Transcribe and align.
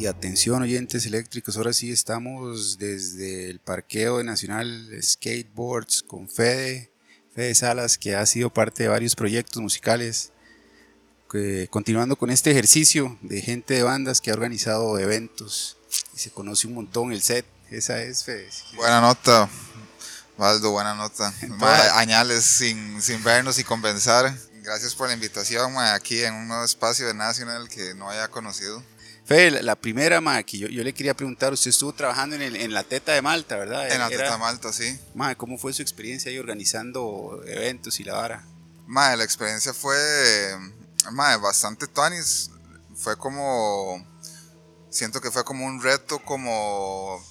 Y 0.00 0.06
atención 0.06 0.62
oyentes 0.62 1.04
eléctricos, 1.04 1.58
ahora 1.58 1.74
sí 1.74 1.92
estamos 1.92 2.78
desde 2.78 3.50
el 3.50 3.58
parqueo 3.60 4.16
de 4.16 4.24
Nacional 4.24 4.88
Skateboards 5.02 6.02
con 6.04 6.26
Fede, 6.26 6.90
Fede 7.34 7.54
Salas, 7.54 7.98
que 7.98 8.16
ha 8.16 8.24
sido 8.24 8.48
parte 8.48 8.84
de 8.84 8.88
varios 8.88 9.14
proyectos 9.14 9.60
musicales, 9.60 10.32
continuando 11.68 12.16
con 12.16 12.30
este 12.30 12.50
ejercicio 12.50 13.18
de 13.20 13.42
gente 13.42 13.74
de 13.74 13.82
bandas 13.82 14.22
que 14.22 14.30
ha 14.30 14.32
organizado 14.32 14.98
eventos 14.98 15.76
y 16.14 16.18
se 16.18 16.30
conoce 16.30 16.66
un 16.66 16.76
montón 16.76 17.12
el 17.12 17.20
set. 17.20 17.44
Esa 17.70 18.02
es 18.02 18.24
Fede. 18.24 18.48
Buena 18.76 19.02
nota, 19.02 19.50
Valdo, 20.38 20.70
buena 20.70 20.94
nota. 20.94 21.30
añales 21.96 22.46
sin, 22.46 23.02
sin 23.02 23.22
vernos 23.22 23.58
y 23.58 23.64
convencer. 23.64 24.32
Gracias 24.62 24.94
por 24.94 25.08
la 25.08 25.12
invitación 25.14 25.76
aquí 25.76 26.22
en 26.22 26.32
un 26.32 26.48
nuevo 26.48 26.64
espacio 26.64 27.06
de 27.06 27.12
Nacional 27.12 27.68
que 27.68 27.92
no 27.92 28.08
haya 28.08 28.28
conocido. 28.28 28.82
Fede, 29.30 29.62
la 29.62 29.76
primera, 29.76 30.20
ma, 30.20 30.42
que 30.42 30.58
yo, 30.58 30.66
le 30.66 30.92
quería 30.92 31.14
preguntar, 31.14 31.52
usted 31.52 31.70
estuvo 31.70 31.92
trabajando 31.92 32.34
en, 32.34 32.56
en 32.56 32.74
la 32.74 32.82
Teta 32.82 33.12
de 33.12 33.22
Malta, 33.22 33.56
¿verdad? 33.56 33.88
En 33.88 34.00
la 34.00 34.08
Teta 34.08 34.32
de 34.32 34.38
Malta, 34.38 34.72
sí. 34.72 34.98
Ma, 35.14 35.36
¿cómo 35.36 35.56
fue 35.56 35.72
su 35.72 35.82
experiencia 35.82 36.32
ahí 36.32 36.38
organizando 36.40 37.40
eventos 37.46 38.00
y 38.00 38.02
la 38.02 38.14
vara? 38.14 38.44
Ma, 38.88 39.14
la 39.14 39.22
experiencia 39.22 39.72
fue 39.72 39.96
ma, 41.12 41.36
bastante 41.36 41.86
tuanis. 41.86 42.50
Fue 42.96 43.16
como, 43.16 44.04
siento 44.90 45.20
que 45.20 45.30
fue 45.30 45.44
como 45.44 45.64
un 45.64 45.80
reto, 45.80 46.18
como, 46.24 47.24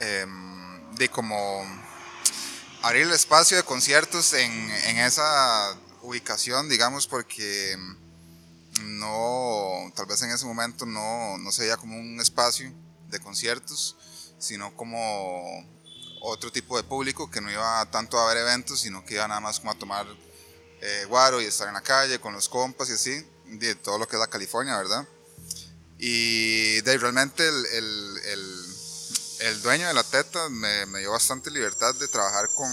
em, 0.00 0.96
de 0.96 1.08
como 1.08 1.64
abrir 2.82 3.02
el 3.02 3.12
espacio 3.12 3.56
de 3.56 3.62
conciertos 3.62 4.32
en, 4.32 4.50
en 4.50 4.98
esa 4.98 5.78
ubicación, 6.02 6.68
digamos, 6.68 7.06
porque 7.06 7.76
no, 8.82 9.92
tal 9.94 10.06
vez 10.06 10.22
en 10.22 10.30
ese 10.30 10.46
momento 10.46 10.86
no, 10.86 11.38
no 11.38 11.52
se 11.52 11.74
como 11.76 11.98
un 11.98 12.20
espacio 12.20 12.72
de 13.08 13.20
conciertos, 13.20 13.96
sino 14.38 14.74
como 14.76 15.66
otro 16.20 16.50
tipo 16.50 16.76
de 16.76 16.82
público 16.82 17.30
que 17.30 17.40
no 17.40 17.50
iba 17.50 17.88
tanto 17.90 18.18
a 18.18 18.26
ver 18.28 18.38
eventos, 18.38 18.80
sino 18.80 19.04
que 19.04 19.14
iba 19.14 19.28
nada 19.28 19.40
más 19.40 19.60
como 19.60 19.72
a 19.72 19.78
tomar 19.78 20.06
eh, 20.80 21.04
guaro 21.08 21.40
y 21.40 21.44
estar 21.44 21.68
en 21.68 21.74
la 21.74 21.80
calle 21.80 22.20
con 22.20 22.32
los 22.32 22.48
compas 22.48 22.88
y 22.90 22.92
así, 22.92 23.26
de 23.46 23.74
todo 23.74 23.98
lo 23.98 24.06
que 24.06 24.16
es 24.16 24.20
la 24.20 24.28
California, 24.28 24.76
¿verdad? 24.76 25.06
Y 25.98 26.80
de, 26.82 26.98
realmente 26.98 27.46
el, 27.46 27.66
el, 27.66 28.18
el, 28.24 28.64
el, 29.40 29.62
dueño 29.62 29.88
de 29.88 29.94
la 29.94 30.04
teta 30.04 30.48
me, 30.48 30.86
me, 30.86 31.00
dio 31.00 31.10
bastante 31.10 31.50
libertad 31.50 31.94
de 31.96 32.06
trabajar 32.06 32.52
con, 32.54 32.70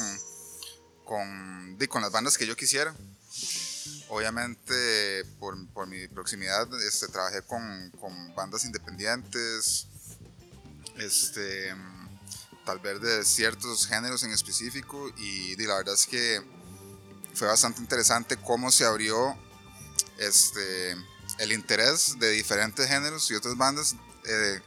con, 1.03 1.77
de, 1.77 1.87
con 1.87 2.03
las 2.03 2.11
bandas 2.11 2.37
que 2.37 2.45
yo 2.45 2.55
quisiera. 2.55 2.95
Obviamente, 4.15 5.25
por, 5.41 5.57
por 5.73 5.87
mi 5.87 6.07
proximidad, 6.07 6.69
este, 6.87 7.09
trabajé 7.09 7.41
con, 7.41 7.91
con, 7.99 8.33
bandas 8.33 8.63
independientes, 8.63 9.87
este, 10.97 11.75
tal 12.65 12.79
vez 12.79 13.01
de 13.01 13.25
ciertos 13.25 13.85
géneros 13.85 14.23
en 14.23 14.31
específico, 14.31 15.09
y, 15.17 15.57
la 15.65 15.75
verdad 15.75 15.95
es 15.95 16.07
que 16.07 16.41
fue 17.33 17.49
bastante 17.49 17.81
interesante 17.81 18.37
cómo 18.37 18.71
se 18.71 18.85
abrió 18.85 19.37
este, 20.17 20.93
el 21.39 21.51
interés 21.51 22.17
de 22.17 22.31
diferentes 22.31 22.87
géneros 22.87 23.29
y 23.31 23.35
otras 23.35 23.57
bandas 23.57 23.97
eh, 24.23 24.61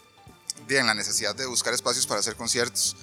en 0.69 0.87
la 0.87 0.93
necesidad 0.93 1.35
de 1.35 1.47
buscar 1.47 1.73
espacios 1.73 2.07
para 2.07 2.21
hacer 2.21 2.37
conciertos. 2.37 2.99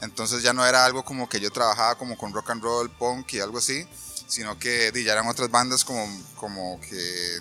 Entonces 0.00 0.42
ya 0.42 0.54
no 0.54 0.64
era 0.64 0.86
algo 0.86 1.04
como 1.04 1.28
que 1.28 1.40
yo 1.40 1.50
trabajaba 1.50 1.98
como 1.98 2.16
con 2.16 2.32
rock 2.32 2.48
and 2.48 2.62
roll, 2.62 2.90
punk 2.90 3.34
y 3.34 3.40
algo 3.40 3.58
así, 3.58 3.86
sino 4.30 4.58
que 4.58 4.92
ya 5.04 5.12
eran 5.12 5.26
otras 5.26 5.50
bandas 5.50 5.84
como, 5.84 6.06
como 6.36 6.80
que, 6.80 7.40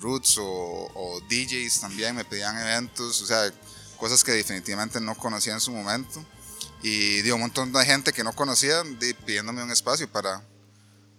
Roots 0.00 0.36
o, 0.40 1.20
DJs 1.28 1.80
también 1.80 2.16
me 2.16 2.24
pedían 2.24 2.58
eventos, 2.58 3.22
o 3.22 3.26
sea, 3.26 3.52
cosas 3.98 4.24
que 4.24 4.32
definitivamente 4.32 5.00
no 5.00 5.16
conocía 5.16 5.52
en 5.52 5.60
su 5.60 5.70
momento. 5.70 6.24
Y 6.82 7.22
dio 7.22 7.36
un 7.36 7.42
montón 7.42 7.72
de 7.72 7.84
gente 7.84 8.12
que 8.12 8.24
no 8.24 8.34
conocía 8.34 8.82
pidiéndome 9.24 9.62
un 9.62 9.70
espacio 9.70 10.10
para, 10.10 10.42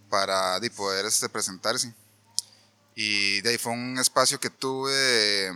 para 0.09 0.59
poder 0.75 1.05
este, 1.05 1.29
presentarse. 1.29 1.93
Y 2.93 3.41
de 3.41 3.51
ahí 3.51 3.57
fue 3.57 3.73
un 3.73 3.97
espacio 3.97 4.39
que 4.39 4.49
tuve, 4.49 5.51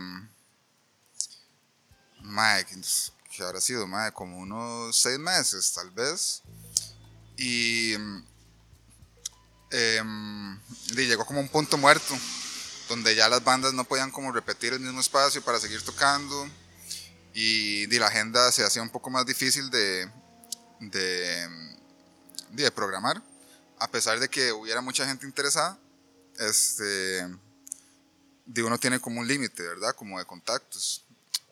Mike, 2.22 2.80
que 3.30 3.42
habrá 3.42 3.60
sido, 3.60 3.86
Mike, 3.86 4.12
como 4.12 4.38
unos 4.38 4.96
seis 4.96 5.18
meses 5.18 5.72
tal 5.72 5.90
vez. 5.90 6.42
Y 7.36 7.94
eh, 9.70 10.02
llegó 10.94 11.24
como 11.24 11.40
un 11.40 11.48
punto 11.48 11.78
muerto, 11.78 12.14
donde 12.88 13.14
ya 13.14 13.28
las 13.28 13.44
bandas 13.44 13.72
no 13.72 13.84
podían 13.84 14.10
como 14.10 14.32
repetir 14.32 14.72
el 14.72 14.80
mismo 14.80 15.00
espacio 15.00 15.42
para 15.42 15.60
seguir 15.60 15.82
tocando 15.82 16.48
y, 17.34 17.86
la 17.98 18.06
agenda 18.06 18.50
se 18.52 18.64
hacía 18.64 18.82
un 18.82 18.90
poco 18.90 19.10
más 19.10 19.26
difícil 19.26 19.70
de, 19.70 20.10
de, 20.80 21.48
de 22.50 22.70
programar, 22.70 23.22
a 23.78 23.88
pesar 23.88 24.18
de 24.18 24.28
que 24.28 24.52
hubiera 24.52 24.80
mucha 24.80 25.06
gente 25.06 25.26
interesada, 25.26 25.78
este, 26.38 27.28
de 28.46 28.62
uno 28.62 28.78
tiene 28.78 29.00
como 29.00 29.20
un 29.20 29.28
límite, 29.28 29.62
¿verdad? 29.62 29.94
Como 29.94 30.18
de 30.18 30.24
contactos. 30.24 31.04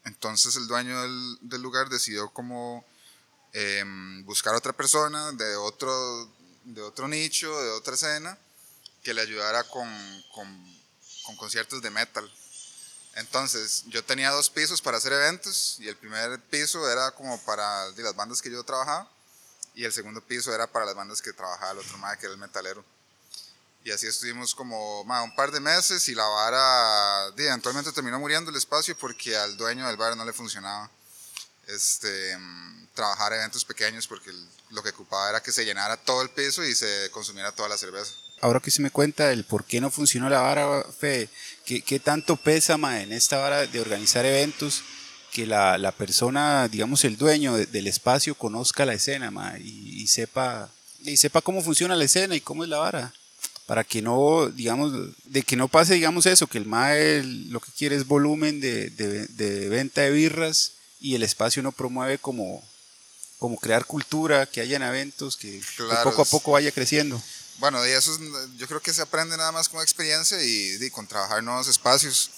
Entonces 0.04 0.56
el 0.56 0.66
dueño 0.66 1.02
del, 1.02 1.38
del 1.42 1.62
lugar 1.62 1.88
decidió 1.88 2.30
como 2.30 2.84
eh, 3.52 3.84
buscar 4.24 4.54
otra 4.54 4.72
persona 4.72 5.32
de 5.32 5.56
otro 5.56 6.30
de 6.74 6.82
otro 6.82 7.08
nicho, 7.08 7.58
de 7.62 7.70
otra 7.70 7.94
escena, 7.94 8.38
que 9.02 9.14
le 9.14 9.22
ayudara 9.22 9.64
con, 9.64 9.88
con, 10.34 10.80
con 11.24 11.36
conciertos 11.36 11.80
de 11.80 11.90
metal. 11.90 12.30
Entonces, 13.14 13.84
yo 13.86 14.04
tenía 14.04 14.30
dos 14.30 14.50
pisos 14.50 14.80
para 14.82 14.98
hacer 14.98 15.12
eventos 15.12 15.76
y 15.80 15.88
el 15.88 15.96
primer 15.96 16.40
piso 16.50 16.88
era 16.90 17.10
como 17.12 17.40
para 17.44 17.86
las 17.88 18.14
bandas 18.14 18.42
que 18.42 18.50
yo 18.50 18.62
trabajaba 18.64 19.10
y 19.74 19.84
el 19.84 19.92
segundo 19.92 20.20
piso 20.20 20.54
era 20.54 20.66
para 20.66 20.84
las 20.84 20.94
bandas 20.94 21.22
que 21.22 21.32
trabajaba 21.32 21.72
el 21.72 21.78
otro 21.78 21.98
más 21.98 22.16
que 22.18 22.26
era 22.26 22.34
el 22.34 22.38
metalero. 22.38 22.84
Y 23.84 23.90
así 23.90 24.06
estuvimos 24.06 24.54
como 24.54 25.00
un 25.00 25.34
par 25.34 25.50
de 25.50 25.60
meses 25.60 26.08
y 26.08 26.14
la 26.14 26.26
vara, 26.26 27.28
eventualmente 27.36 27.92
terminó 27.92 28.18
muriendo 28.18 28.50
el 28.50 28.56
espacio 28.56 28.96
porque 28.98 29.36
al 29.36 29.56
dueño 29.56 29.86
del 29.86 29.96
bar 29.96 30.16
no 30.16 30.24
le 30.24 30.32
funcionaba 30.32 30.90
este, 31.68 32.36
trabajar 32.94 33.32
eventos 33.32 33.64
pequeños 33.64 34.06
porque 34.06 34.32
lo 34.70 34.82
que 34.82 34.90
ocupaba 34.90 35.30
era 35.30 35.42
que 35.42 35.52
se 35.52 35.64
llenara 35.64 35.96
todo 35.96 36.22
el 36.22 36.30
piso 36.30 36.64
y 36.64 36.74
se 36.74 37.10
consumiera 37.12 37.52
toda 37.52 37.68
la 37.68 37.76
cerveza. 37.76 38.12
Ahora 38.40 38.60
que 38.60 38.70
se 38.70 38.82
me 38.82 38.90
cuenta 38.90 39.32
el 39.32 39.44
por 39.44 39.64
qué 39.64 39.80
no 39.80 39.90
funcionó 39.90 40.28
la 40.30 40.40
vara, 40.40 40.84
Fe, 40.98 41.28
¿qué, 41.64 41.82
qué 41.82 41.98
tanto 41.98 42.36
pesa 42.36 42.74
en 42.74 43.12
esta 43.12 43.38
vara 43.38 43.66
de 43.66 43.80
organizar 43.80 44.24
eventos 44.24 44.82
que 45.32 45.46
la, 45.46 45.76
la 45.76 45.92
persona, 45.92 46.68
digamos 46.68 47.04
el 47.04 47.16
dueño 47.16 47.56
del 47.56 47.86
espacio, 47.86 48.34
conozca 48.34 48.86
la 48.86 48.94
escena 48.94 49.30
y, 49.58 50.06
sepa, 50.06 50.70
y 51.02 51.16
sepa 51.16 51.42
cómo 51.42 51.62
funciona 51.62 51.96
la 51.96 52.04
escena 52.04 52.34
y 52.34 52.40
cómo 52.40 52.62
es 52.62 52.70
la 52.70 52.78
vara? 52.78 53.12
Para 53.66 53.84
que 53.84 54.00
no, 54.00 54.48
digamos, 54.48 54.92
de 55.24 55.42
que 55.42 55.56
no 55.56 55.68
pase, 55.68 55.94
digamos 55.94 56.24
eso, 56.24 56.46
que 56.46 56.58
el 56.58 56.64
MAE 56.64 57.22
lo 57.24 57.60
que 57.60 57.72
quiere 57.76 57.96
es 57.96 58.06
volumen 58.06 58.60
de, 58.60 58.88
de 58.88 59.68
venta 59.68 60.00
de 60.02 60.10
birras 60.10 60.77
y 61.00 61.14
el 61.14 61.22
espacio 61.22 61.62
no 61.62 61.72
promueve 61.72 62.18
como, 62.18 62.62
como 63.38 63.56
crear 63.58 63.84
cultura, 63.84 64.46
que 64.46 64.60
hayan 64.60 64.82
eventos, 64.82 65.36
que, 65.36 65.62
poco 66.04 66.22
a 66.22 66.24
poco 66.24 66.52
vaya 66.52 66.72
creciendo. 66.72 67.20
Bueno, 67.58 67.84
y 67.86 67.90
eso 67.90 68.16
yo 68.56 68.66
creo 68.68 68.80
que 68.80 68.92
se 68.92 69.02
aprende 69.02 69.36
nada 69.36 69.52
más 69.52 69.68
con 69.68 69.80
experiencia 69.80 70.38
y, 70.42 70.90
con 70.90 71.06
trabajar 71.06 71.42
nuevos 71.42 71.68
espacios. 71.68 72.30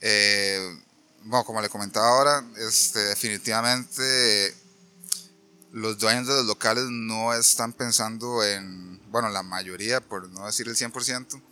Eh, 0.00 0.78
bueno, 1.22 1.44
como 1.44 1.60
le 1.60 1.68
comentaba 1.68 2.08
ahora, 2.08 2.44
este, 2.56 2.98
definitivamente 3.00 4.54
los 5.72 5.98
dueños 5.98 6.26
de 6.28 6.34
los 6.34 6.44
locales 6.46 6.84
no 6.88 7.34
están 7.34 7.72
pensando 7.72 8.44
en, 8.44 9.00
bueno, 9.10 9.28
la 9.30 9.42
mayoría, 9.42 10.00
por 10.00 10.28
no 10.28 10.46
decir 10.46 10.68
el 10.68 10.76
100%, 10.76 11.42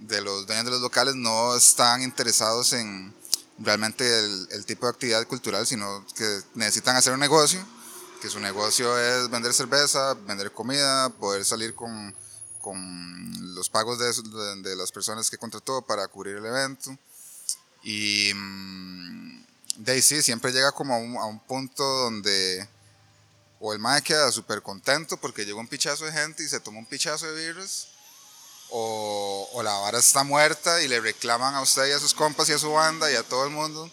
de 0.00 0.20
los 0.20 0.46
dueños 0.46 0.64
de 0.64 0.70
los 0.72 0.80
locales 0.80 1.14
no 1.14 1.56
están 1.56 2.02
interesados 2.02 2.72
en, 2.72 3.14
realmente 3.58 4.04
el, 4.50 4.64
tipo 4.66 4.86
de 4.86 4.90
actividad 4.90 5.26
cultural, 5.26 5.66
sino 5.66 6.04
que 6.16 6.40
necesitan 6.54 6.96
hacer 6.96 7.12
un 7.12 7.20
negocio, 7.20 7.64
que 8.20 8.28
su 8.28 8.40
negocio 8.40 8.98
es 8.98 9.30
vender 9.30 9.52
cerveza, 9.52 10.14
vender 10.14 10.52
comida, 10.52 11.10
poder 11.10 11.44
salir 11.44 11.74
con, 11.74 12.14
con 12.60 13.54
los 13.54 13.68
pagos 13.68 13.98
de, 13.98 14.62
de, 14.62 14.76
las 14.76 14.90
personas 14.90 15.30
que 15.30 15.38
contrató 15.38 15.82
para 15.82 16.08
cubrir 16.08 16.36
el 16.36 16.46
evento. 16.46 16.96
Y 17.82 18.32
mm, 18.34 19.44
de 19.76 19.92
ahí 19.92 20.02
sí, 20.02 20.22
siempre 20.22 20.52
llega 20.52 20.72
como 20.72 20.94
a 20.94 20.98
un, 20.98 21.16
a 21.16 21.24
un 21.26 21.38
punto 21.40 21.84
donde 21.84 22.68
o 23.60 23.72
el 23.72 23.78
mae 23.78 24.02
queda 24.02 24.30
súper 24.30 24.60
contento 24.60 25.16
porque 25.16 25.44
llegó 25.46 25.58
un 25.58 25.68
pichazo 25.68 26.04
de 26.04 26.12
gente 26.12 26.42
y 26.42 26.48
se 26.48 26.60
tomó 26.60 26.80
un 26.80 26.86
pichazo 26.86 27.32
de 27.32 27.46
virus 27.46 27.88
o, 28.76 29.62
la 29.62 29.72
vara 29.78 29.98
está 29.98 30.24
muerta 30.24 30.82
y 30.82 30.88
le 30.88 31.00
reclaman 31.00 31.54
a 31.54 31.62
usted 31.62 31.86
y 31.86 31.92
a 31.92 32.00
sus 32.00 32.12
compas 32.12 32.48
y 32.48 32.52
a 32.52 32.58
su 32.58 32.72
banda 32.72 33.10
y 33.10 33.14
a 33.14 33.22
todo 33.22 33.44
el 33.44 33.50
mundo 33.50 33.90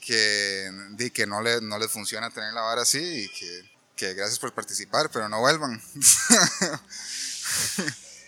que, 0.00 0.68
que 1.14 1.26
no, 1.26 1.40
le, 1.40 1.60
no 1.60 1.78
les 1.78 1.90
funciona 1.90 2.30
tener 2.30 2.52
la 2.52 2.62
vara 2.62 2.82
así 2.82 2.98
y 2.98 3.28
que, 3.28 3.70
que 3.94 4.14
gracias 4.14 4.40
por 4.40 4.52
participar, 4.52 5.10
pero 5.12 5.28
no 5.28 5.40
vuelvan. 5.40 5.80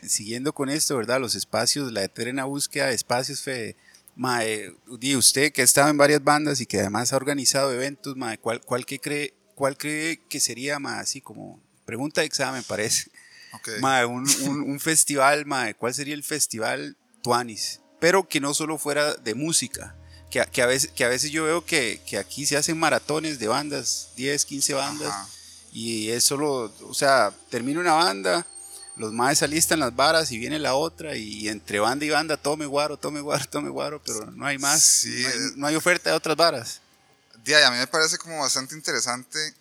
Siguiendo 0.06 0.52
con 0.52 0.70
esto, 0.70 0.96
¿verdad? 0.96 1.20
Los 1.20 1.34
espacios, 1.34 1.90
la 1.90 2.04
eterna 2.04 2.44
búsqueda 2.44 2.86
de 2.86 2.94
espacios, 2.94 3.42
fe, 3.42 3.76
Mae, 4.14 4.72
usted 5.16 5.52
que 5.52 5.62
ha 5.62 5.64
estado 5.64 5.90
en 5.90 5.96
varias 5.96 6.22
bandas 6.22 6.60
y 6.60 6.66
que 6.66 6.78
además 6.78 7.12
ha 7.12 7.16
organizado 7.16 7.72
eventos, 7.72 8.16
mae, 8.16 8.38
¿cuál, 8.38 8.60
cuál, 8.60 8.86
que 8.86 8.98
cree, 8.98 9.34
¿cuál 9.54 9.76
cree 9.76 10.20
que 10.28 10.40
sería, 10.40 10.78
mae, 10.78 11.00
así 11.00 11.20
como 11.20 11.60
pregunta 11.84 12.20
de 12.20 12.26
examen 12.26 12.64
parece? 12.64 13.10
Ok. 13.52 13.68
Mae, 13.80 14.04
un, 14.04 14.28
un, 14.42 14.62
un 14.62 14.80
festival, 14.80 15.46
mae, 15.46 15.74
¿cuál 15.74 15.94
sería 15.94 16.14
el 16.14 16.24
festival 16.24 16.96
Tuanis? 17.22 17.80
Pero 18.00 18.28
que 18.28 18.40
no 18.40 18.54
solo 18.54 18.78
fuera 18.78 19.14
de 19.14 19.34
música, 19.34 19.96
que, 20.30 20.40
a- 20.40 20.46
que, 20.46 20.62
a, 20.62 20.66
veces, 20.66 20.90
que 20.94 21.04
a 21.04 21.08
veces 21.08 21.30
yo 21.30 21.44
veo 21.44 21.64
que, 21.64 22.00
que 22.06 22.18
aquí 22.18 22.46
se 22.46 22.56
hacen 22.56 22.78
maratones 22.78 23.38
de 23.38 23.48
bandas, 23.48 24.10
10, 24.16 24.44
15 24.44 24.74
bandas, 24.74 25.08
Ajá. 25.08 25.28
y 25.72 26.10
es 26.10 26.24
solo, 26.24 26.72
o 26.82 26.94
sea, 26.94 27.32
termina 27.50 27.80
una 27.80 27.94
banda, 27.94 28.46
los 28.96 29.12
maes 29.12 29.42
alistan 29.42 29.80
las 29.80 29.94
varas 29.96 30.30
y 30.32 30.38
viene 30.38 30.58
la 30.58 30.74
otra, 30.74 31.16
y 31.16 31.48
entre 31.48 31.80
banda 31.80 32.04
y 32.04 32.10
banda, 32.10 32.36
tome 32.36 32.66
guaro, 32.66 32.96
tome 32.98 33.20
guaro, 33.20 33.44
tome 33.50 33.70
guaro, 33.70 34.02
pero 34.04 34.30
no 34.32 34.44
hay 34.46 34.58
más, 34.58 34.82
Sí, 34.82 35.22
no, 35.22 35.28
hay, 35.28 35.34
eh. 35.34 35.50
no 35.56 35.66
hay 35.68 35.76
oferta 35.76 36.10
de 36.10 36.16
otras 36.16 36.36
varas. 36.36 36.80
Di, 37.44 37.54
a 37.54 37.70
mí 37.70 37.78
me 37.78 37.86
parece 37.86 38.18
como 38.18 38.40
bastante 38.40 38.74
interesante 38.74 39.54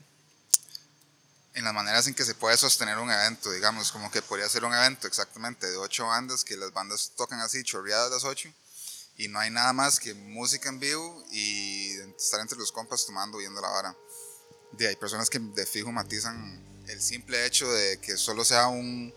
en 1.57 1.63
las 1.63 1.73
maneras 1.73 2.05
en 2.05 2.13
que 2.13 2.23
se 2.23 2.35
puede 2.35 2.55
sostener 2.55 2.99
un 2.99 3.09
evento, 3.09 3.51
digamos, 3.51 3.91
como 3.91 4.11
que 4.11 4.21
podría 4.21 4.47
ser 4.47 4.63
un 4.63 4.75
evento 4.75 5.07
exactamente 5.07 5.65
de 5.65 5.75
ocho 5.75 6.05
bandas, 6.05 6.43
que 6.43 6.55
las 6.55 6.71
bandas 6.71 7.13
tocan 7.15 7.39
así, 7.39 7.63
chorreadas 7.63 8.11
las 8.11 8.25
ocho, 8.25 8.53
y 9.17 9.27
no 9.27 9.39
hay 9.39 9.49
nada 9.49 9.73
más 9.73 9.99
que 9.99 10.13
música 10.13 10.69
en 10.69 10.79
vivo 10.79 11.25
y 11.31 11.97
estar 12.15 12.41
entre 12.41 12.59
los 12.59 12.71
compas 12.71 13.07
tomando, 13.07 13.39
viendo 13.39 13.59
la 13.59 13.69
vara. 13.69 13.95
Di, 14.73 14.85
hay 14.85 14.95
personas 14.97 15.31
que 15.31 15.39
de 15.39 15.65
fijo 15.65 15.91
matizan 15.91 16.63
el 16.87 17.01
simple 17.01 17.43
hecho 17.47 17.67
de 17.71 17.99
que 18.01 18.17
solo 18.17 18.45
sea 18.45 18.67
un, 18.67 19.11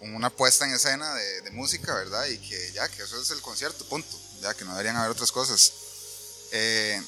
una 0.00 0.30
puesta 0.30 0.64
en 0.64 0.74
escena 0.74 1.14
de, 1.14 1.42
de 1.42 1.50
música, 1.52 1.94
¿verdad? 1.94 2.26
Y 2.26 2.38
que 2.38 2.72
ya, 2.72 2.88
que 2.88 3.04
eso 3.04 3.22
es 3.22 3.30
el 3.30 3.40
concierto, 3.40 3.88
punto, 3.88 4.20
ya 4.40 4.54
que 4.54 4.64
no 4.64 4.72
deberían 4.72 4.96
haber 4.96 5.12
otras 5.12 5.30
cosas. 5.30 5.72
Eh, 6.50 7.00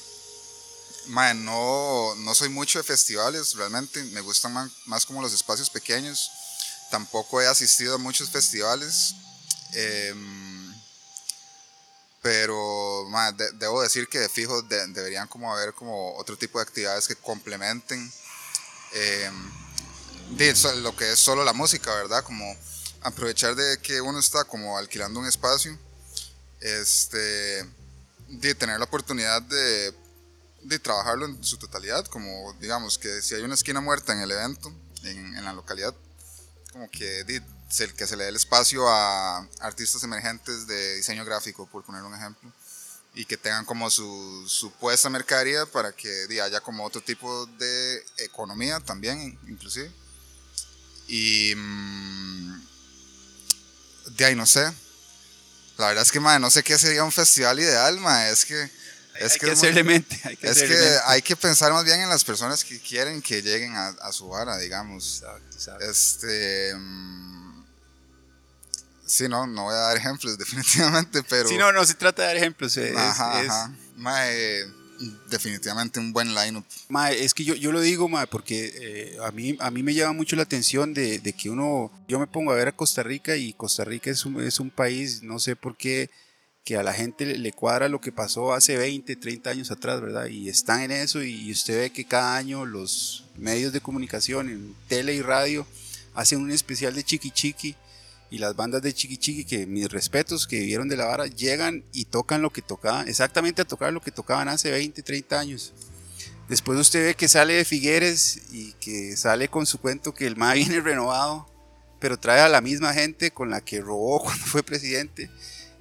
Mae, 1.07 1.33
no, 1.33 2.15
no 2.15 2.35
soy 2.35 2.49
mucho 2.49 2.79
de 2.79 2.83
festivales, 2.83 3.53
realmente 3.55 4.03
me 4.05 4.21
gustan 4.21 4.53
más, 4.53 4.71
más 4.85 5.05
como 5.05 5.21
los 5.21 5.33
espacios 5.33 5.69
pequeños. 5.69 6.29
Tampoco 6.91 7.41
he 7.41 7.47
asistido 7.47 7.95
a 7.95 7.97
muchos 7.97 8.29
festivales. 8.29 9.15
em, 9.73 10.73
pero 12.21 13.05
mae, 13.09 13.33
de- 13.33 13.51
debo 13.53 13.81
decir 13.81 14.07
que 14.07 14.19
de 14.19 14.29
fijo 14.29 14.61
de- 14.63 14.87
deberían 14.87 15.27
como 15.27 15.53
haber 15.53 15.73
como 15.73 16.15
otro 16.15 16.37
tipo 16.37 16.57
de 16.59 16.63
actividades 16.63 17.07
que 17.07 17.15
complementen 17.17 18.11
em, 18.93 19.51
de 20.37 20.53
lo 20.81 20.95
que 20.95 21.11
es 21.11 21.19
solo 21.19 21.43
la 21.43 21.51
música, 21.53 21.93
¿verdad? 21.95 22.23
Como 22.23 22.55
aprovechar 23.01 23.55
de 23.55 23.79
que 23.81 23.99
uno 24.01 24.19
está 24.19 24.45
como 24.45 24.77
alquilando 24.77 25.19
un 25.19 25.27
espacio, 25.27 25.77
este, 26.61 27.65
de 28.29 28.55
tener 28.55 28.79
la 28.79 28.85
oportunidad 28.85 29.41
de 29.41 29.93
de 30.67 30.79
trabajarlo 30.79 31.25
en 31.25 31.43
su 31.43 31.57
totalidad, 31.57 32.05
como 32.07 32.53
digamos 32.59 32.97
que 32.97 33.21
si 33.21 33.35
hay 33.35 33.41
una 33.41 33.53
esquina 33.53 33.79
muerta 33.79 34.13
en 34.13 34.19
el 34.19 34.31
evento, 34.31 34.73
en, 35.03 35.37
en 35.37 35.45
la 35.45 35.53
localidad, 35.53 35.95
como 36.73 36.89
que, 36.91 37.23
di, 37.23 37.39
se, 37.69 37.93
que 37.93 38.05
se 38.05 38.17
le 38.17 38.25
dé 38.25 38.29
el 38.29 38.35
espacio 38.35 38.87
a 38.87 39.47
artistas 39.59 40.03
emergentes 40.03 40.67
de 40.67 40.95
diseño 40.95 41.23
gráfico, 41.25 41.65
por 41.67 41.83
poner 41.83 42.03
un 42.03 42.13
ejemplo, 42.13 42.51
y 43.13 43.25
que 43.25 43.37
tengan 43.37 43.65
como 43.65 43.89
su, 43.89 44.43
su 44.47 44.71
puesta 44.73 45.09
mercadería 45.09 45.65
para 45.65 45.91
que 45.91 46.27
di, 46.27 46.39
haya 46.39 46.59
como 46.59 46.85
otro 46.85 47.01
tipo 47.01 47.45
de 47.57 48.05
economía 48.17 48.79
también, 48.79 49.39
inclusive. 49.47 49.91
Y 51.07 51.53
mm, 51.55 52.61
de 54.17 54.25
ahí 54.25 54.35
no 54.35 54.45
sé. 54.45 54.71
La 55.77 55.87
verdad 55.87 56.03
es 56.03 56.11
que, 56.11 56.19
mae, 56.19 56.39
no 56.39 56.49
sé 56.49 56.63
qué 56.63 56.77
sería 56.77 57.03
un 57.03 57.11
festival 57.11 57.59
ideal, 57.59 57.99
mae, 57.99 58.31
es 58.31 58.45
que... 58.45 58.77
Es 59.19 59.33
hay 59.33 59.39
que, 59.39 59.45
muy- 59.47 59.53
hacerle 59.53 59.83
mente, 59.83 60.19
hay 60.23 60.37
que 60.37 60.45
es 60.47 60.51
hacerle 60.51 60.75
que 60.75 60.81
mente. 60.81 60.99
hay 61.05 61.21
que 61.21 61.35
pensar 61.35 61.71
más 61.73 61.83
bien 61.85 61.99
en 62.01 62.09
las 62.09 62.23
personas 62.23 62.63
que 62.63 62.79
quieren 62.79 63.21
que 63.21 63.41
lleguen 63.41 63.75
a, 63.75 63.87
a 63.89 64.11
su 64.11 64.27
vara, 64.29 64.57
digamos. 64.57 65.21
Exacto, 65.21 65.55
exacto. 65.55 65.85
Este. 65.85 66.73
mm, 66.75 67.63
Sí, 69.05 69.29
no, 69.29 69.47
no 69.47 69.63
voy 69.63 69.73
a 69.73 69.77
dar 69.77 69.97
ejemplos, 70.01 70.37
definitivamente, 70.37 71.23
pero. 71.23 71.47
Sí, 71.47 71.57
no, 71.57 71.71
no 71.71 71.85
se 71.85 71.93
trata 71.93 72.23
de 72.23 72.27
dar 72.29 72.37
ejemplos. 72.37 72.75
Es, 72.77 72.95
Ajá, 72.95 73.41
es- 73.41 73.49
ajá. 73.49 73.71
Mae, 73.95 74.65
definitivamente 75.29 75.99
un 75.99 76.11
buen 76.11 76.35
lineup. 76.35 76.65
Mae, 76.89 77.23
es 77.23 77.33
que 77.33 77.43
yo, 77.45 77.55
yo 77.55 77.71
lo 77.71 77.79
digo, 77.81 78.09
mae, 78.09 78.27
porque 78.27 78.71
eh, 78.75 79.17
a, 79.23 79.31
mí, 79.31 79.55
a 79.59 79.71
mí 79.71 79.81
me 79.81 79.93
llama 79.93 80.13
mucho 80.13 80.35
la 80.35 80.43
atención 80.43 80.93
de, 80.93 81.19
de 81.19 81.33
que 81.33 81.49
uno, 81.49 81.91
yo 82.07 82.19
me 82.19 82.27
pongo 82.27 82.51
a 82.51 82.55
ver 82.55 82.67
a 82.67 82.71
Costa 82.75 83.01
Rica 83.01 83.35
y 83.37 83.53
Costa 83.53 83.83
Rica 83.85 84.11
es 84.11 84.25
un, 84.25 84.41
es 84.41 84.59
un 84.59 84.69
país, 84.69 85.23
no 85.23 85.39
sé 85.39 85.55
por 85.55 85.77
qué, 85.77 86.09
que 86.67 86.75
a 86.75 86.83
la 86.83 86.91
gente 86.91 87.25
le, 87.25 87.53
cuadra 87.53 87.87
lo 87.87 88.01
que 88.01 88.11
pasó 88.11 88.51
hace 88.51 88.75
20, 88.75 89.15
30 89.15 89.49
años 89.49 89.71
atrás, 89.71 90.01
¿verdad? 90.01 90.25
Y 90.25 90.49
están 90.49 90.81
en 90.81 90.91
eso 90.91 91.23
y 91.23 91.49
usted 91.49 91.79
ve 91.79 91.89
que 91.91 92.03
cada 92.03 92.35
año 92.35 92.65
los 92.65 93.23
medios 93.37 93.71
de 93.71 93.79
comunicación, 93.79 94.49
en 94.49 94.75
tele 94.89 95.13
y 95.13 95.21
radio, 95.21 95.65
hacen 96.13 96.41
un 96.41 96.51
especial 96.51 96.93
de 96.93 97.05
Chiqui 97.05 97.31
Chiqui 97.31 97.77
y 98.29 98.39
las 98.39 98.53
bandas 98.57 98.81
de 98.81 98.93
Chiqui 98.93 99.17
Chiqui, 99.17 99.45
que 99.45 99.65
mis 99.65 99.89
respetos, 99.89 100.45
que 100.45 100.59
vivieron 100.59 100.89
de 100.89 100.97
la 100.97 101.05
vara, 101.05 101.27
llegan 101.27 101.85
y 101.93 102.03
tocan 102.03 102.41
lo 102.41 102.51
que 102.51 102.61
tocaban, 102.61 103.07
exactamente 103.07 103.61
a 103.61 103.65
tocar 103.65 103.93
lo 103.93 104.01
que 104.01 104.11
tocaban 104.11 104.49
hace 104.49 104.69
20, 104.69 105.01
30 105.01 105.39
años. 105.39 105.73
Después 106.49 106.77
usted 106.77 107.05
ve 107.05 107.15
que 107.15 107.29
sale 107.29 107.53
de 107.53 107.63
Figueres 107.63 108.41
y 108.51 108.73
que 108.73 109.15
sale 109.15 109.47
con 109.47 109.65
su 109.65 109.79
cuento 109.79 110.13
que 110.13 110.27
el 110.27 110.35
MA 110.35 110.53
viene 110.55 110.81
renovado, 110.81 111.49
pero 112.01 112.19
trae 112.19 112.41
a 112.41 112.49
la 112.49 112.59
misma 112.59 112.93
gente 112.93 113.31
con 113.31 113.51
la 113.51 113.61
que 113.61 113.79
robó 113.79 114.21
cuando 114.21 114.45
fue 114.47 114.63
presidente. 114.63 115.29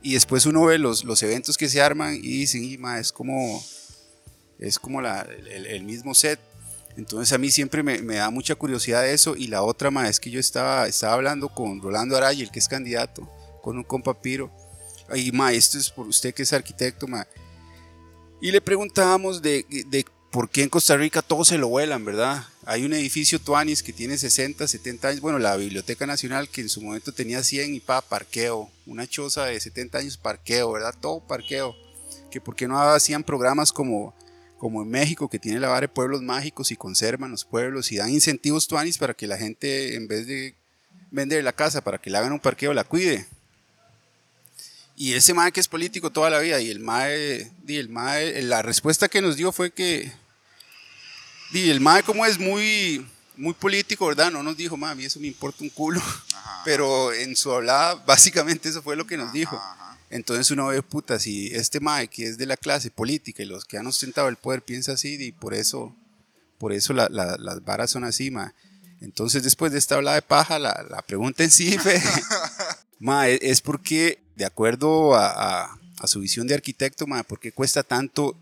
Y 0.06 0.14
después 0.14 0.46
uno 0.46 0.64
ve 0.64 0.78
los, 0.78 1.02
los 1.02 1.20
eventos 1.24 1.58
que 1.58 1.68
se 1.68 1.82
arman 1.82 2.14
y 2.14 2.20
dicen, 2.20 2.62
"Y, 2.62 2.78
es 2.96 3.10
como, 3.10 3.60
es 4.60 4.78
como 4.78 5.00
la, 5.00 5.22
el, 5.22 5.66
el 5.66 5.82
mismo 5.82 6.14
set. 6.14 6.38
Entonces 6.96 7.32
a 7.32 7.38
mí 7.38 7.50
siempre 7.50 7.82
me, 7.82 8.00
me 8.02 8.14
da 8.14 8.30
mucha 8.30 8.54
curiosidad 8.54 9.04
eso. 9.04 9.34
Y 9.34 9.48
la 9.48 9.64
otra, 9.64 9.90
ma, 9.90 10.08
es 10.08 10.20
que 10.20 10.30
yo 10.30 10.38
estaba, 10.38 10.86
estaba 10.86 11.14
hablando 11.14 11.48
con 11.48 11.82
Rolando 11.82 12.16
Araya, 12.16 12.44
el 12.44 12.52
que 12.52 12.60
es 12.60 12.68
candidato, 12.68 13.28
con 13.64 13.78
un 13.78 13.82
compa 13.82 14.14
Piro. 14.22 14.48
Y 15.12 15.32
ma, 15.32 15.52
esto 15.52 15.76
es 15.76 15.90
por 15.90 16.06
usted 16.06 16.32
que 16.32 16.44
es 16.44 16.52
arquitecto, 16.52 17.08
ma. 17.08 17.26
Y 18.40 18.52
le 18.52 18.60
preguntábamos 18.60 19.42
de, 19.42 19.66
de 19.88 20.06
por 20.30 20.48
qué 20.48 20.62
en 20.62 20.68
Costa 20.68 20.96
Rica 20.96 21.20
todos 21.20 21.48
se 21.48 21.58
lo 21.58 21.66
vuelan, 21.66 22.04
¿verdad? 22.04 22.44
Hay 22.68 22.84
un 22.84 22.92
edificio 22.94 23.38
Tuanis 23.38 23.80
que 23.80 23.92
tiene 23.92 24.18
60, 24.18 24.66
70 24.66 25.08
años. 25.08 25.20
Bueno, 25.20 25.38
la 25.38 25.56
Biblioteca 25.56 26.04
Nacional 26.04 26.48
que 26.48 26.62
en 26.62 26.68
su 26.68 26.82
momento 26.82 27.12
tenía 27.12 27.44
100 27.44 27.76
y 27.76 27.78
pa, 27.78 28.00
parqueo. 28.00 28.68
Una 28.86 29.06
choza 29.06 29.44
de 29.44 29.60
70 29.60 29.98
años, 29.98 30.16
parqueo, 30.16 30.72
¿verdad? 30.72 30.92
Todo 31.00 31.20
parqueo. 31.20 31.76
Que 32.28 32.40
por 32.40 32.56
qué 32.56 32.66
no 32.66 32.76
hacían 32.80 33.22
programas 33.22 33.72
como, 33.72 34.12
como 34.58 34.82
en 34.82 34.88
México, 34.88 35.30
que 35.30 35.38
tiene 35.38 35.60
la 35.60 35.68
vara 35.68 35.82
de 35.82 35.88
pueblos 35.88 36.22
mágicos 36.22 36.72
y 36.72 36.76
conservan 36.76 37.30
los 37.30 37.44
pueblos 37.44 37.92
y 37.92 37.98
dan 37.98 38.10
incentivos 38.10 38.66
Tuanis 38.66 38.98
para 38.98 39.14
que 39.14 39.28
la 39.28 39.38
gente, 39.38 39.94
en 39.94 40.08
vez 40.08 40.26
de 40.26 40.56
vender 41.12 41.44
la 41.44 41.52
casa 41.52 41.82
para 41.82 41.98
que 41.98 42.10
le 42.10 42.18
hagan 42.18 42.32
un 42.32 42.40
parqueo, 42.40 42.74
la 42.74 42.82
cuide. 42.82 43.26
Y 44.96 45.12
ese 45.12 45.34
mae 45.34 45.52
que 45.52 45.60
es 45.60 45.68
político 45.68 46.10
toda 46.10 46.30
la 46.30 46.40
vida, 46.40 46.60
y 46.60 46.70
el 46.70 46.80
mae, 46.80 47.48
di, 47.62 47.76
el 47.76 47.90
mae, 47.90 48.42
la 48.42 48.62
respuesta 48.62 49.08
que 49.08 49.22
nos 49.22 49.36
dio 49.36 49.52
fue 49.52 49.70
que, 49.70 50.10
di, 51.52 51.70
el 51.70 51.80
mae 51.80 52.02
como 52.02 52.24
es 52.26 52.38
muy, 52.38 53.06
muy 53.36 53.54
político, 53.54 54.06
¿verdad? 54.06 54.30
No 54.30 54.42
nos 54.42 54.56
dijo, 54.56 54.76
mami, 54.76 55.04
eso 55.04 55.20
me 55.20 55.26
importa 55.26 55.62
un 55.62 55.70
culo, 55.70 56.00
Ajá. 56.00 56.62
pero 56.64 57.12
en 57.12 57.36
su 57.36 57.52
hablada, 57.52 57.94
básicamente 58.06 58.68
eso 58.68 58.82
fue 58.82 58.96
lo 58.96 59.06
que 59.06 59.16
nos 59.16 59.32
dijo. 59.32 59.56
Ajá. 59.56 59.98
Entonces 60.08 60.50
uno 60.52 60.68
ve, 60.68 60.82
puta, 60.82 61.18
si 61.18 61.48
este 61.48 61.80
mae 61.80 62.06
que 62.08 62.26
es 62.28 62.38
de 62.38 62.46
la 62.46 62.56
clase 62.56 62.90
política 62.90 63.42
y 63.42 63.46
los 63.46 63.64
que 63.64 63.76
han 63.78 63.86
ostentado 63.88 64.28
el 64.28 64.36
poder 64.36 64.62
piensa 64.62 64.92
así, 64.92 65.16
y 65.20 65.32
por 65.32 65.52
eso, 65.52 65.94
por 66.58 66.72
eso 66.72 66.92
la- 66.92 67.08
la- 67.10 67.36
las 67.38 67.64
varas 67.64 67.90
son 67.90 68.04
así, 68.04 68.30
mae. 68.30 68.52
Entonces 69.00 69.42
después 69.42 69.72
de 69.72 69.78
esta 69.78 69.96
hablada 69.96 70.14
de 70.16 70.22
paja, 70.22 70.58
la, 70.58 70.86
la 70.88 71.02
pregunta 71.02 71.42
en 71.44 71.50
sí, 71.50 71.76
fe, 71.78 72.00
Ma, 72.98 73.28
es, 73.28 73.60
porque, 73.60 74.20
de 74.36 74.46
acuerdo 74.46 75.14
a, 75.16 75.26
a- 75.64 75.78
a 75.98 76.06
su 76.06 76.20
visión 76.20 76.46
de 76.46 76.54
arquitecto, 76.54 77.06
ma, 77.06 77.22
¿por 77.24 77.40
qué 77.40 77.50
cuesta 77.52 77.82
tanto 77.82 78.36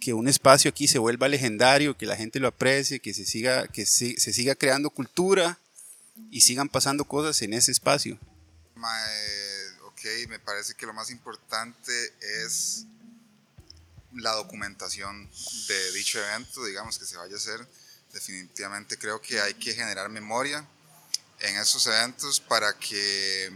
que 0.00 0.14
un 0.14 0.28
espacio 0.28 0.70
aquí 0.70 0.88
se 0.88 0.98
vuelva 0.98 1.28
legendario, 1.28 1.96
que 1.96 2.06
la 2.06 2.16
gente 2.16 2.40
lo 2.40 2.48
aprecie, 2.48 3.00
que 3.00 3.14
se 3.14 3.24
siga, 3.24 3.68
que 3.68 3.86
se, 3.86 4.18
se 4.18 4.32
siga 4.32 4.54
creando 4.54 4.90
cultura 4.90 5.58
y 6.30 6.40
sigan 6.40 6.68
pasando 6.68 7.04
cosas 7.04 7.40
en 7.42 7.52
ese 7.52 7.70
espacio? 7.70 8.18
Mae, 8.74 9.70
ok, 9.84 10.00
me 10.28 10.38
parece 10.38 10.74
que 10.74 10.86
lo 10.86 10.94
más 10.94 11.10
importante 11.10 11.92
es 12.44 12.86
la 14.14 14.32
documentación 14.32 15.30
de 15.68 15.92
dicho 15.92 16.18
evento, 16.18 16.64
digamos, 16.64 16.98
que 16.98 17.04
se 17.04 17.16
vaya 17.16 17.34
a 17.34 17.38
hacer. 17.38 17.66
Definitivamente 18.12 18.98
creo 18.98 19.20
que 19.20 19.40
hay 19.40 19.54
que 19.54 19.74
generar 19.74 20.08
memoria 20.08 20.66
en 21.40 21.56
esos 21.56 21.86
eventos 21.86 22.40
para 22.40 22.72
que, 22.78 23.50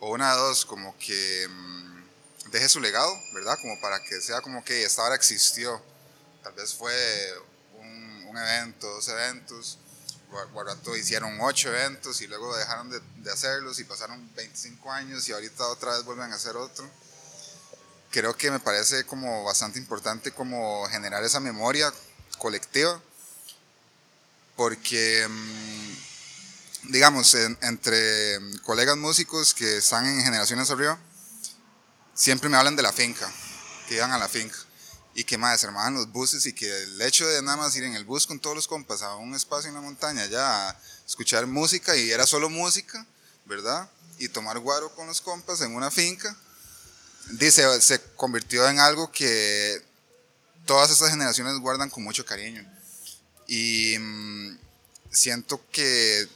o 0.00 0.12
una 0.12 0.32
dos, 0.34 0.64
como 0.64 0.96
que 0.98 1.48
mm, 1.48 1.93
deje 2.54 2.68
su 2.68 2.80
legado, 2.80 3.12
¿verdad? 3.32 3.58
Como 3.60 3.80
para 3.80 4.00
que 4.04 4.20
sea 4.20 4.40
como 4.40 4.64
que 4.64 4.84
esta 4.84 5.02
hora 5.02 5.16
existió. 5.16 5.82
Tal 6.42 6.52
vez 6.52 6.72
fue 6.72 6.94
un, 7.80 8.36
evento, 8.36 8.88
dos 8.88 9.08
eventos, 9.08 9.78
hicieron 10.96 11.38
ocho 11.40 11.68
eventos 11.68 12.20
y 12.20 12.26
luego 12.26 12.56
dejaron 12.56 12.90
de, 12.90 13.00
de 13.16 13.30
hacerlos 13.32 13.78
y 13.78 13.84
pasaron 13.84 14.28
25 14.34 14.90
años 14.90 15.28
y 15.28 15.32
ahorita 15.32 15.66
otra 15.68 15.96
vez 15.96 16.04
vuelven 16.04 16.32
a 16.32 16.36
hacer 16.36 16.56
otro. 16.56 16.88
creo 18.10 18.36
que 18.36 18.50
me 18.50 18.60
parece 18.60 19.04
como 19.04 19.44
bastante 19.44 19.78
importante 19.78 20.30
como 20.30 20.86
generar 20.88 21.24
esa 21.24 21.40
memoria 21.40 21.92
colectiva, 22.38 23.00
porque, 24.56 25.26
mm, 25.28 26.92
digamos, 26.92 27.34
entre 27.34 28.38
colegas 28.62 28.96
músicos 28.96 29.54
que 29.54 29.78
están 29.78 30.06
en 30.06 30.22
generaciones 30.22 30.70
arriba, 30.70 30.98
siempre 32.14 32.48
me 32.48 32.56
hablan 32.56 32.76
de 32.76 32.82
la 32.82 32.92
finca, 32.92 33.30
que 33.88 33.96
iban 33.96 34.12
a 34.12 34.18
la 34.18 34.28
finca 34.28 34.56
y 35.14 35.24
que 35.24 35.38
más 35.38 35.60
se 35.60 35.66
armaban 35.66 35.94
los 35.94 36.10
buses 36.10 36.44
y 36.46 36.52
que 36.52 36.82
el 36.82 37.00
hecho 37.02 37.26
de 37.26 37.40
nada 37.42 37.56
más 37.56 37.76
ir 37.76 37.84
en 37.84 37.94
el 37.94 38.04
bus 38.04 38.26
con 38.26 38.40
todos 38.40 38.56
los 38.56 38.66
compas 38.66 39.02
a 39.02 39.14
un 39.14 39.34
espacio 39.34 39.68
en 39.68 39.74
la 39.74 39.80
montaña 39.80 40.26
ya 40.26 40.70
a 40.70 40.80
escuchar 41.06 41.46
música 41.46 41.96
y 41.96 42.10
era 42.10 42.26
solo 42.26 42.50
música, 42.50 43.06
¿verdad? 43.44 43.88
Y 44.18 44.28
tomar 44.28 44.58
guaro 44.58 44.92
con 44.94 45.06
los 45.06 45.20
compas 45.20 45.60
en 45.60 45.74
una 45.74 45.90
finca, 45.90 46.36
dice, 47.30 47.80
se 47.80 48.00
convirtió 48.16 48.68
en 48.68 48.80
algo 48.80 49.10
que 49.12 49.84
todas 50.66 50.90
estas 50.90 51.10
generaciones 51.10 51.58
guardan 51.58 51.90
con 51.90 52.02
mucho 52.02 52.24
cariño. 52.24 52.64
Y 53.46 53.96
mm, 53.98 54.58
siento 55.12 55.60
que 55.70 56.28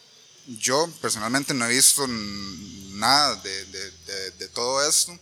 yo 0.46 0.88
personalmente 1.00 1.52
no 1.52 1.66
he 1.66 1.70
visto 1.70 2.06
nada 2.06 3.34
de, 3.36 3.64
de, 3.66 4.30
de 4.32 4.48
todo 4.48 4.86
esto 4.88 5.18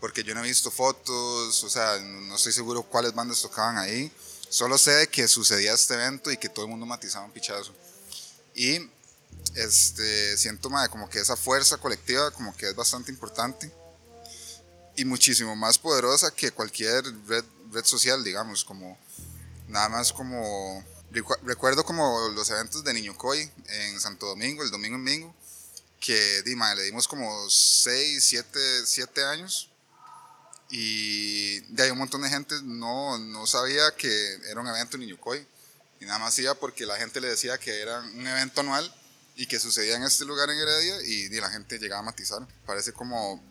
porque 0.00 0.22
yo 0.22 0.34
no 0.34 0.44
he 0.44 0.48
visto 0.48 0.70
fotos, 0.70 1.64
o 1.64 1.70
sea, 1.70 1.98
no 1.98 2.36
estoy 2.36 2.52
seguro 2.52 2.82
cuáles 2.82 3.14
bandas 3.14 3.40
tocaban 3.40 3.78
ahí. 3.78 4.12
Solo 4.48 4.78
sé 4.78 5.08
que 5.08 5.26
sucedía 5.26 5.72
este 5.72 5.94
evento 5.94 6.30
y 6.30 6.36
que 6.36 6.48
todo 6.48 6.66
el 6.66 6.70
mundo 6.70 6.86
matizaba 6.86 7.24
un 7.24 7.32
pichazo. 7.32 7.74
Y 8.54 8.88
este, 9.54 10.36
siento 10.36 10.70
como 10.90 11.08
que 11.08 11.18
esa 11.18 11.36
fuerza 11.36 11.78
colectiva 11.78 12.30
como 12.30 12.56
que 12.56 12.68
es 12.68 12.76
bastante 12.76 13.10
importante 13.10 13.72
y 14.96 15.04
muchísimo 15.04 15.56
más 15.56 15.78
poderosa 15.78 16.30
que 16.30 16.52
cualquier 16.52 17.04
red, 17.26 17.44
red 17.72 17.84
social, 17.84 18.22
digamos, 18.22 18.64
como 18.64 18.98
nada 19.68 19.88
más 19.88 20.12
como... 20.12 20.84
Recuerdo 21.42 21.84
como 21.84 22.28
los 22.34 22.50
eventos 22.50 22.84
de 22.84 22.92
Niño 22.92 23.16
Coy 23.16 23.50
en 23.68 23.98
Santo 24.00 24.26
Domingo, 24.26 24.62
el 24.62 24.70
domingo 24.70 24.96
en 24.96 25.04
domingo, 25.04 25.34
que 25.98 26.42
Dima, 26.42 26.74
le 26.74 26.82
dimos 26.82 27.08
como 27.08 27.48
6, 27.48 28.22
7, 28.22 28.60
7 28.84 29.24
años 29.24 29.70
y 30.70 31.60
de 31.72 31.84
ahí 31.84 31.90
un 31.90 31.98
montón 31.98 32.22
de 32.22 32.28
gente 32.28 32.54
no, 32.62 33.18
no 33.18 33.46
sabía 33.46 33.82
que 33.96 34.34
era 34.50 34.60
un 34.60 34.66
evento 34.66 34.96
en 34.96 35.02
Niñucoy. 35.02 35.46
Y 36.00 36.04
nada 36.04 36.18
más 36.18 36.38
iba 36.38 36.54
porque 36.54 36.84
la 36.86 36.96
gente 36.96 37.20
le 37.20 37.28
decía 37.28 37.56
que 37.58 37.80
era 37.80 38.00
un 38.00 38.26
evento 38.26 38.60
anual 38.60 38.92
y 39.36 39.46
que 39.46 39.60
sucedía 39.60 39.96
en 39.96 40.02
este 40.02 40.24
lugar 40.24 40.50
en 40.50 40.58
Heredia 40.58 41.02
y, 41.02 41.28
la 41.28 41.50
gente 41.50 41.78
llegaba 41.78 42.00
a 42.00 42.04
matizar. 42.04 42.46
Parece 42.64 42.92
como 42.92 43.42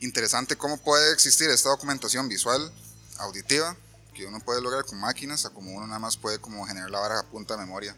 interesante 0.00 0.56
cómo 0.56 0.78
puede 0.78 1.12
existir 1.12 1.50
esta 1.50 1.68
documentación 1.68 2.28
visual, 2.28 2.72
auditiva, 3.18 3.76
que 4.14 4.26
uno 4.26 4.40
puede 4.40 4.60
lograr 4.60 4.84
con 4.84 4.98
máquinas, 4.98 5.44
a 5.44 5.50
como 5.50 5.72
uno 5.72 5.86
nada 5.86 5.98
más 5.98 6.16
puede 6.16 6.38
como 6.38 6.64
generar 6.66 6.90
la 6.90 7.00
vara 7.00 7.20
a 7.20 7.22
punta 7.24 7.54
de 7.54 7.60
memoria 7.60 7.96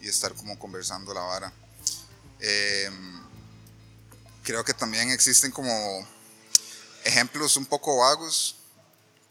y 0.00 0.08
estar 0.08 0.34
como 0.34 0.58
conversando 0.58 1.14
la 1.14 1.20
vara. 1.20 1.52
Em, 2.40 3.20
creo 4.42 4.64
que 4.64 4.74
también 4.74 5.10
existen 5.10 5.50
como 5.50 6.06
ejemplos 7.04 7.56
un 7.56 7.66
poco 7.66 7.98
vagos, 7.98 8.56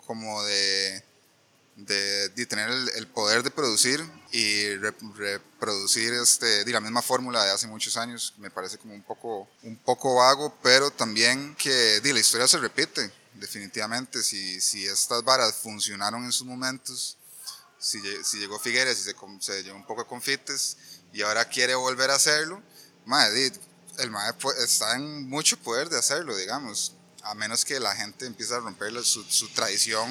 como 0.05 0.43
de, 0.43 1.03
de, 1.75 2.45
tener 2.45 2.69
el, 2.95 3.07
poder 3.07 3.43
de 3.43 3.51
producir 3.51 4.03
y 4.31 4.75
reproducir 4.75 6.13
este, 6.13 6.65
de 6.65 6.71
la 6.71 6.81
misma 6.81 7.01
fórmula 7.01 7.43
de 7.43 7.51
hace 7.51 7.67
muchos 7.67 7.95
años, 7.95 8.33
me 8.37 8.49
parece 8.49 8.77
como 8.77 8.93
un 8.93 9.03
poco, 9.03 9.47
un 9.63 9.77
poco 9.77 10.15
vago, 10.15 10.57
pero 10.61 10.91
también 10.91 11.55
que 11.55 11.69
de, 11.69 12.13
la 12.13 12.19
historia 12.19 12.47
se 12.47 12.57
repite, 12.57 13.11
definitivamente, 13.35 14.23
si, 14.23 14.59
si 14.61 14.85
estas 14.85 15.23
varas 15.23 15.55
funcionaron 15.55 16.23
en 16.25 16.31
sus 16.31 16.47
momentos, 16.47 17.17
si, 17.77 17.99
si 18.23 18.39
llegó 18.39 18.59
Figueres 18.59 18.99
y 18.99 19.03
se, 19.03 19.15
se 19.39 19.63
llevó 19.63 19.77
un 19.77 19.85
poco 19.85 20.01
de 20.01 20.09
confites 20.09 20.77
y 21.13 21.21
ahora 21.21 21.45
quiere 21.45 21.75
volver 21.75 22.09
a 22.11 22.15
hacerlo, 22.15 22.61
madre, 23.05 23.51
el 23.99 24.11
madre 24.11 24.35
está 24.63 24.95
en 24.95 25.29
mucho 25.29 25.57
poder 25.57 25.89
de 25.89 25.99
hacerlo, 25.99 26.35
digamos 26.35 26.93
a 27.23 27.35
menos 27.35 27.65
que 27.65 27.79
la 27.79 27.95
gente 27.95 28.25
empiece 28.25 28.53
a 28.53 28.59
romper 28.59 28.93
su, 29.03 29.47
tradición 29.49 30.09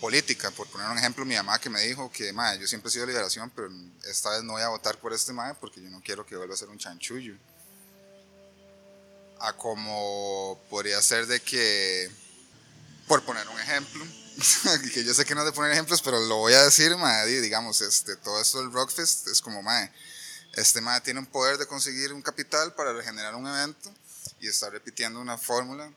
política. 0.00 0.50
Por 0.50 0.68
poner 0.68 0.88
un 0.88 0.98
ejemplo, 0.98 1.24
mi 1.24 1.34
mamá 1.34 1.58
que 1.58 1.70
me 1.70 1.80
dijo 1.82 2.10
que 2.10 2.32
yo 2.60 2.66
siempre 2.66 2.88
he 2.88 2.92
sido 2.92 3.06
liberación, 3.06 3.50
pero 3.54 3.68
esta 4.04 4.30
vez 4.30 4.42
no 4.42 4.52
voy 4.52 4.62
a 4.62 4.68
votar 4.68 4.98
por 4.98 5.12
este 5.12 5.32
mae 5.32 5.54
porque 5.54 5.82
yo 5.82 5.90
no 5.90 6.00
quiero 6.02 6.24
que 6.24 6.36
vuelva 6.36 6.54
a 6.54 6.56
ser 6.56 6.68
un 6.68 6.78
chanchullo. 6.78 7.36
A 9.40 9.52
como 9.52 10.60
podría 10.68 11.00
ser 11.00 11.26
de 11.26 11.40
que, 11.40 12.10
por 13.06 13.24
poner 13.24 13.46
un 13.48 13.60
ejemplo, 13.60 14.04
que 14.94 15.04
yo 15.04 15.14
sé 15.14 15.24
que 15.24 15.34
no 15.34 15.42
es 15.42 15.46
de 15.46 15.52
poner 15.52 15.72
ejemplos, 15.72 16.02
pero 16.02 16.18
lo 16.20 16.36
voy 16.36 16.54
a 16.54 16.64
decir, 16.64 16.96
mae, 16.96 17.26
digamos, 17.40 17.80
este, 17.80 18.16
todo 18.16 18.40
esto 18.40 18.58
del 18.58 18.72
Rockfest 18.72 19.28
es 19.28 19.40
como, 19.40 19.62
mae, 19.62 19.92
este 20.54 20.80
mae 20.80 21.00
tiene 21.00 21.20
un 21.20 21.26
poder 21.26 21.56
de 21.56 21.66
conseguir 21.66 22.12
un 22.12 22.22
capital 22.22 22.74
para 22.74 22.92
regenerar 22.92 23.34
un 23.36 23.46
evento 23.46 23.94
y 24.40 24.48
está 24.48 24.70
repitiendo 24.70 25.20
una 25.20 25.38
fórmula 25.38 25.92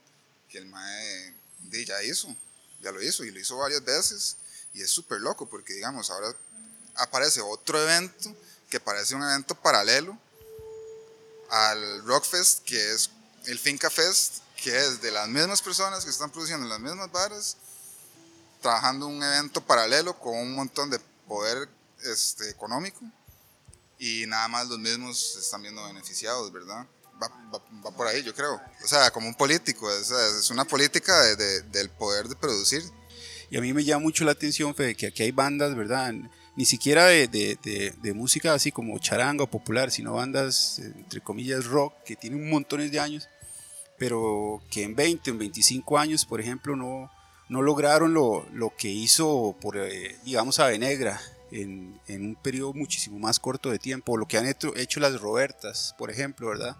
que 0.50 0.58
el 0.58 0.66
mae 0.66 1.36
ya 1.86 2.02
hizo, 2.04 2.36
ya 2.82 2.92
lo 2.92 3.02
hizo 3.02 3.24
y 3.24 3.32
lo 3.32 3.40
hizo 3.40 3.58
varias 3.58 3.84
veces 3.84 4.38
y 4.74 4.82
es 4.82 4.90
súper 4.90 5.22
loco 5.22 5.48
porque 5.48 5.74
digamos 5.74 6.10
ahora 6.10 6.34
aparece 6.96 7.42
otro 7.42 7.82
evento 7.82 8.36
que 8.70 8.80
parece 8.80 9.16
un 9.16 9.24
evento 9.24 9.56
paralelo 9.56 10.18
al 11.50 12.06
Rockfest 12.06 12.64
que 12.64 12.94
es 12.94 13.10
el 13.46 13.60
Finca 13.60 13.90
Fest 13.90 14.40
que 14.56 14.78
es 14.78 15.02
de 15.02 15.12
las 15.12 15.28
mismas 15.28 15.62
personas 15.62 16.04
que 16.04 16.12
están 16.12 16.32
produciendo 16.32 16.68
las 16.68 16.80
mismas 16.80 17.12
varas 17.12 17.58
trabajando 18.62 19.08
un 19.08 19.22
evento 19.24 19.62
paralelo 19.62 20.18
con 20.18 20.36
un 20.36 20.54
montón 20.54 20.90
de 20.90 21.00
poder 21.28 21.68
este, 22.04 22.50
económico 22.50 23.02
y 23.98 24.26
nada 24.28 24.48
más 24.48 24.68
los 24.68 24.80
mismos 24.80 25.34
se 25.34 25.40
están 25.40 25.62
viendo 25.62 25.84
beneficiados, 25.86 26.52
¿verdad? 26.52 26.88
Va, 27.22 27.92
por 27.92 28.08
ahí, 28.08 28.24
yo 28.24 28.34
creo. 28.34 28.60
O 28.84 28.88
sea, 28.88 29.12
como 29.12 29.28
un 29.28 29.36
político, 29.36 29.92
es, 29.92 30.12
es 30.12 30.50
una 30.50 30.66
política 30.66 31.22
de, 31.36 31.62
del 31.64 31.90
poder 31.90 32.28
de 32.28 32.36
producir. 32.36 32.84
Y 33.52 33.58
a 33.58 33.62
mí 33.62 33.74
me 33.74 33.84
llama 33.84 34.04
mucho 34.04 34.24
la 34.24 34.32
atención, 34.32 34.74
Fede, 34.74 34.96
que 34.96 35.08
aquí 35.08 35.24
hay 35.24 35.32
bandas, 35.32 35.76
¿verdad? 35.76 36.14
Ni 36.56 36.66
siquiera 36.66 37.08
de, 37.08 37.28
de, 37.28 38.14
música 38.14 38.54
así 38.54 38.72
como 38.72 38.98
charanga 39.00 39.44
o 39.44 39.48
popular, 39.48 39.92
sino 39.92 40.14
bandas, 40.14 40.80
entre 40.80 41.20
comillas, 41.20 41.66
rock, 41.66 41.94
que 42.06 42.16
tienen 42.16 42.50
montones 42.50 42.92
de 42.92 43.00
años, 43.02 43.28
pero 43.98 44.62
que 44.72 44.84
en 44.84 44.96
20, 44.96 45.32
en 45.32 45.38
25 45.38 45.98
años, 45.98 46.26
por 46.26 46.40
ejemplo, 46.40 46.78
no, 46.78 47.12
no 47.50 47.62
lograron 47.62 48.14
lo, 48.14 48.46
lo 48.54 48.74
que 48.78 48.88
hizo, 48.88 49.54
por, 49.60 49.78
eh, 49.78 50.18
digamos, 50.24 50.60
Avenegra 50.60 51.20
en, 51.52 52.00
en, 52.08 52.26
un 52.28 52.36
periodo 52.36 52.74
muchísimo 52.74 53.20
más 53.20 53.40
corto 53.40 53.70
de 53.70 53.80
tiempo, 53.80 54.16
lo 54.16 54.28
que 54.28 54.38
han 54.38 54.48
hecho, 54.48 54.74
hecho 54.78 55.02
las 55.02 55.20
Robertas, 55.20 55.94
por 55.98 56.10
ejemplo, 56.10 56.48
¿verdad? 56.48 56.78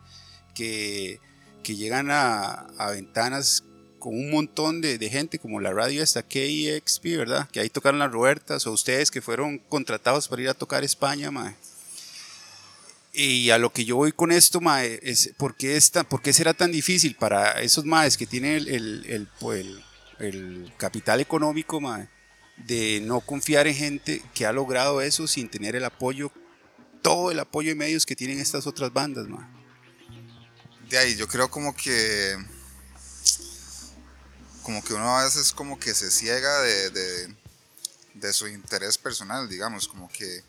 Que, 0.54 1.20
llegan 1.64 2.10
a, 2.12 2.68
ventanas 2.92 3.64
con 4.00 4.14
un 4.14 4.32
montón 4.32 4.82
de, 4.82 4.98
gente, 5.10 5.40
como 5.40 5.60
la 5.60 5.72
radio 5.72 6.04
esta 6.04 6.24
KXP, 6.24 7.04
¿verdad? 7.18 7.50
Que 7.52 7.60
ahí 7.60 7.70
tocaron 7.70 8.00
las 8.00 8.12
Robertas, 8.12 8.66
o 8.68 8.72
ustedes 8.72 9.12
que 9.12 9.22
fueron 9.22 9.60
contratados 9.60 10.28
para 10.28 10.42
ir 10.42 10.50
a 10.50 10.54
tocar 10.54 10.84
España, 10.84 11.32
mae. 11.32 11.56
Y 13.14 13.50
a 13.50 13.58
lo 13.58 13.72
que 13.72 13.86
yo 13.86 13.98
voy 13.98 14.12
con 14.12 14.32
esto, 14.32 14.62
mae, 14.62 15.00
es 15.04 15.34
¿por 15.38 15.56
qué, 15.56 15.76
esta, 15.76 16.04
por 16.04 16.22
será 16.34 16.54
tan 16.54 16.72
difícil 16.72 17.16
para 17.16 17.62
esos 17.62 17.86
maes 17.86 18.18
que 18.18 18.26
tienen 18.26 18.56
el, 18.56 18.68
el, 18.70 19.28
el, 19.50 19.84
el 20.20 20.74
capital 20.78 21.20
económico, 21.20 21.80
mae, 21.80 22.08
de 22.58 23.02
no 23.02 23.22
confiar 23.22 23.68
en 23.68 23.76
gente 23.76 24.22
que 24.34 24.46
ha 24.46 24.54
logrado 24.54 25.02
eso 25.02 25.28
sin 25.28 25.50
tener 25.50 25.76
el 25.76 25.84
apoyo, 25.84 26.32
todo 27.02 27.32
el 27.32 27.40
apoyo 27.40 27.70
de 27.70 27.76
medios 27.76 28.06
que 28.06 28.16
tienen 28.16 28.40
estas 28.40 28.66
otras 28.66 28.92
bandas, 28.94 29.28
mae? 29.28 29.61
De 30.92 30.98
ahí 30.98 31.16
yo 31.16 31.28
creo 31.28 31.50
como 31.50 31.74
que 31.74 32.36
como 34.62 34.84
que 34.84 34.94
uno 34.94 35.18
a 35.18 35.24
veces 35.24 35.54
como 35.54 35.80
que 35.80 35.96
se 35.96 36.12
ciega 36.12 36.62
de, 36.62 36.90
de, 38.14 38.34
su 38.34 38.48
interés 38.48 38.98
personal, 38.98 39.50
digamos, 39.50 39.88
como 39.88 40.08
que 40.10 40.44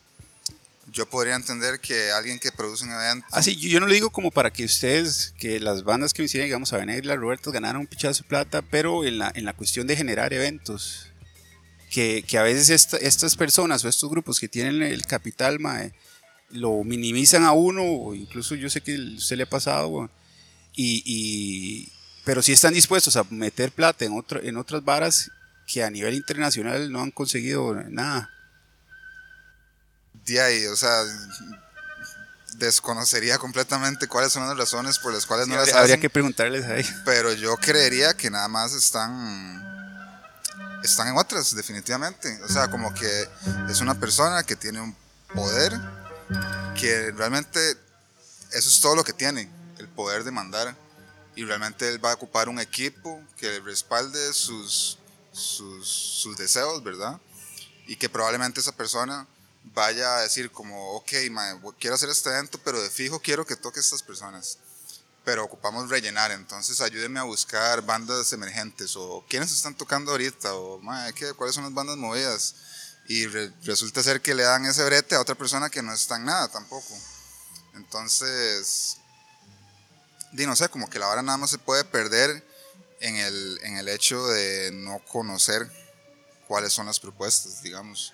yo 0.91 1.09
podría 1.09 1.35
entender 1.35 1.81
que 1.81 2.11
alguien 2.11 2.39
que 2.39 2.53
produce 2.53 2.85
un 2.85 2.93
evento... 2.93 3.27
Así, 3.31 3.53
ah, 3.53 3.69
yo 3.69 3.81
no 3.81 3.87
lo 3.87 3.95
digo 3.95 4.11
como 4.11 4.31
para 4.31 4.53
que 4.53 4.65
ustedes, 4.65 5.33
que 5.39 5.59
las 5.59 5.83
bandas 5.83 6.13
que 6.13 6.23
hicieron, 6.23 6.47
digamos, 6.47 6.75
a 6.75 6.77
venir 6.77 7.07
la 7.07 7.17
Roberto 7.17 7.51
ganaran 7.51 7.81
un 7.81 7.87
pichazo 7.87 8.23
de 8.23 8.29
plata, 8.29 8.61
pero 8.61 9.05
en 9.07 9.19
la, 9.19 9.33
en 9.35 9.47
la 9.47 9.55
cuestión 9.55 9.87
de 9.87 9.97
generar 9.97 10.35
eventos, 10.35 11.09
que, 11.91 12.23
que 12.29 12.37
a 12.37 12.43
veces 12.43 12.69
estas 13.01 13.37
personas 13.37 13.83
o 13.85 13.89
estos 13.89 14.11
grupos 14.11 14.39
que 14.39 14.49
tienen 14.49 14.83
el 14.83 15.07
capital, 15.07 15.59
lo 16.51 16.85
minimizan 16.85 17.45
a 17.45 17.53
uno, 17.53 17.83
o 17.83 18.15
incluso 18.15 18.55
yo 18.55 18.69
sé 18.69 18.83
que 18.83 18.99
usted 18.99 19.37
le 19.37 19.45
ha 19.45 19.49
pasado, 19.49 20.11
y, 20.75 21.93
pero 22.25 22.43
sí 22.43 22.53
están 22.53 22.75
dispuestos 22.75 23.17
a 23.17 23.25
meter 23.31 23.73
plata 23.73 24.05
en, 24.05 24.17
otro, 24.17 24.41
en 24.43 24.57
otras 24.57 24.85
varas 24.85 25.31
que 25.67 25.83
a 25.83 25.91
nivel 25.91 26.15
internacional 26.15 26.91
no 26.91 27.03
han 27.03 27.11
conseguido 27.11 27.75
nada. 27.89 28.31
De 30.25 30.41
ahí, 30.41 30.67
o 30.67 30.77
sea, 30.77 31.03
desconocería 32.59 33.39
completamente 33.39 34.07
cuáles 34.07 34.33
son 34.33 34.47
las 34.47 34.57
razones 34.57 34.99
por 34.99 35.13
las 35.13 35.27
cuales 35.27 35.49
no 35.49 35.57
las 35.57 35.69
habría, 35.69 35.83
hacen. 35.83 36.01
que 36.01 36.11
preguntarles 36.11 36.65
ahí. 36.67 36.85
Pero 37.05 37.33
yo 37.33 37.57
creería 37.57 38.15
que 38.15 38.31
nada 38.31 38.49
más 38.49 38.73
están 38.75 39.73
están 40.83 41.09
en 41.09 41.17
otras, 41.17 41.55
definitivamente. 41.55 42.41
O 42.45 42.49
sea, 42.49 42.71
como 42.71 42.93
que 42.95 43.29
es 43.69 43.81
una 43.81 43.95
persona 43.95 44.43
que 44.43 44.57
tiene 44.57 44.81
un 44.81 44.97
poder 45.35 45.73
que 46.79 47.13
realmente 47.13 47.59
eso 48.53 48.69
es 48.69 48.81
todo 48.81 48.97
lo 48.97 49.05
que 49.05 49.13
tiene, 49.13 49.49
el 49.83 49.89
poder 49.89 50.25
de 50.25 50.31
mandar. 50.31 50.77
Y 51.35 51.45
realmente 51.45 51.89
él 51.89 52.05
va 52.05 52.13
a 52.13 52.15
ocupar 52.15 52.49
un 52.49 52.61
equipo 52.61 53.23
que 53.39 53.61
respalde 53.61 54.33
sus, 54.33 54.99
sus, 55.33 56.37
deseos, 56.37 56.83
¿verdad? 56.83 57.21
Y 57.87 57.97
que 57.97 58.09
probablemente 58.09 58.61
esa 58.61 58.73
persona 58.73 59.27
vaya 59.75 60.17
a 60.17 60.21
decir 60.23 60.51
como, 60.51 60.93
ok, 60.93 61.13
quiero 61.79 61.95
hacer 61.95 62.11
este 62.11 62.29
evento, 62.29 62.59
pero 62.65 62.83
de 62.83 62.91
fijo 62.91 63.21
quiero 63.21 63.47
que 63.47 63.57
toque 63.57 63.81
estas 63.81 64.03
personas. 64.03 64.59
Pero 65.25 65.45
ocupamos 65.45 65.89
rellenar, 65.89 66.33
entonces 66.33 66.81
ayúdenme 66.81 67.21
a 67.21 67.23
buscar 67.23 67.81
bandas 67.83 68.33
emergentes 68.33 68.97
o 68.97 69.25
quiénes 69.29 69.53
están 69.53 69.75
tocando 69.77 70.11
ahorita 70.11 70.55
o 70.55 70.81
mae, 70.81 71.13
¿qué, 71.15 71.33
cuáles 71.33 71.55
son 71.55 71.65
las 71.65 71.73
bandas 71.73 71.97
movidas. 71.97 72.57
Y 73.07 73.27
re- 73.27 73.53
resulta 73.63 74.03
ser 74.03 74.21
que 74.21 74.35
le 74.35 74.43
dan 74.43 74.67
ese 74.67 74.85
brete 74.85 75.15
a 75.15 75.21
otra 75.21 75.37
persona 75.37 75.71
que 75.71 75.83
no 75.83 75.93
está 75.93 76.17
en 76.17 76.25
nada 76.25 76.49
tampoco. 76.49 76.93
Entonces, 77.75 78.99
di, 80.33 80.47
no 80.47 80.57
sé, 80.57 80.69
como 80.69 80.89
que 80.89 80.99
la 80.99 81.07
vara 81.07 81.23
nada 81.23 81.39
más 81.39 81.51
se 81.51 81.59
puede 81.59 81.85
perder 81.85 82.45
en 83.01 83.17
el, 83.17 83.61
en 83.63 83.77
el 83.77 83.89
hecho 83.89 84.27
de 84.27 84.71
no 84.73 85.01
conocer 85.11 85.71
cuáles 86.49 86.73
son 86.73 86.87
las 86.87 87.01
propuestas, 87.01 87.63
digamos. 87.63 88.13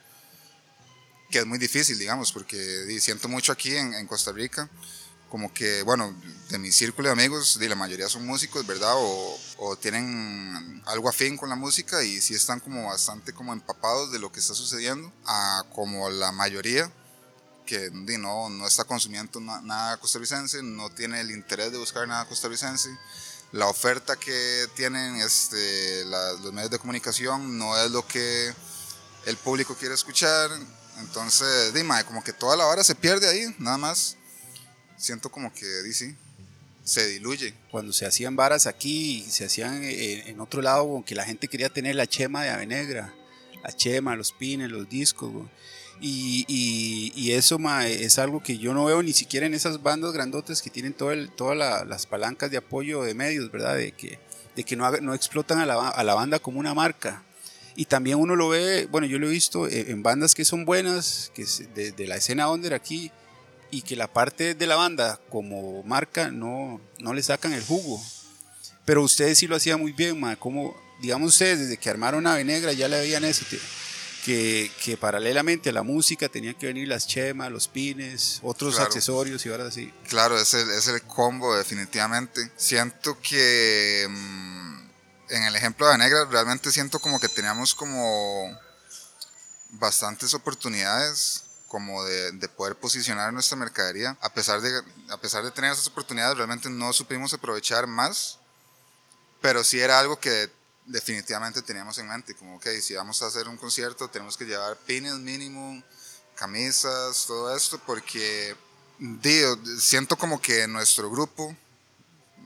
Que 1.31 1.39
es 1.41 1.47
muy 1.47 1.59
difícil, 1.59 1.99
digamos, 1.99 2.33
porque 2.33 2.57
di, 2.57 3.01
siento 3.01 3.29
mucho 3.29 3.53
aquí 3.53 3.77
en, 3.77 3.95
en 3.95 4.07
Costa 4.07 4.33
Rica, 4.33 4.69
como 5.29 5.53
que, 5.53 5.83
bueno, 5.83 6.15
de 6.49 6.59
mi 6.59 6.73
círculo 6.73 7.09
de 7.09 7.13
amigos, 7.13 7.59
di, 7.59 7.69
la 7.69 7.75
mayoría 7.75 8.09
son 8.09 8.27
músicos, 8.27 8.67
¿verdad? 8.67 8.95
O, 8.97 9.39
o 9.59 9.77
tienen 9.77 10.83
algo 10.87 11.09
afín 11.09 11.37
con 11.37 11.51
la 11.51 11.57
música 11.57 12.03
y 12.03 12.21
sí 12.21 12.35
están 12.35 12.61
como 12.61 12.87
bastante 12.87 13.33
como 13.35 13.53
empapados 13.53 14.11
de 14.11 14.19
lo 14.19 14.33
que 14.33 14.41
está 14.41 14.55
sucediendo, 14.55 15.13
a 15.27 15.65
como 15.75 16.09
la 16.09 16.33
mayoría 16.33 16.91
que 17.69 17.91
no, 17.93 18.49
no 18.49 18.67
está 18.67 18.85
consumiendo 18.85 19.39
na- 19.41 19.61
nada 19.61 19.99
costarricense, 19.99 20.63
no 20.63 20.89
tiene 20.89 21.21
el 21.21 21.31
interés 21.31 21.71
de 21.71 21.77
buscar 21.77 22.09
nada 22.09 22.25
costarricense. 22.25 22.89
La 23.53 23.67
oferta 23.69 24.17
que 24.17 24.67
tienen 24.75 25.17
este, 25.17 26.03
la- 26.07 26.33
los 26.33 26.51
medios 26.55 26.71
de 26.71 26.79
comunicación 26.79 27.59
no 27.59 27.77
es 27.77 27.91
lo 27.91 28.07
que 28.07 28.55
el 29.27 29.37
público 29.37 29.77
quiere 29.77 29.95
escuchar. 29.95 30.51
Entonces, 31.01 31.75
di, 31.75 31.83
mae, 31.83 32.05
como 32.07 32.25
que 32.25 32.33
toda 32.33 32.57
la 32.57 32.67
hora 32.67 32.83
se 32.83 32.95
pierde 32.95 33.29
ahí, 33.29 33.55
nada 33.59 33.77
más. 33.77 34.17
Siento 34.97 35.31
como 35.31 35.53
que, 35.53 35.67
di, 35.83 35.93
sí, 35.93 36.17
se 36.85 37.07
diluye. 37.07 37.55
Cuando 37.71 37.93
se 37.93 38.07
hacían 38.07 38.35
varas 38.35 38.67
aquí, 38.67 39.27
se 39.31 39.45
hacían 39.45 39.85
en, 39.85 40.27
en 40.29 40.41
otro 40.41 40.63
lado, 40.63 41.05
que 41.07 41.15
la 41.15 41.25
gente 41.27 41.49
quería 41.49 41.69
tener 41.69 41.97
la 41.97 42.07
chema 42.07 42.43
de 42.45 42.49
Avenegra, 42.51 43.15
la 43.63 43.77
chema, 43.77 44.17
los 44.17 44.33
pines, 44.33 44.71
los 44.71 44.89
discos, 44.89 45.31
güey. 45.31 45.49
Y, 46.01 46.45
y- 46.49 47.33
eso 47.33 47.59
es 47.85 48.19
algo 48.19 48.43
que 48.43 48.59
yo 48.59 48.73
no 48.75 48.85
veo 48.85 49.03
ni 49.03 49.13
siquiera 49.13 49.47
en 49.47 49.55
esas 49.55 49.83
bandas 49.83 50.13
grandotas 50.13 50.63
que 50.63 50.71
tienen 50.71 50.93
todo 50.95 51.13
el- 51.13 51.31
todas 51.31 51.57
la- 51.57 51.85
las 51.85 52.07
palancas 52.07 52.51
de 52.51 52.57
apoyo 52.57 53.03
de 53.03 53.15
medios, 53.15 53.51
¿verdad? 53.51 53.77
De 53.77 53.93
que, 53.93 54.19
de 54.57 54.65
que 54.65 54.77
no, 54.77 54.91
no 55.01 55.15
explotan 55.15 55.59
a 55.59 55.67
la, 55.67 55.89
a 55.89 56.05
la 56.05 56.15
banda 56.15 56.39
como 56.39 56.61
una 56.61 56.75
marca. 56.75 57.23
Y 57.77 57.85
también 57.85 58.19
uno 58.19 58.35
lo 58.37 58.49
ve, 58.49 58.87
bueno, 58.91 59.07
yo 59.07 59.19
lo 59.19 59.29
he 59.29 59.31
visto 59.31 59.69
en, 59.69 60.03
bandas 60.03 60.35
que 60.35 60.45
son 60.45 60.65
buenas, 60.65 61.31
que 61.35 61.45
de 61.95 62.07
la 62.07 62.17
escena 62.17 62.51
under 62.51 62.75
aquí, 62.75 63.13
y 63.71 63.83
que 63.83 63.95
la 63.97 64.09
parte 64.13 64.55
de 64.55 64.67
la 64.67 64.77
banda 64.77 65.21
como 65.29 65.83
marca 65.85 66.31
no, 66.31 66.81
no 66.99 67.13
le 67.13 67.23
sacan 67.23 67.53
el 67.53 67.63
jugo. 67.63 68.03
Pero 68.85 69.03
ustedes 69.03 69.39
sí 69.39 69.47
lo 69.47 69.57
hacían 69.57 69.79
muy 69.81 69.93
bien, 69.93 70.19
ma, 70.19 70.35
como, 70.37 70.75
digamos 71.03 71.29
ustedes, 71.35 71.61
desde 71.61 71.77
que 71.77 71.91
armaron 71.91 72.27
Ave 72.27 72.45
Negra 72.45 72.73
ya 72.73 72.89
le 72.89 72.99
veían 72.99 73.25
eso, 73.25 73.45
que, 74.25 74.71
que, 74.85 74.97
paralelamente 74.97 75.71
a 75.71 75.73
la 75.73 75.83
música 75.83 76.29
tenían 76.29 76.55
que 76.55 76.67
venir 76.67 76.89
las 76.89 77.07
chemas, 77.07 77.51
los 77.51 77.69
pines, 77.69 78.41
otros 78.43 78.75
Claro. 78.75 78.87
accesorios 78.89 79.45
y 79.47 79.51
ahora 79.51 79.71
sí. 79.71 79.93
Claro, 80.09 80.39
es 80.39 80.53
el, 80.55 80.71
es 80.71 80.87
el 80.89 81.03
combo 81.03 81.57
definitivamente. 81.57 82.51
Siento 82.57 83.19
que 83.21 84.07
mm, 84.09 84.89
en 85.31 85.43
el 85.45 85.57
ejemplo 85.57 85.89
de 85.89 85.99
Negra 85.99 86.25
realmente 86.31 86.71
siento 86.73 86.99
como 86.99 87.19
que 87.21 87.29
teníamos 87.29 87.75
como 87.75 88.59
bastantes 89.71 90.35
oportunidades 90.35 91.45
como 91.69 92.03
de, 92.05 92.33
de 92.33 92.49
poder 92.49 92.77
posicionar 92.77 93.31
nuestra 93.33 93.57
mercadería. 93.57 94.17
A 94.23 94.33
pesar, 94.33 94.61
de, 94.63 94.83
a 95.11 95.19
pesar 95.19 95.45
de 95.45 95.51
tener 95.51 95.71
esas 95.71 95.87
oportunidades, 95.87 96.37
realmente 96.37 96.71
no 96.71 96.93
supimos 96.95 97.35
aprovechar 97.35 97.87
más, 97.87 98.39
pero 99.43 99.63
sí 99.63 99.79
era 99.79 99.99
algo 99.99 100.19
que 100.19 100.51
definitivamente 100.89 101.63
teníamos 101.63 101.97
en 101.99 102.09
mente, 102.09 102.35
como, 102.35 102.57
ok, 102.57 102.67
si 102.81 102.95
vamos 102.95 103.23
a 103.23 103.27
hacer 103.27 103.47
un 103.49 103.57
concierto, 103.57 104.09
tenemos 104.09 104.37
que 104.37 104.45
llevar 104.45 104.77
pines 104.79 105.15
mínimo, 105.15 105.83
camisas, 106.35 107.25
todo 107.27 107.55
esto, 107.55 107.79
porque 107.87 108.57
digo, 108.99 109.57
siento 109.79 110.17
como 110.17 110.41
que 110.41 110.67
nuestro 110.67 111.11
grupo 111.11 111.55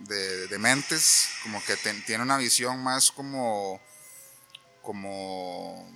de, 0.01 0.59
mentes, 0.59 1.29
como 1.45 1.63
que 1.65 1.77
tiene 2.07 2.23
una 2.25 2.37
visión 2.37 2.83
más 2.83 3.11
como, 3.11 3.81
como 4.83 5.89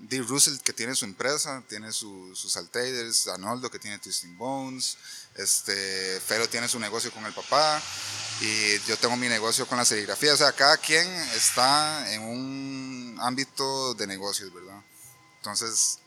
Dee 0.00 0.22
Russell 0.22 0.58
que 0.60 0.72
tiene 0.72 0.94
su 0.94 1.04
empresa, 1.04 1.62
tiene 1.68 1.92
su- 1.92 2.34
sus 2.34 2.56
altaders, 2.56 3.28
Arnoldo 3.28 3.70
que 3.70 3.78
tiene 3.78 3.98
Twisting 3.98 4.36
Bones, 4.38 4.96
este, 5.36 6.20
Fero 6.20 6.48
tiene 6.48 6.68
su 6.68 6.78
negocio 6.78 7.12
con 7.12 7.24
el 7.26 7.32
papá 7.32 7.80
y 8.42 8.80
yo 8.88 8.96
tengo 8.96 9.16
mi 9.16 9.28
negocio 9.28 9.68
con 9.68 9.78
la 9.78 9.84
serigrafía, 9.84 10.34
o 10.34 10.36
sea, 10.36 10.50
cada 10.50 10.76
quien 10.76 11.06
está 11.36 12.12
en 12.12 12.22
un 12.22 13.16
ámbito 13.20 13.94
de 13.94 14.08
negocios, 14.08 14.52
¿verdad? 14.52 14.82
Entonces, 15.36 16.00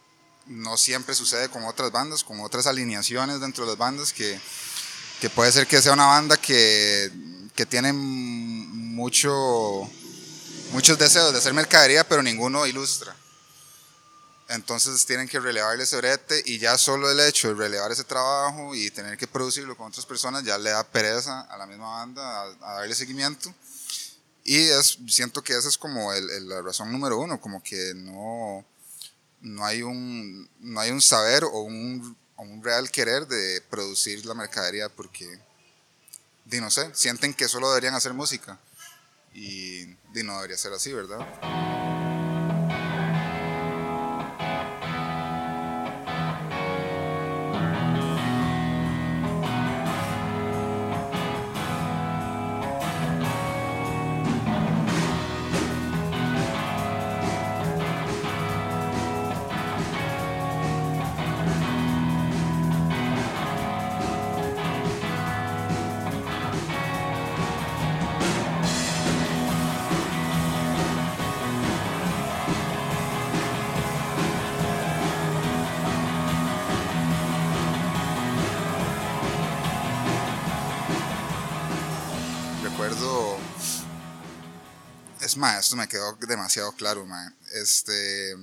no 0.46 0.76
siempre 0.76 1.16
sucede 1.16 1.48
con 1.48 1.64
otras 1.64 1.94
bandas, 1.94 2.26
con 2.26 2.42
otras 2.42 2.68
alineaciones 2.68 3.40
dentro 3.40 3.64
de 3.64 3.72
las 3.72 3.78
bandas 3.78 4.12
que, 4.12 4.38
que 5.22 5.30
puede 5.30 5.50
ser 5.54 5.66
que 5.66 5.82
sea 5.82 5.94
una 5.94 6.08
banda 6.08 6.36
que, 6.36 7.10
que 7.56 7.66
tiene 7.66 7.94
mucho, 7.94 9.90
muchos 10.74 11.00
deseos 11.00 11.32
de 11.32 11.38
hacer 11.38 11.54
mercadería, 11.54 12.06
pero 12.06 12.22
ninguno 12.22 12.68
ilustra. 12.68 13.16
Entonces 14.48 15.06
tienen 15.08 15.28
que 15.28 15.40
relevarle 15.40 15.84
ese 15.84 15.98
brete 15.98 16.44
y 16.46 16.60
ya 16.60 16.78
solo 16.78 17.10
el 17.10 17.20
hecho 17.20 17.48
de 17.48 17.56
relevar 17.56 17.92
ese 17.92 18.04
trabajo 18.04 18.76
y 18.76 18.92
tener 18.92 19.18
que 19.18 19.26
producirlo 19.28 19.76
con 19.76 19.88
otras 19.88 20.06
personas 20.06 20.44
ya 20.44 20.58
le 20.60 20.70
da 20.70 20.84
pereza 20.84 21.42
a 21.42 21.58
la 21.58 21.66
misma 21.66 21.90
banda 21.90 22.42
a, 22.42 22.44
a 22.62 22.74
darle 22.80 22.94
seguimiento. 22.94 23.54
Y 24.44 24.58
es, 24.70 25.00
siento 25.08 25.44
que 25.44 25.58
esa 25.58 25.68
es 25.68 25.78
como 25.80 26.14
el- 26.14 26.30
el- 26.30 26.48
la 26.48 26.62
razón 26.62 26.92
número 26.92 27.18
uno, 27.18 27.42
como 27.42 27.64
que 27.64 27.94
no, 27.96 28.64
no, 29.42 29.66
hay, 29.66 29.82
un, 29.82 30.48
no 30.60 30.80
hay 30.80 30.92
un 30.92 31.02
saber 31.02 31.44
o 31.44 31.62
un, 31.62 32.16
o 32.36 32.44
un 32.44 32.64
real 32.64 32.92
querer 32.92 33.26
de 33.28 33.62
producir 33.72 34.24
la 34.28 34.36
mercadería 34.36 34.90
porque, 34.90 35.28
di, 36.46 36.62
no 36.62 36.70
sé, 36.70 36.92
sienten 36.94 37.34
que 37.34 37.48
solo 37.48 37.70
deberían 37.70 37.96
hacer 37.96 38.14
música 38.14 38.60
y 39.34 39.86
di, 40.14 40.22
no 40.24 40.36
debería 40.36 40.58
ser 40.58 40.72
así, 40.74 40.94
¿verdad? 40.94 41.26
Más, 85.38 85.66
esto 85.66 85.76
me 85.76 85.88
quedó 85.88 86.16
demasiado 86.28 86.72
claro, 86.74 87.06
ma. 87.06 87.34
Este. 87.54 88.36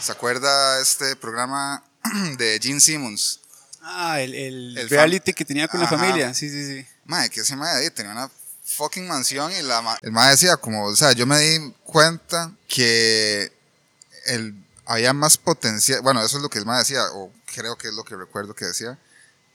¿Se 0.00 0.10
acuerda 0.12 0.80
este 0.80 1.14
programa 1.16 1.84
de 2.38 2.58
Gene 2.62 2.80
Simmons? 2.80 3.40
Ah, 3.82 4.20
el, 4.20 4.34
el, 4.34 4.78
El 4.78 4.88
reality 4.90 5.32
que 5.32 5.44
tenía 5.44 5.68
con 5.68 5.80
la 5.80 5.86
Ajá. 5.86 5.96
familia, 5.96 6.34
sí, 6.34 6.50
sí, 6.50 6.66
sí. 6.66 6.86
Mae, 7.04 7.30
que 7.30 7.40
ese 7.40 7.54
ahí 7.54 7.90
tenía 7.90 8.12
una 8.12 8.30
fucking 8.64 9.06
mansión 9.08 9.50
y 9.52 9.62
la 9.62 9.80
ma- 9.80 9.98
el 10.02 10.12
mae 10.12 10.32
decía 10.32 10.56
como, 10.56 10.84
o 10.84 10.96
sea, 10.96 11.12
yo 11.12 11.26
me 11.26 11.38
di 11.38 11.72
cuenta 11.84 12.52
que 12.68 13.50
el, 14.26 14.54
había 14.84 15.12
más 15.14 15.38
potencial, 15.38 16.02
bueno, 16.02 16.22
eso 16.22 16.36
es 16.36 16.42
lo 16.42 16.50
que 16.50 16.58
el 16.58 16.66
mae 16.66 16.80
decía, 16.80 17.02
o 17.14 17.32
creo 17.54 17.76
que 17.78 17.88
es 17.88 17.94
lo 17.94 18.04
que 18.04 18.16
recuerdo 18.16 18.54
que 18.54 18.66
decía, 18.66 18.98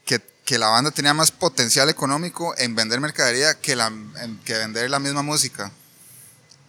que 0.06 0.20
que 0.46 0.58
la 0.58 0.68
banda 0.68 0.92
tenía 0.92 1.14
más 1.14 1.32
potencial 1.32 1.90
económico 1.90 2.54
en 2.58 2.76
vender 2.76 3.00
mercadería 3.00 3.54
que, 3.54 3.78
la, 3.78 3.90
que 4.44 4.54
vender 4.58 4.90
la 4.90 5.00
misma 5.00 5.22
música. 5.22 5.72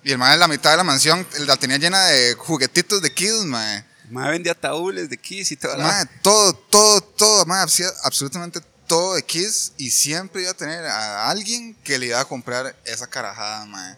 Y 0.05 0.13
el 0.13 0.19
mae 0.19 0.35
en 0.35 0.41
la 0.41 0.49
mitad 0.49 0.71
de 0.71 0.77
la 0.77 0.85
mansión 0.85 1.27
la 1.47 1.57
tenía 1.57 1.79
llena 1.79 2.05
de 2.05 2.35
juguetitos 2.35 3.01
de 3.01 3.13
Kiss, 3.13 3.45
mae. 3.45 3.85
Mae 4.11 4.31
vendía 4.31 4.53
ataúdes 4.53 5.09
de 5.09 5.17
Kiss 5.17 5.51
y 5.53 5.57
todo. 5.57 5.79
Mae, 5.79 6.05
todo, 6.21 6.53
todo, 6.53 7.01
todo, 7.01 7.47
mae, 7.47 7.67
absolutamente 8.03 8.61
todo 8.87 9.15
de 9.15 9.25
Kiss 9.25 9.73
y 9.79 9.91
siempre 9.91 10.43
iba 10.43 10.51
a 10.51 10.55
tener 10.55 10.85
a 10.85 11.31
alguien 11.31 11.75
que 11.83 11.99
le 11.99 12.07
iba 12.07 12.21
a 12.21 12.27
comprar 12.27 12.77
esa 12.85 13.07
carajada, 13.07 13.65
mae. 13.65 13.97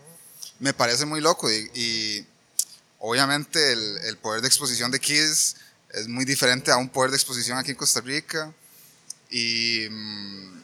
Me 0.60 0.72
parece 0.72 1.04
muy 1.04 1.20
loco 1.20 1.50
y, 1.50 1.70
y 1.74 2.26
obviamente 3.00 3.72
el, 3.72 3.98
el, 4.04 4.16
poder 4.16 4.42
de 4.42 4.46
exposición 4.46 4.92
de 4.92 5.00
Kiss 5.00 5.56
es 5.90 6.06
muy 6.06 6.24
diferente 6.24 6.70
a 6.70 6.76
un 6.76 6.88
poder 6.88 7.10
de 7.10 7.16
exposición 7.16 7.58
aquí 7.58 7.72
en 7.72 7.76
Costa 7.76 8.00
Rica 8.00 8.54
y 9.28 9.88
mmm, 9.90 10.62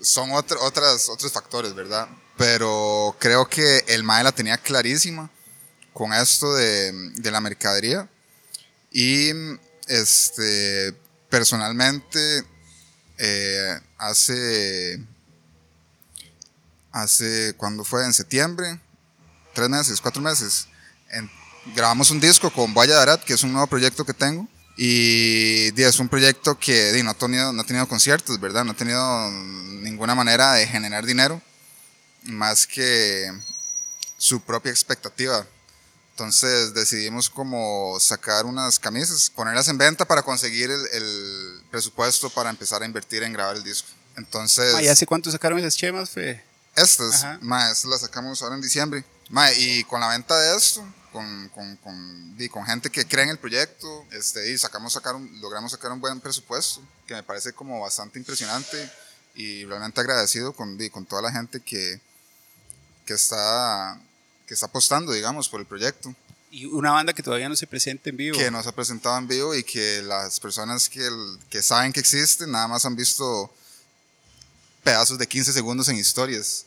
son 0.00 0.32
otro, 0.32 0.62
otras, 0.62 1.08
otros 1.08 1.32
factores, 1.32 1.74
¿verdad? 1.74 2.08
Pero 2.36 3.16
creo 3.18 3.48
que 3.48 3.84
el 3.88 4.02
MAE 4.02 4.24
la 4.24 4.32
tenía 4.32 4.56
clarísima 4.56 5.30
con 5.92 6.12
esto 6.12 6.52
de, 6.54 6.92
de 7.14 7.30
la 7.30 7.40
mercadería 7.40 8.08
y 8.90 9.30
este, 9.88 10.94
personalmente 11.28 12.44
eh, 13.18 13.80
hace, 13.98 15.04
hace, 16.92 17.54
cuando 17.56 17.84
fue? 17.84 18.04
En 18.04 18.12
septiembre, 18.12 18.78
tres 19.52 19.68
meses, 19.68 20.00
cuatro 20.00 20.22
meses, 20.22 20.68
en, 21.10 21.28
grabamos 21.74 22.10
un 22.10 22.20
disco 22.20 22.52
con 22.52 22.72
Vaya 22.72 22.94
Darat, 22.94 23.24
que 23.24 23.34
es 23.34 23.42
un 23.42 23.52
nuevo 23.52 23.66
proyecto 23.66 24.04
que 24.04 24.14
tengo. 24.14 24.48
Y 24.76 25.80
es 25.80 26.00
un 26.00 26.08
proyecto 26.08 26.58
que 26.58 27.00
no, 27.04 27.10
ha 27.10 27.14
tenido, 27.14 27.52
no 27.52 27.62
ha 27.62 27.66
tenido 27.66 27.86
conciertos, 27.86 28.40
¿verdad? 28.40 28.64
No 28.64 28.72
ha 28.72 28.76
tenido 28.76 29.30
ninguna 29.82 30.16
manera 30.16 30.54
de 30.54 30.66
generar 30.66 31.06
dinero, 31.06 31.40
más 32.24 32.66
que 32.66 33.30
su 34.16 34.40
propia 34.40 34.70
expectativa. 34.70 35.46
Entonces 36.12 36.74
decidimos 36.74 37.28
como 37.28 37.98
sacar 37.98 38.46
unas 38.46 38.78
camisas, 38.78 39.30
ponerlas 39.30 39.68
en 39.68 39.78
venta 39.78 40.04
para 40.04 40.22
conseguir 40.22 40.70
el, 40.70 40.86
el 40.92 41.62
presupuesto 41.70 42.30
para 42.30 42.50
empezar 42.50 42.82
a 42.82 42.86
invertir 42.86 43.22
en 43.24 43.32
grabar 43.32 43.56
el 43.56 43.64
disco. 43.64 43.88
Entonces... 44.16 44.80
¿Y 44.80 44.88
hace 44.88 45.06
cuánto 45.06 45.30
sacaron 45.30 45.58
esas 45.58 45.76
chemas, 45.76 46.10
Fe? 46.10 46.42
Estas, 46.76 47.24
ma, 47.40 47.70
estas 47.70 47.90
las 47.90 48.00
sacamos 48.00 48.42
ahora 48.42 48.54
en 48.54 48.60
diciembre. 48.60 49.04
Ma, 49.28 49.52
y 49.52 49.84
con 49.84 50.00
la 50.00 50.08
venta 50.08 50.38
de 50.38 50.56
esto, 50.56 50.86
con, 51.12 51.48
con, 51.48 51.76
con, 51.76 52.36
y 52.38 52.48
con 52.48 52.64
gente 52.64 52.90
que 52.90 53.06
cree 53.06 53.24
en 53.24 53.30
el 53.30 53.38
proyecto, 53.38 54.06
este, 54.12 54.50
y 54.50 54.58
sacamos, 54.58 54.92
sacar 54.92 55.14
un, 55.14 55.40
logramos 55.40 55.72
sacar 55.72 55.92
un 55.92 56.00
buen 56.00 56.20
presupuesto, 56.20 56.80
que 57.06 57.14
me 57.14 57.22
parece 57.22 57.52
como 57.52 57.80
bastante 57.80 58.18
impresionante 58.18 58.90
y 59.34 59.64
realmente 59.64 60.00
agradecido 60.00 60.52
con, 60.52 60.80
y 60.80 60.90
con 60.90 61.06
toda 61.06 61.22
la 61.22 61.32
gente 61.32 61.60
que, 61.60 62.00
que, 63.04 63.14
está, 63.14 64.00
que 64.46 64.54
está 64.54 64.66
apostando, 64.66 65.12
digamos, 65.12 65.48
por 65.48 65.60
el 65.60 65.66
proyecto. 65.66 66.14
Y 66.50 66.66
una 66.66 66.92
banda 66.92 67.12
que 67.12 67.22
todavía 67.22 67.48
no 67.48 67.56
se 67.56 67.66
presenta 67.66 68.10
en 68.10 68.16
vivo. 68.16 68.38
Que 68.38 68.50
no 68.50 68.62
se 68.62 68.68
ha 68.68 68.72
presentado 68.72 69.18
en 69.18 69.26
vivo 69.26 69.54
y 69.54 69.64
que 69.64 70.02
las 70.02 70.38
personas 70.38 70.88
que, 70.88 71.08
que 71.50 71.62
saben 71.62 71.92
que 71.92 72.00
existe 72.00 72.46
nada 72.46 72.68
más 72.68 72.84
han 72.84 72.94
visto 72.94 73.52
pedazos 74.84 75.18
de 75.18 75.26
15 75.26 75.52
segundos 75.52 75.88
en 75.88 75.96
historias. 75.96 76.66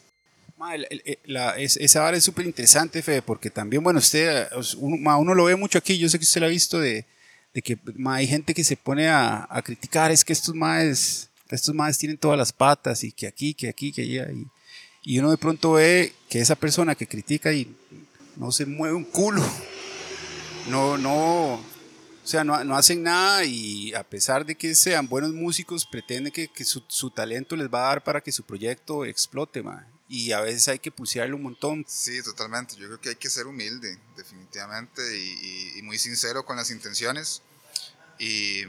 Ma, 0.58 0.76
el, 0.76 0.88
el, 0.90 1.20
la, 1.26 1.52
es, 1.58 1.78
esa 1.78 2.02
vara 2.02 2.18
es 2.18 2.24
súper 2.24 2.46
interesante, 2.46 3.02
Fede, 3.02 3.22
porque 3.22 3.50
también, 3.50 3.84
bueno, 3.84 4.00
usted, 4.00 4.48
uno, 4.78 4.98
ma, 4.98 5.16
uno, 5.18 5.34
lo 5.34 5.46
ve 5.46 5.56
mucho 5.56 5.78
aquí, 5.78 5.98
yo 5.98 6.10
sé 6.10 6.18
que 6.18 6.26
usted 6.26 6.42
lo 6.42 6.48
ha 6.48 6.50
visto, 6.50 6.80
de, 6.80 7.06
de 7.54 7.62
que 7.62 7.78
ma, 7.96 8.16
hay 8.16 8.28
gente 8.28 8.54
que 8.54 8.64
se 8.64 8.76
pone 8.76 9.08
a, 9.08 9.48
a, 9.50 9.62
criticar, 9.62 10.12
es 10.12 10.26
que 10.26 10.34
estos 10.34 10.56
maes, 10.56 11.30
estos 11.50 11.74
maes 11.76 11.98
tienen 11.98 12.18
todas 12.18 12.38
las 12.38 12.52
patas 12.52 13.04
y 13.04 13.12
que 13.12 13.28
aquí, 13.28 13.54
que 13.54 13.70
aquí, 13.70 13.94
que 13.94 14.02
allá. 14.02 14.32
Y, 14.32 14.48
y 15.08 15.20
uno 15.20 15.32
de 15.32 15.38
pronto 15.38 15.72
ve 15.72 16.14
que 16.30 16.42
esa 16.42 16.58
persona 16.58 16.94
que 16.94 17.08
critica 17.08 17.54
y 17.54 17.74
no 18.36 18.52
se 18.52 18.66
mueve 18.66 18.94
un 18.94 19.06
culo, 19.06 19.42
no, 20.68 20.98
no, 20.98 21.54
o 21.54 21.64
sea, 22.26 22.44
no, 22.44 22.62
no, 22.66 22.76
hacen 22.76 23.04
nada 23.04 23.46
y 23.46 23.94
a 23.94 24.04
pesar 24.04 24.46
de 24.46 24.56
que 24.56 24.76
sean 24.76 25.08
buenos 25.08 25.32
músicos, 25.32 25.86
pretenden 25.86 26.34
que, 26.34 26.50
que 26.50 26.66
su, 26.66 26.84
su, 26.90 27.10
talento 27.10 27.56
les 27.56 27.74
va 27.74 27.86
a 27.86 27.88
dar 27.88 28.04
para 28.04 28.20
que 28.20 28.34
su 28.34 28.44
proyecto 28.44 29.06
explote, 29.06 29.64
man 29.64 29.88
y 30.10 30.34
a 30.34 30.42
veces 30.42 30.68
hay 30.68 30.80
que 30.80 30.92
pulsearle 30.92 31.36
un 31.36 31.44
montón. 31.44 31.86
Sí, 31.88 32.22
totalmente. 32.22 32.76
Yo 32.76 32.88
creo 32.88 33.00
que 33.00 33.10
hay 33.10 33.16
que 33.16 33.30
ser 33.30 33.48
humilde, 33.48 33.98
definitivamente, 34.18 35.02
y, 35.18 35.74
y, 35.76 35.80
y 35.80 35.82
muy 35.84 35.98
sincero 35.98 36.46
con 36.46 36.58
las 36.58 36.70
intenciones 36.70 37.42
y, 38.20 38.64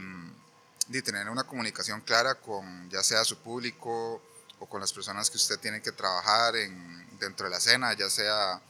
y, 0.89 1.01
tener 1.03 1.27
una 1.29 1.43
comunicación 1.43 1.99
clara 1.99 2.35
con 2.35 2.89
ya 2.89 3.03
sea 3.03 3.25
su 3.25 3.37
público 3.37 4.21
o 4.59 4.67
con 4.67 4.81
las 4.81 4.93
personas 4.93 5.29
que 5.29 5.37
usted 5.37 5.59
tiene 5.59 5.81
que 5.81 5.91
trabajar 5.91 6.55
en, 6.55 7.17
dentro 7.19 7.45
de 7.45 7.51
la 7.51 7.57
escena, 7.57 7.93
ya 7.93 8.09
sea 8.09 8.61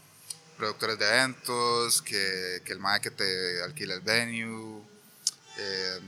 productores 0.58 0.99
de 0.99 1.08
eventos, 1.08 2.02
que, 2.02 2.62
que 2.65 2.73
el 2.73 2.80
MAE 2.80 3.02
que 3.02 3.12
te 3.12 3.63
alquila 3.63 3.93
el 3.93 4.02
venue, 4.02 4.84
eh, 5.58 5.99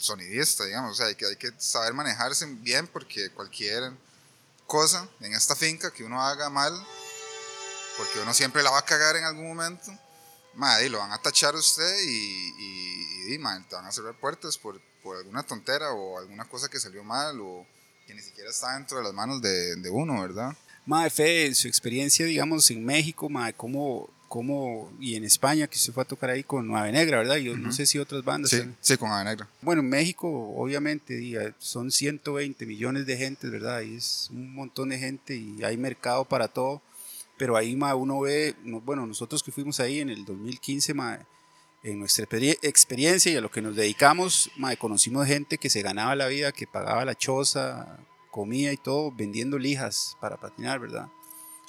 sonidista, 0.00 0.64
digamos, 0.64 0.92
o 0.92 0.94
sea, 0.94 1.06
hay 1.06 1.14
que, 1.14 1.26
hay 1.26 1.36
que 1.36 1.52
saber 1.58 1.94
manejarse 1.94 2.46
bien 2.46 2.86
porque 2.88 3.30
cualquier 3.30 3.92
cosa 4.66 5.08
en 5.20 5.34
esta 5.34 5.54
finca 5.54 5.92
que 5.92 6.04
uno 6.04 6.20
haga 6.20 6.50
mal, 6.50 6.74
porque 7.96 8.18
uno 8.20 8.34
siempre 8.34 8.62
la 8.62 8.70
va 8.70 8.78
a 8.78 8.84
cagar 8.84 9.16
en 9.16 9.24
algún 9.24 9.46
momento, 9.46 9.96
madre, 10.54 10.88
lo 10.88 10.98
van 10.98 11.12
a 11.12 11.18
tachar 11.22 11.54
usted 11.54 11.98
y, 12.02 13.28
y, 13.28 13.34
y 13.34 13.38
madre, 13.38 13.64
te 13.68 13.76
van 13.76 13.86
a 13.86 13.92
cerrar 13.92 14.18
puertas 14.18 14.58
por, 14.58 14.80
por, 15.06 15.16
alguna 15.16 15.42
tontera 15.44 15.92
o 15.92 16.18
alguna 16.18 16.44
cosa 16.44 16.68
que 16.68 16.80
salió 16.80 17.04
mal 17.04 17.40
o 17.40 17.64
que 18.06 18.14
ni 18.14 18.20
siquiera 18.20 18.50
está 18.50 18.74
dentro 18.74 18.98
de 18.98 19.04
las 19.04 19.14
manos 19.14 19.40
de, 19.40 19.76
de 19.76 19.90
uno, 19.90 20.20
¿verdad? 20.20 20.56
Madre, 20.84 21.10
Fe, 21.10 21.54
su 21.54 21.68
experiencia, 21.68 22.26
digamos, 22.26 22.70
en 22.70 22.84
México, 22.84 23.28
madre, 23.28 23.54
¿cómo, 23.56 24.08
cómo, 24.28 24.92
y 25.00 25.16
en 25.16 25.24
España, 25.24 25.66
que 25.66 25.76
usted 25.76 25.92
fue 25.92 26.02
a 26.02 26.06
tocar 26.06 26.30
ahí 26.30 26.44
con 26.44 26.74
Ave 26.76 26.92
Negra, 26.92 27.18
¿verdad? 27.18 27.36
Yo 27.36 27.52
uh 27.52 27.56
-huh. 27.56 27.62
no 27.62 27.72
sé 27.72 27.86
si 27.86 27.98
otras 27.98 28.24
bandas. 28.24 28.50
Sí, 28.50 28.62
sí, 28.80 28.96
con 28.96 29.10
Ave 29.10 29.24
Negra. 29.24 29.48
Bueno, 29.62 29.82
en 29.82 29.88
México, 29.88 30.28
obviamente, 30.56 31.54
son 31.58 31.90
120 31.90 32.66
millones 32.66 33.06
de 33.06 33.16
gente, 33.16 33.48
¿verdad? 33.48 33.80
Y 33.80 33.96
es 33.96 34.28
un 34.30 34.54
montón 34.54 34.90
de 34.90 34.98
gente 34.98 35.34
y 35.36 35.62
hay 35.64 35.76
mercado 35.76 36.24
para 36.24 36.48
todo. 36.48 36.82
Pero 37.36 37.56
ahí 37.56 37.76
ma, 37.76 37.94
uno 37.94 38.20
ve, 38.20 38.54
bueno, 38.64 39.06
nosotros 39.06 39.42
que 39.42 39.52
fuimos 39.52 39.78
ahí 39.80 40.00
en 40.00 40.08
el 40.08 40.24
2015, 40.24 40.94
ma, 40.94 41.18
en 41.86 42.00
nuestra 42.00 42.26
experiencia 42.62 43.32
y 43.32 43.36
a 43.36 43.40
lo 43.40 43.50
que 43.50 43.62
nos 43.62 43.76
dedicamos, 43.76 44.50
ma, 44.56 44.74
conocimos 44.74 45.26
gente 45.26 45.56
que 45.56 45.70
se 45.70 45.82
ganaba 45.82 46.16
la 46.16 46.26
vida, 46.26 46.50
que 46.50 46.66
pagaba 46.66 47.04
la 47.04 47.14
choza, 47.14 47.98
comía 48.30 48.72
y 48.72 48.76
todo, 48.76 49.12
vendiendo 49.12 49.56
lijas 49.56 50.16
para 50.20 50.36
patinar, 50.36 50.80
¿verdad? 50.80 51.08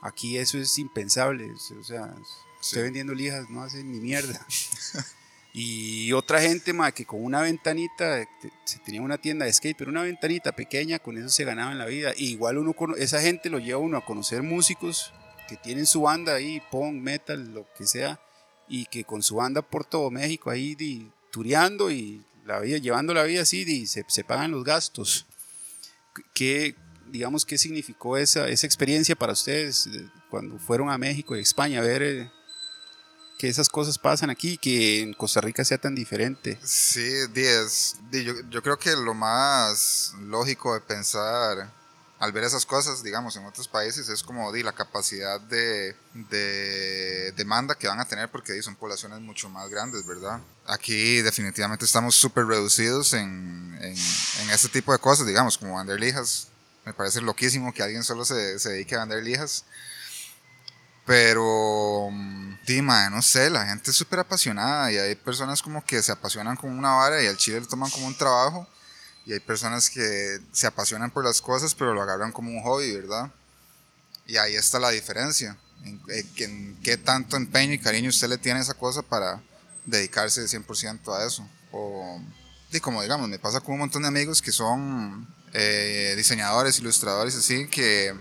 Aquí 0.01 0.37
eso 0.37 0.57
es 0.57 0.77
impensable, 0.79 1.51
o 1.51 1.83
sea, 1.83 2.15
usted 2.59 2.77
sí. 2.77 2.81
vendiendo 2.81 3.13
lijas 3.13 3.49
no 3.49 3.61
hace 3.61 3.83
ni 3.83 3.99
mierda. 3.99 4.43
y 5.53 6.11
otra 6.13 6.41
gente 6.41 6.73
más 6.73 6.93
que 6.93 7.05
con 7.05 7.23
una 7.23 7.41
ventanita, 7.41 8.27
se 8.63 8.79
tenía 8.79 9.03
una 9.03 9.19
tienda 9.19 9.45
de 9.45 9.53
skate, 9.53 9.77
pero 9.77 9.91
una 9.91 10.01
ventanita 10.01 10.51
pequeña, 10.51 10.97
con 10.97 11.17
eso 11.17 11.29
se 11.29 11.45
ganaba 11.45 11.71
en 11.71 11.77
la 11.77 11.85
vida. 11.85 12.13
Y 12.17 12.31
igual 12.31 12.57
uno, 12.57 12.75
esa 12.97 13.21
gente 13.21 13.51
lo 13.51 13.59
lleva 13.59 13.79
uno 13.79 13.97
a 13.97 14.05
conocer 14.05 14.41
músicos 14.41 15.13
que 15.47 15.57
tienen 15.57 15.85
su 15.85 16.01
banda 16.01 16.33
ahí, 16.33 16.61
punk, 16.71 17.01
metal, 17.01 17.53
lo 17.53 17.67
que 17.77 17.85
sea, 17.85 18.19
y 18.67 18.85
que 18.85 19.03
con 19.03 19.23
su 19.23 19.35
banda 19.35 19.61
por 19.61 19.85
todo 19.85 20.11
México 20.11 20.49
ahí 20.49 20.75
di, 20.75 21.11
tureando 21.31 21.91
y 21.91 22.23
la 22.45 22.59
vida, 22.59 22.77
llevando 22.77 23.13
la 23.13 23.23
vida 23.23 23.41
así, 23.41 23.65
di, 23.65 23.87
se, 23.87 24.05
se 24.07 24.23
pagan 24.23 24.51
los 24.51 24.63
gastos. 24.63 25.25
¿Qué, 26.33 26.75
digamos, 27.07 27.45
qué 27.45 27.57
significó 27.57 28.17
esa, 28.17 28.47
esa 28.47 28.65
experiencia 28.65 29.15
para 29.15 29.33
ustedes 29.33 29.89
cuando 30.29 30.57
fueron 30.57 30.89
a 30.89 30.97
México 30.97 31.35
y 31.35 31.41
España 31.41 31.79
a 31.79 31.83
ver 31.83 32.01
eh, 32.01 32.31
que 33.37 33.47
esas 33.47 33.69
cosas 33.69 33.99
pasan 33.99 34.29
aquí, 34.29 34.57
que 34.57 35.01
en 35.01 35.13
Costa 35.13 35.41
Rica 35.41 35.63
sea 35.63 35.77
tan 35.77 35.93
diferente? 35.93 36.57
Sí, 36.63 37.07
10. 37.33 37.95
Yo, 38.11 38.33
yo 38.49 38.63
creo 38.63 38.77
que 38.79 38.91
lo 38.91 39.13
más 39.13 40.13
lógico 40.21 40.73
de 40.73 40.81
pensar 40.81 41.76
al 42.19 42.31
ver 42.31 42.43
esas 42.43 42.65
cosas, 42.65 43.03
digamos, 43.03 43.35
en 43.35 43.45
otros 43.45 43.67
países 43.67 44.09
es 44.09 44.23
como 44.23 44.51
di, 44.51 44.63
la 44.63 44.73
capacidad 44.73 45.39
de, 45.39 45.95
de, 46.13 47.31
demanda 47.33 47.75
que 47.75 47.87
van 47.87 47.99
a 47.99 48.07
tener 48.07 48.29
porque 48.29 48.53
di, 48.53 48.63
son 48.63 48.75
poblaciones 48.75 49.19
mucho 49.21 49.49
más 49.49 49.69
grandes, 49.69 50.05
¿verdad? 50.05 50.39
Aquí 50.65 51.21
definitivamente 51.21 51.85
estamos 51.85 52.15
súper 52.15 52.45
reducidos 52.47 53.13
en, 53.13 53.77
en, 53.81 53.95
en, 53.95 54.49
este 54.49 54.69
tipo 54.69 54.91
de 54.93 54.99
cosas, 54.99 55.27
digamos, 55.27 55.57
como 55.57 55.77
vender 55.77 55.99
lijas. 55.99 56.47
Me 56.85 56.93
parece 56.93 57.21
loquísimo 57.21 57.71
que 57.73 57.83
alguien 57.83 58.03
solo 58.03 58.25
se, 58.25 58.57
se 58.57 58.69
dedique 58.69 58.95
a 58.95 58.99
vender 58.99 59.23
lijas. 59.23 59.65
Pero, 61.05 62.09
Dima, 62.65 63.09
no 63.09 63.21
sé, 63.21 63.49
la 63.49 63.65
gente 63.65 63.91
es 63.91 63.97
súper 63.97 64.19
apasionada 64.19 64.91
y 64.91 64.97
hay 64.97 65.15
personas 65.15 65.61
como 65.61 65.85
que 65.85 66.01
se 66.01 66.11
apasionan 66.11 66.57
con 66.57 66.77
una 66.77 66.93
vara 66.95 67.23
y 67.23 67.27
al 67.27 67.37
chile 67.37 67.61
lo 67.61 67.67
toman 67.67 67.91
como 67.91 68.07
un 68.07 68.17
trabajo 68.17 68.67
y 69.27 69.33
hay 69.33 69.39
personas 69.39 69.89
que 69.89 70.39
se 70.51 70.65
apasionan 70.65 71.11
por 71.11 71.23
las 71.23 71.41
cosas, 71.41 71.75
pero 71.75 71.93
lo 71.93 72.01
agarran 72.01 72.31
como 72.31 72.49
un 72.49 72.63
hobby, 72.63 72.95
¿verdad? 72.95 73.31
Y 74.25 74.37
ahí 74.37 74.55
está 74.55 74.79
la 74.79 74.89
diferencia. 74.89 75.57
En, 75.83 76.01
en, 76.07 76.27
en 76.37 76.77
qué 76.81 76.97
tanto 76.97 77.37
empeño 77.37 77.73
y 77.73 77.79
cariño 77.79 78.09
usted 78.09 78.29
le 78.29 78.39
tiene 78.39 78.59
a 78.59 78.63
esa 78.63 78.73
cosa 78.73 79.03
para 79.03 79.43
dedicarse 79.85 80.41
100% 80.41 81.13
a 81.13 81.25
eso. 81.25 81.47
O 81.71 82.19
y 82.71 82.79
como 82.79 83.01
digamos, 83.01 83.29
me 83.29 83.39
pasa 83.39 83.61
con 83.61 83.73
un 83.73 83.79
montón 83.79 84.01
de 84.01 84.09
amigos 84.09 84.41
que 84.41 84.51
son 84.51 85.27
eh, 85.53 86.13
diseñadores, 86.17 86.79
ilustradores, 86.79 87.35
así, 87.35 87.67
que 87.67 88.13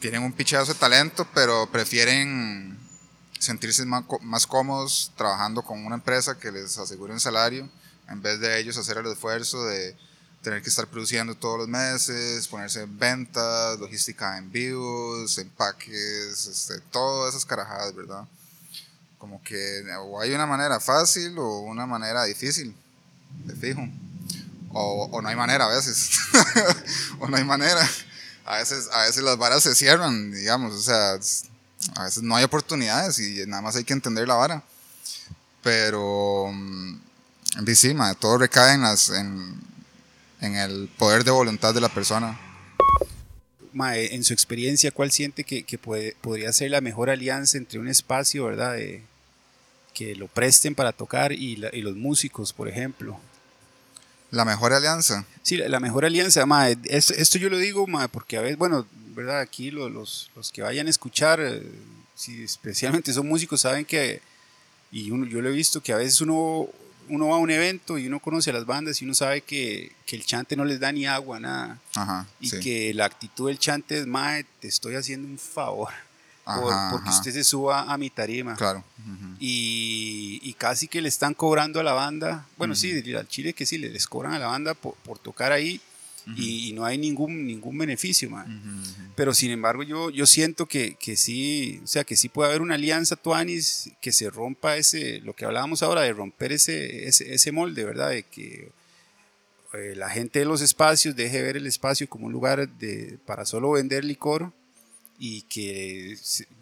tienen 0.00 0.22
un 0.22 0.32
pichazo 0.32 0.72
de 0.72 0.78
talento, 0.78 1.26
pero 1.34 1.70
prefieren 1.70 2.78
sentirse 3.38 3.84
más, 3.84 4.04
más, 4.22 4.46
cómodos 4.46 5.12
trabajando 5.16 5.62
con 5.62 5.84
una 5.84 5.96
empresa 5.96 6.38
que 6.38 6.50
les 6.50 6.78
asegure 6.78 7.12
un 7.12 7.20
salario, 7.20 7.68
en 8.08 8.22
vez 8.22 8.40
de 8.40 8.58
ellos 8.58 8.78
hacer 8.78 8.96
el 8.96 9.06
esfuerzo 9.06 9.64
de 9.66 9.94
tener 10.46 10.62
que 10.62 10.68
estar 10.68 10.86
produciendo 10.86 11.34
todos 11.34 11.58
los 11.58 11.66
meses, 11.66 12.46
ponerse 12.46 12.80
en 12.80 12.96
ventas, 12.96 13.80
logística 13.80 14.38
en 14.38 14.44
envíos, 14.44 15.36
empaques, 15.38 16.46
este, 16.46 16.78
todas 16.92 17.34
esas 17.34 17.44
carajadas, 17.44 17.92
¿verdad? 17.96 18.28
Como 19.18 19.42
que 19.42 19.82
o 19.98 20.20
hay 20.20 20.32
una 20.32 20.46
manera 20.46 20.78
fácil 20.78 21.36
o 21.36 21.62
una 21.62 21.84
manera 21.84 22.22
difícil, 22.22 22.76
de 23.44 23.56
fijo. 23.56 23.88
O, 24.70 25.08
o 25.10 25.20
no 25.20 25.28
hay 25.28 25.34
manera 25.34 25.64
a 25.64 25.68
veces. 25.68 26.12
o 27.18 27.26
no 27.26 27.36
hay 27.36 27.44
manera. 27.44 27.84
A 28.44 28.58
veces, 28.58 28.88
a 28.92 29.02
veces 29.02 29.24
las 29.24 29.36
varas 29.38 29.64
se 29.64 29.74
cierran, 29.74 30.30
digamos, 30.30 30.74
o 30.74 30.80
sea, 30.80 31.14
a 31.96 32.04
veces 32.04 32.22
no 32.22 32.36
hay 32.36 32.44
oportunidades 32.44 33.18
y 33.18 33.44
nada 33.48 33.62
más 33.62 33.74
hay 33.74 33.82
que 33.82 33.94
entender 33.94 34.28
la 34.28 34.36
vara. 34.36 34.62
Pero, 35.64 36.52
mm, 36.52 37.00
sí, 37.74 37.96
todo 38.20 38.38
recae 38.38 38.74
en, 38.74 38.82
las, 38.82 39.08
en, 39.08 39.65
en 40.40 40.56
el 40.56 40.88
poder 40.98 41.24
de 41.24 41.30
voluntad 41.30 41.74
de 41.74 41.80
la 41.80 41.88
persona. 41.88 42.38
en 43.74 44.24
su 44.24 44.32
experiencia, 44.32 44.90
¿cuál 44.90 45.10
siente 45.10 45.44
que, 45.44 45.64
que 45.64 45.78
puede, 45.78 46.16
podría 46.20 46.52
ser 46.52 46.70
la 46.70 46.80
mejor 46.80 47.10
alianza 47.10 47.58
entre 47.58 47.78
un 47.78 47.88
espacio, 47.88 48.44
verdad, 48.44 48.76
que 49.94 50.14
lo 50.14 50.28
presten 50.28 50.74
para 50.74 50.92
tocar 50.92 51.32
y, 51.32 51.62
y, 51.72 51.82
los 51.82 51.96
músicos, 51.96 52.52
por 52.52 52.68
ejemplo? 52.68 53.18
La 54.30 54.44
mejor 54.44 54.72
alianza. 54.72 55.24
Sí, 55.42 55.56
la, 55.56 55.80
mejor 55.80 56.04
alianza, 56.04 56.44
ma, 56.46 56.68
esto, 56.68 57.14
esto, 57.14 57.38
yo 57.38 57.48
lo 57.48 57.58
digo, 57.58 57.86
ma, 57.86 58.08
porque 58.08 58.36
a 58.36 58.42
veces, 58.42 58.58
bueno, 58.58 58.86
verdad, 59.14 59.40
aquí 59.40 59.70
los, 59.70 59.90
los, 59.90 60.30
los 60.36 60.52
que 60.52 60.62
vayan 60.62 60.86
a 60.86 60.90
escuchar, 60.90 61.40
eh, 61.40 61.62
si 62.14 62.42
especialmente 62.42 63.12
son 63.12 63.28
músicos, 63.28 63.62
saben 63.62 63.84
que, 63.84 64.20
y 64.92 65.10
uno, 65.10 65.26
yo 65.26 65.40
lo 65.40 65.48
he 65.48 65.52
visto, 65.52 65.82
que 65.82 65.92
a 65.92 65.96
veces 65.96 66.20
uno 66.20 66.68
uno 67.08 67.28
va 67.28 67.36
a 67.36 67.38
un 67.38 67.50
evento 67.50 67.98
y 67.98 68.06
uno 68.06 68.20
conoce 68.20 68.50
a 68.50 68.52
las 68.52 68.66
bandas 68.66 69.00
y 69.00 69.04
uno 69.04 69.14
sabe 69.14 69.40
que, 69.40 69.92
que 70.04 70.16
el 70.16 70.24
chante 70.24 70.56
no 70.56 70.64
les 70.64 70.80
da 70.80 70.92
ni 70.92 71.06
agua, 71.06 71.40
nada. 71.40 71.78
Ajá, 71.94 72.26
y 72.40 72.50
que 72.60 72.94
la 72.94 73.06
actitud 73.06 73.48
del 73.48 73.58
chante 73.58 73.98
es, 73.98 74.06
mae, 74.06 74.44
te 74.60 74.68
estoy 74.68 74.94
haciendo 74.94 75.28
un 75.28 75.38
favor. 75.38 75.90
porque 76.44 77.10
usted 77.10 77.32
se 77.32 77.44
suba 77.44 77.92
a 77.92 77.98
mi 77.98 78.10
tarima. 78.10 78.54
Claro. 78.54 78.84
y, 79.40 80.40
y, 80.42 80.52
casi 80.54 80.88
que 80.88 81.00
le 81.00 81.08
están 81.08 81.34
cobrando 81.34 81.80
a 81.80 81.82
la 81.82 81.92
banda. 81.92 82.46
Bueno, 82.56 82.74
sí, 82.74 83.14
al 83.14 83.28
Chile 83.28 83.52
que 83.52 83.66
sí, 83.66 83.78
les 83.78 84.06
cobran 84.06 84.34
a 84.34 84.38
la 84.38 84.46
banda 84.46 84.74
por, 84.74 84.94
por 84.96 85.18
tocar 85.18 85.52
ahí 85.52 85.80
y, 86.34 86.72
no 86.72 86.84
hay 86.84 86.98
ningún, 86.98 87.46
ningún 87.46 87.78
beneficio, 87.78 88.30
Pero 89.14 89.32
sin 89.32 89.50
embargo 89.52 89.82
yo, 89.82 90.10
yo 90.10 90.26
siento 90.26 90.66
que, 90.66 90.96
que, 90.96 91.16
sí, 91.16 91.80
o 91.84 91.86
sea, 91.86 92.04
que 92.04 92.16
sí 92.16 92.28
puede 92.28 92.50
haber 92.50 92.62
una 92.62 92.74
alianza 92.74 93.14
Tuanis 93.14 93.90
que 94.00 94.12
se 94.12 94.28
rompa 94.28 94.76
ese, 94.76 95.20
lo 95.20 95.34
que 95.34 95.44
hablábamos 95.44 95.82
ahora, 95.82 96.02
de 96.02 96.12
romper 96.12 96.52
ese, 96.52 97.06
ese, 97.06 97.32
ese 97.32 97.52
molde, 97.52 97.84
¿verdad? 97.84 98.10
De 98.10 98.24
que 98.24 98.72
eh, 99.74 99.94
la 99.96 100.10
gente 100.10 100.40
de 100.40 100.44
los 100.44 100.60
espacios 100.62 101.14
deje 101.14 101.42
ver 101.42 101.56
el 101.56 101.66
espacio 101.66 102.08
como 102.08 102.26
un 102.26 102.32
lugar 102.32 102.68
de, 102.68 103.18
para 103.24 103.44
solo 103.44 103.72
vender 103.72 104.04
licor 104.04 104.52
y 105.18 105.42
que 105.42 106.18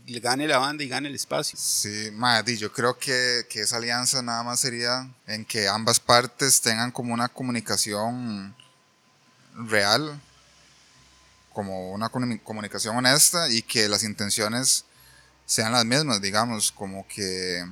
gane 0.07 0.47
la 0.47 0.59
banda 0.59 0.85
y 0.85 0.89
gane 0.89 1.09
el 1.09 1.15
espacio. 1.15 1.59
Sí, 1.59 2.11
Maddy, 2.13 2.57
yo 2.57 2.73
creo 2.73 2.99
que, 2.99 3.47
que, 3.49 3.61
esa 3.61 3.79
alianza 3.79 4.23
nada 4.23 4.43
más 4.43 4.61
sería 4.61 5.11
en 5.27 5.45
que 5.45 5.67
ambas 5.69 5.99
partes 5.99 6.61
tengan 6.61 6.93
como 6.93 7.15
una 7.15 7.29
comunicación 7.29 8.55
real, 9.55 10.21
como 11.53 11.93
una 11.93 12.09
comunicación 12.09 12.97
honesta 12.97 13.49
y 13.49 13.63
que 13.63 13.89
las 13.89 14.03
intenciones 14.03 14.85
sean 15.47 15.73
las 15.73 15.85
mismas, 15.85 16.21
digamos, 16.21 16.73
como 16.73 17.07
que 17.07 17.65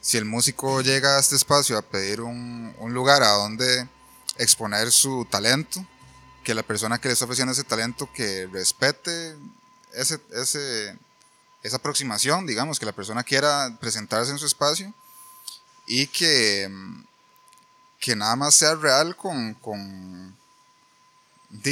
si 0.00 0.18
el 0.18 0.24
músico 0.24 0.80
llega 0.82 1.16
a 1.16 1.20
este 1.20 1.36
espacio 1.36 1.78
a 1.78 1.82
pedir 1.82 2.20
un, 2.20 2.74
lugar 2.88 3.22
a 3.22 3.30
donde 3.30 3.88
exponer 4.38 4.90
su 4.90 5.26
talento, 5.30 5.86
que 6.42 6.54
la 6.54 6.62
persona 6.62 6.98
que 6.98 7.08
le 7.08 7.14
está 7.14 7.26
ese 7.32 7.64
talento 7.64 8.10
que 8.12 8.46
respete 8.52 9.34
ese, 9.94 10.20
ese, 10.32 10.98
esa 11.62 11.76
aproximación, 11.76 12.46
digamos, 12.46 12.78
que 12.78 12.86
la 12.86 12.92
persona 12.92 13.24
quiera 13.24 13.76
presentarse 13.80 14.30
en 14.30 14.38
su 14.38 14.46
espacio 14.46 14.92
y 15.86 16.06
que, 16.08 16.70
que 17.98 18.16
nada 18.16 18.36
más 18.36 18.54
sea 18.54 18.74
real 18.74 19.16
con, 19.16 19.54
con, 19.54 20.36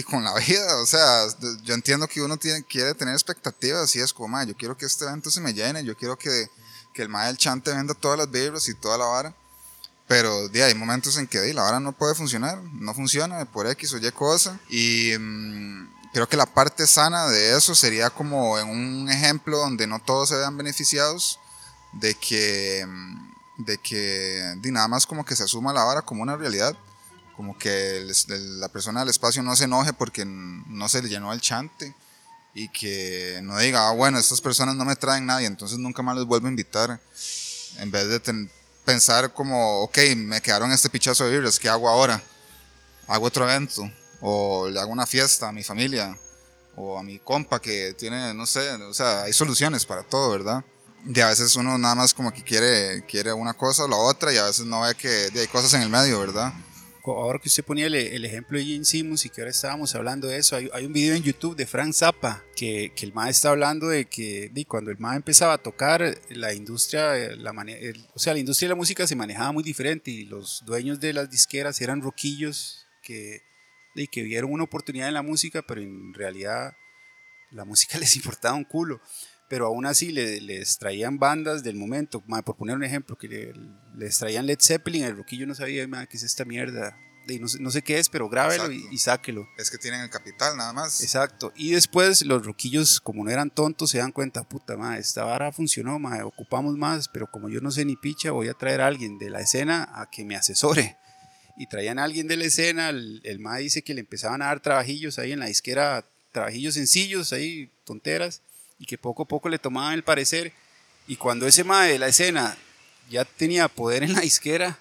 con 0.04 0.24
la 0.24 0.34
vida, 0.46 0.76
o 0.76 0.86
sea, 0.86 1.26
yo 1.62 1.74
entiendo 1.74 2.06
que 2.06 2.22
uno 2.22 2.36
tiene, 2.36 2.62
quiere 2.62 2.94
tener 2.94 3.14
expectativas, 3.14 3.94
y 3.96 4.00
es 4.00 4.12
como, 4.12 4.42
yo 4.44 4.56
quiero 4.56 4.76
que 4.76 4.86
este 4.86 5.04
evento 5.04 5.30
se 5.30 5.40
me 5.40 5.52
llene, 5.52 5.84
yo 5.84 5.96
quiero 5.96 6.16
que, 6.16 6.48
que 6.92 7.02
el 7.02 7.08
mae 7.08 7.26
del 7.26 7.36
chante 7.36 7.72
venda 7.72 7.94
todas 7.94 8.18
las 8.18 8.30
vibras 8.30 8.68
y 8.68 8.74
toda 8.74 8.98
la 8.98 9.06
vara, 9.06 9.34
pero 10.06 10.48
de, 10.48 10.62
hay 10.62 10.74
momentos 10.74 11.16
en 11.16 11.26
que 11.26 11.52
la 11.52 11.62
vara 11.62 11.80
no 11.80 11.92
puede 11.92 12.14
funcionar, 12.14 12.62
no 12.72 12.94
funciona 12.94 13.44
por 13.44 13.66
X 13.66 13.92
o 13.94 13.98
Y 13.98 14.10
cosa, 14.12 14.58
y 14.68 15.12
mm, 15.18 15.88
creo 16.12 16.28
que 16.28 16.36
la 16.36 16.46
parte 16.46 16.86
sana 16.86 17.26
de 17.26 17.56
eso 17.56 17.74
sería 17.74 18.10
como 18.10 18.58
en 18.58 18.68
un 18.68 19.10
ejemplo 19.10 19.58
donde 19.58 19.86
no 19.86 19.98
todos 19.98 20.28
se 20.28 20.36
vean 20.36 20.56
beneficiados, 20.56 21.38
de 21.92 22.14
que, 22.14 22.84
mm, 22.86 23.64
de 23.64 23.78
que 23.78 24.54
nada 24.64 24.88
más 24.88 25.06
como 25.06 25.24
que 25.24 25.36
se 25.36 25.44
asuma 25.44 25.72
la 25.72 25.84
vara 25.84 26.02
como 26.02 26.22
una 26.22 26.36
realidad 26.36 26.76
como 27.36 27.58
que 27.58 28.06
la 28.26 28.68
persona 28.68 29.00
del 29.00 29.08
espacio 29.08 29.42
no 29.42 29.56
se 29.56 29.64
enoje 29.64 29.92
porque 29.92 30.24
no 30.24 30.88
se 30.88 31.02
le 31.02 31.08
llenó 31.08 31.32
el 31.32 31.40
chante 31.40 31.94
y 32.54 32.68
que 32.68 33.40
no 33.42 33.58
diga, 33.58 33.88
ah, 33.88 33.92
bueno, 33.92 34.18
estas 34.18 34.40
personas 34.40 34.76
no 34.76 34.84
me 34.84 34.96
traen 34.96 35.26
nadie, 35.26 35.46
entonces 35.46 35.78
nunca 35.78 36.02
más 36.02 36.16
les 36.16 36.26
vuelvo 36.26 36.46
a 36.46 36.50
invitar. 36.50 37.00
En 37.78 37.90
vez 37.90 38.08
de 38.08 38.48
pensar 38.84 39.32
como, 39.32 39.80
ok, 39.82 39.98
me 40.16 40.42
quedaron 40.42 40.70
este 40.72 40.90
pichazo 40.90 41.24
de 41.24 41.30
vibras, 41.32 41.58
¿qué 41.58 41.68
hago 41.68 41.88
ahora? 41.88 42.22
Hago 43.06 43.26
otro 43.26 43.48
evento, 43.48 43.90
o 44.20 44.68
le 44.68 44.78
hago 44.78 44.92
una 44.92 45.06
fiesta 45.06 45.48
a 45.48 45.52
mi 45.52 45.62
familia, 45.62 46.16
o 46.76 46.98
a 46.98 47.02
mi 47.02 47.18
compa 47.18 47.60
que 47.60 47.94
tiene, 47.94 48.34
no 48.34 48.46
sé, 48.46 48.70
o 48.72 48.94
sea, 48.94 49.22
hay 49.22 49.32
soluciones 49.32 49.86
para 49.86 50.02
todo, 50.02 50.30
¿verdad? 50.30 50.64
Y 51.06 51.18
a 51.20 51.28
veces 51.28 51.56
uno 51.56 51.78
nada 51.78 51.94
más 51.94 52.14
como 52.14 52.32
que 52.32 52.44
quiere, 52.44 53.04
quiere 53.06 53.32
una 53.32 53.54
cosa 53.54 53.84
o 53.84 53.88
la 53.88 53.96
otra, 53.96 54.32
y 54.32 54.36
a 54.36 54.44
veces 54.44 54.66
no 54.66 54.82
ve 54.82 54.94
que 54.94 55.30
hay 55.34 55.48
cosas 55.48 55.72
en 55.74 55.82
el 55.82 55.88
medio, 55.88 56.20
¿verdad? 56.20 56.52
Ahora 57.04 57.38
que 57.38 57.48
usted 57.48 57.64
ponía 57.64 57.86
el, 57.86 58.24
ejemplo 58.24 58.58
de 58.58 58.64
Gene 58.64 58.84
Simmons 58.84 59.24
y 59.26 59.30
que 59.30 59.40
ahora 59.40 59.50
estábamos 59.50 59.94
hablando 59.94 60.28
de 60.28 60.36
eso, 60.36 60.56
hay, 60.56 60.86
un 60.86 60.92
video 60.92 61.14
en 61.14 61.22
YouTube 61.22 61.56
de 61.56 61.66
Frank 61.66 61.92
Zappa 61.92 62.44
que, 62.54 62.92
que 62.94 63.04
el 63.04 63.12
MAE 63.12 63.30
está 63.30 63.50
hablando 63.50 63.88
de 63.88 64.04
que 64.04 64.50
cuando 64.68 64.90
el 64.90 64.98
MAE 64.98 65.16
empezaba 65.16 65.54
a 65.54 65.58
tocar, 65.58 66.16
la 66.30 66.54
industria, 66.54 67.34
la 67.36 67.52
o 68.14 68.18
sea, 68.18 68.34
la 68.34 68.38
industria 68.38 68.68
de 68.68 68.74
la 68.74 68.76
música 68.76 69.06
se 69.06 69.16
manejaba 69.16 69.52
muy 69.52 69.64
diferente 69.64 70.10
y 70.10 70.24
los 70.24 70.62
dueños 70.64 71.00
de 71.00 71.12
las 71.12 71.28
disqueras 71.28 71.80
eran 71.80 72.00
roquillos 72.00 72.86
que, 73.02 73.42
que 74.10 74.22
vieron 74.22 74.52
una 74.52 74.64
oportunidad 74.64 75.08
en 75.08 75.14
la 75.14 75.22
música, 75.22 75.62
pero 75.62 75.80
en 75.80 76.14
realidad 76.14 76.76
la 77.50 77.64
música 77.64 77.98
les 77.98 78.14
importaba 78.16 78.54
un 78.54 78.64
culo 78.64 79.00
pero 79.52 79.66
aún 79.66 79.84
así 79.84 80.12
les, 80.12 80.78
traían 80.78 81.18
bandas 81.18 81.62
del 81.62 81.76
momento, 81.76 82.22
por 82.22 82.56
poner 82.56 82.74
un 82.74 82.84
ejemplo, 82.84 83.18
que 83.18 83.52
les 83.94 84.18
traían 84.18 84.46
Led 84.46 84.56
Zeppelin, 84.58 85.04
el 85.04 85.14
roquillo 85.14 85.46
no 85.46 85.54
sabía 85.54 85.86
qué 86.06 86.16
es 86.16 86.22
esta 86.22 86.46
mierda, 86.46 86.96
no, 87.38 87.46
no, 87.60 87.70
sé 87.70 87.82
qué 87.82 87.98
es, 87.98 88.08
pero 88.08 88.30
grábelo 88.30 88.72
y, 88.72 88.96
sáquelo. 88.96 89.46
Es 89.58 89.70
que 89.70 89.76
tienen 89.76 90.00
el 90.00 90.08
capital 90.08 90.56
nada 90.56 90.72
más. 90.72 91.02
Exacto, 91.02 91.52
y 91.54 91.72
después 91.72 92.24
los 92.24 92.46
roquillos, 92.46 92.98
como 92.98 93.24
no 93.24 93.30
eran 93.30 93.50
tontos, 93.50 93.90
se 93.90 93.98
dan 93.98 94.10
cuenta, 94.10 94.42
puta 94.42 94.78
madre, 94.78 95.00
esta 95.00 95.24
vara 95.24 95.52
funcionó, 95.52 95.98
madre, 95.98 96.22
ocupamos 96.22 96.78
más, 96.78 97.08
pero 97.08 97.30
como 97.30 97.50
yo 97.50 97.60
no 97.60 97.70
sé 97.70 97.84
ni 97.84 97.96
picha, 97.96 98.30
voy 98.30 98.48
a 98.48 98.54
traer 98.54 98.80
a 98.80 98.86
alguien 98.86 99.18
de 99.18 99.28
la 99.28 99.42
escena 99.42 99.86
a 99.92 100.08
que 100.08 100.24
me 100.24 100.34
asesore. 100.34 100.96
Y 101.58 101.66
traían 101.66 101.98
a 101.98 102.04
alguien 102.04 102.26
de 102.26 102.38
la 102.38 102.44
escena, 102.44 102.88
el, 102.88 103.20
el 103.22 103.38
dice 103.58 103.82
que 103.82 103.92
le 103.92 104.00
empezaban 104.00 104.40
a 104.40 104.46
dar 104.46 104.60
trabajillos 104.60 105.18
ahí 105.18 105.32
en 105.32 105.40
la 105.40 105.46
disquera, 105.46 106.06
trabajillos 106.32 106.72
sencillos, 106.72 107.34
ahí, 107.34 107.70
tonteras 107.84 108.40
y 108.78 108.86
que 108.86 108.98
poco 108.98 109.24
a 109.24 109.28
poco 109.28 109.48
le 109.48 109.58
tomaban 109.58 109.94
el 109.94 110.02
parecer. 110.02 110.52
Y 111.06 111.16
cuando 111.16 111.46
ese 111.46 111.64
mae 111.64 111.92
de 111.92 111.98
la 111.98 112.08
escena 112.08 112.56
ya 113.10 113.24
tenía 113.24 113.68
poder 113.68 114.02
en 114.02 114.12
la 114.12 114.20
disquera, 114.20 114.78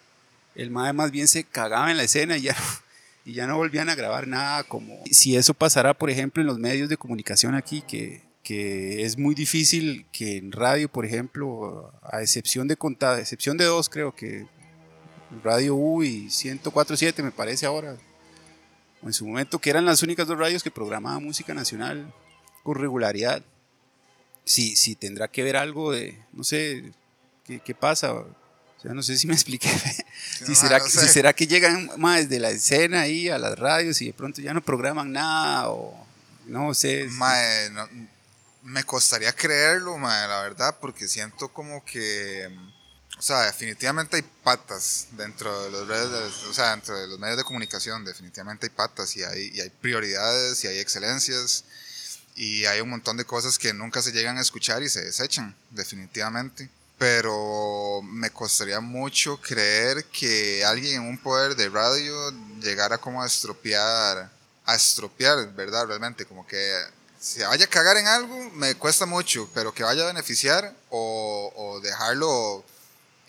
el 0.56 0.70
mae 0.70 0.94
más 0.94 1.12
bien 1.12 1.28
se 1.28 1.44
cagaba 1.44 1.92
en 1.92 1.98
la 1.98 2.04
escena 2.04 2.38
y 2.38 2.44
ya, 2.44 2.56
y 3.26 3.34
ya 3.34 3.48
no 3.48 3.58
volvían 3.58 3.90
a 3.90 3.96
grabar 3.96 4.28
nada 4.28 4.64
como... 4.64 5.04
Si 5.12 5.36
eso 5.36 5.54
pasara, 5.54 5.94
por 5.94 6.10
ejemplo, 6.10 6.42
en 6.42 6.48
los 6.48 6.60
medios 6.60 6.90
de 6.90 6.98
comunicación 6.98 7.56
aquí, 7.56 7.82
que, 7.82 8.24
que 8.44 9.04
es 9.04 9.18
muy 9.18 9.36
difícil 9.36 10.06
que 10.12 10.38
en 10.38 10.52
radio, 10.52 10.90
por 10.90 11.06
ejemplo, 11.06 11.94
a 12.04 12.22
excepción 12.22 12.68
de 12.68 12.78
contar, 12.78 13.20
excepción 13.20 13.58
de 13.58 13.66
dos, 13.66 13.90
creo 13.90 14.16
que 14.16 14.48
Radio 15.44 15.76
U 15.76 16.04
y 16.04 16.28
104.7 16.28 17.24
me 17.24 17.32
parece 17.32 17.66
ahora, 17.66 17.96
o 19.02 19.08
en 19.08 19.14
su 19.14 19.26
momento, 19.26 19.60
que 19.60 19.70
eran 19.70 19.86
las 19.86 20.04
únicas 20.04 20.28
dos 20.28 20.38
radios 20.38 20.62
que 20.62 20.72
programaban 20.72 21.24
música 21.24 21.54
nacional 21.54 22.14
con 22.64 22.76
regularidad 22.76 23.42
si, 24.46 24.76
si 24.76 24.96
tendrá 24.96 25.28
que 25.28 25.44
ver 25.44 25.58
algo 25.58 25.92
de, 25.92 26.18
no 26.34 26.44
sé, 26.44 26.92
¿qué, 27.46 27.60
qué 27.60 27.76
pasa? 27.76 28.14
O 28.14 28.36
sea, 28.82 28.94
no 28.94 29.04
sé 29.04 29.18
si 29.18 29.28
me 29.28 29.34
expliqué. 29.36 29.70
si, 30.46 30.56
será, 30.56 30.80
que, 30.80 30.90
si 30.90 31.08
será 31.08 31.34
que 31.34 31.48
llegan 31.48 31.90
más 31.98 32.22
desde 32.22 32.40
la 32.40 32.50
escena 32.50 33.02
ahí 33.02 33.30
a 33.30 33.38
las 33.38 33.58
radios 33.58 34.02
y 34.02 34.08
de 34.08 34.14
pronto 34.14 34.42
ya 34.42 34.54
no 34.54 34.62
programan 34.62 35.12
nada 35.12 35.70
o 35.70 36.08
no 36.48 36.74
sé. 36.74 37.08
me 38.64 38.84
costaría 38.84 39.34
creerlo, 39.34 39.98
la 40.00 40.42
verdad, 40.42 40.78
porque 40.80 41.08
siento 41.08 41.50
como 41.50 41.84
que, 41.86 42.50
o 43.18 43.22
sea, 43.22 43.42
definitivamente 43.44 44.18
hay 44.18 44.24
patas 44.44 45.08
dentro 45.12 45.64
de 45.64 45.72
los 45.72 45.88
redes, 45.88 46.34
o 46.50 46.54
sea, 46.54 46.72
dentro 46.72 46.96
de 46.96 47.08
los 47.08 47.20
medios 47.20 47.38
de 47.38 47.44
comunicación, 47.44 48.04
definitivamente 48.04 48.68
hay 48.68 48.72
patas 48.72 49.16
y 49.16 49.24
hay, 49.24 49.52
y 49.54 49.62
hay 49.62 49.70
prioridades 49.70 50.64
y 50.64 50.68
hay 50.68 50.80
excelencias 50.80 51.66
y 52.42 52.66
hay 52.66 52.82
un 52.82 52.90
montón 52.90 53.18
de 53.18 53.26
cosas 53.26 53.60
que 53.60 53.72
nunca 53.72 54.02
se 54.02 54.12
llegan 54.12 54.40
a 54.40 54.42
escuchar 54.42 54.82
y 54.82 54.90
se 54.90 55.04
desechan, 55.04 55.56
definitivamente 55.70 56.70
pero 56.98 58.04
me 58.04 58.30
costaría 58.30 58.80
mucho 58.80 59.42
creer 59.42 60.06
que 60.06 60.64
alguien 60.64 61.02
en 61.02 61.10
un 61.10 61.18
poder 61.18 61.56
de 61.56 61.68
radio 61.68 62.14
llegara 62.62 63.00
como 63.00 63.24
a 63.24 63.26
estropear, 63.26 64.30
a 64.66 64.76
estropear, 64.76 65.52
¿verdad? 65.56 65.88
Realmente, 65.88 66.28
como 66.28 66.46
que 66.46 66.72
si 67.20 67.40
vaya 67.40 67.66
a 67.66 67.68
cagar 67.68 67.98
en 67.98 68.06
algo, 68.06 68.52
me 68.52 68.76
cuesta 68.76 69.08
mucho, 69.08 69.50
pero 69.52 69.74
que 69.74 69.82
vaya 69.82 70.04
a 70.04 70.14
beneficiar 70.14 70.76
o, 70.92 71.80
dejarlo 71.82 72.64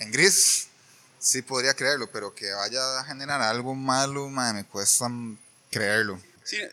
en 0.01 0.12
gris, 0.12 0.68
sí 1.18 1.40
podría 1.40 1.72
creerlo, 1.72 2.11
pero 2.12 2.35
que 2.35 2.53
vaya 2.53 3.01
a 3.01 3.05
generar 3.05 3.40
algo 3.40 3.75
malo, 3.75 4.29
me 4.29 4.66
cuesta 4.66 5.11
creerlo. 5.70 6.20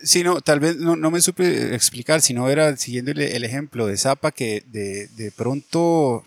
Sí, 0.03 0.23
no, 0.23 0.41
tal 0.41 0.59
vez 0.59 0.77
no, 0.77 0.95
me 1.11 1.21
supe 1.21 1.75
explicar, 1.75 2.21
si 2.21 2.33
no 2.33 2.49
era 2.49 2.75
siguiendo 2.75 3.11
el, 3.11 3.43
ejemplo 3.43 3.85
de 3.87 3.97
Zapa, 3.97 4.31
que 4.31 4.63
de, 4.67 5.07
de 5.09 5.31
pronto 5.31 6.25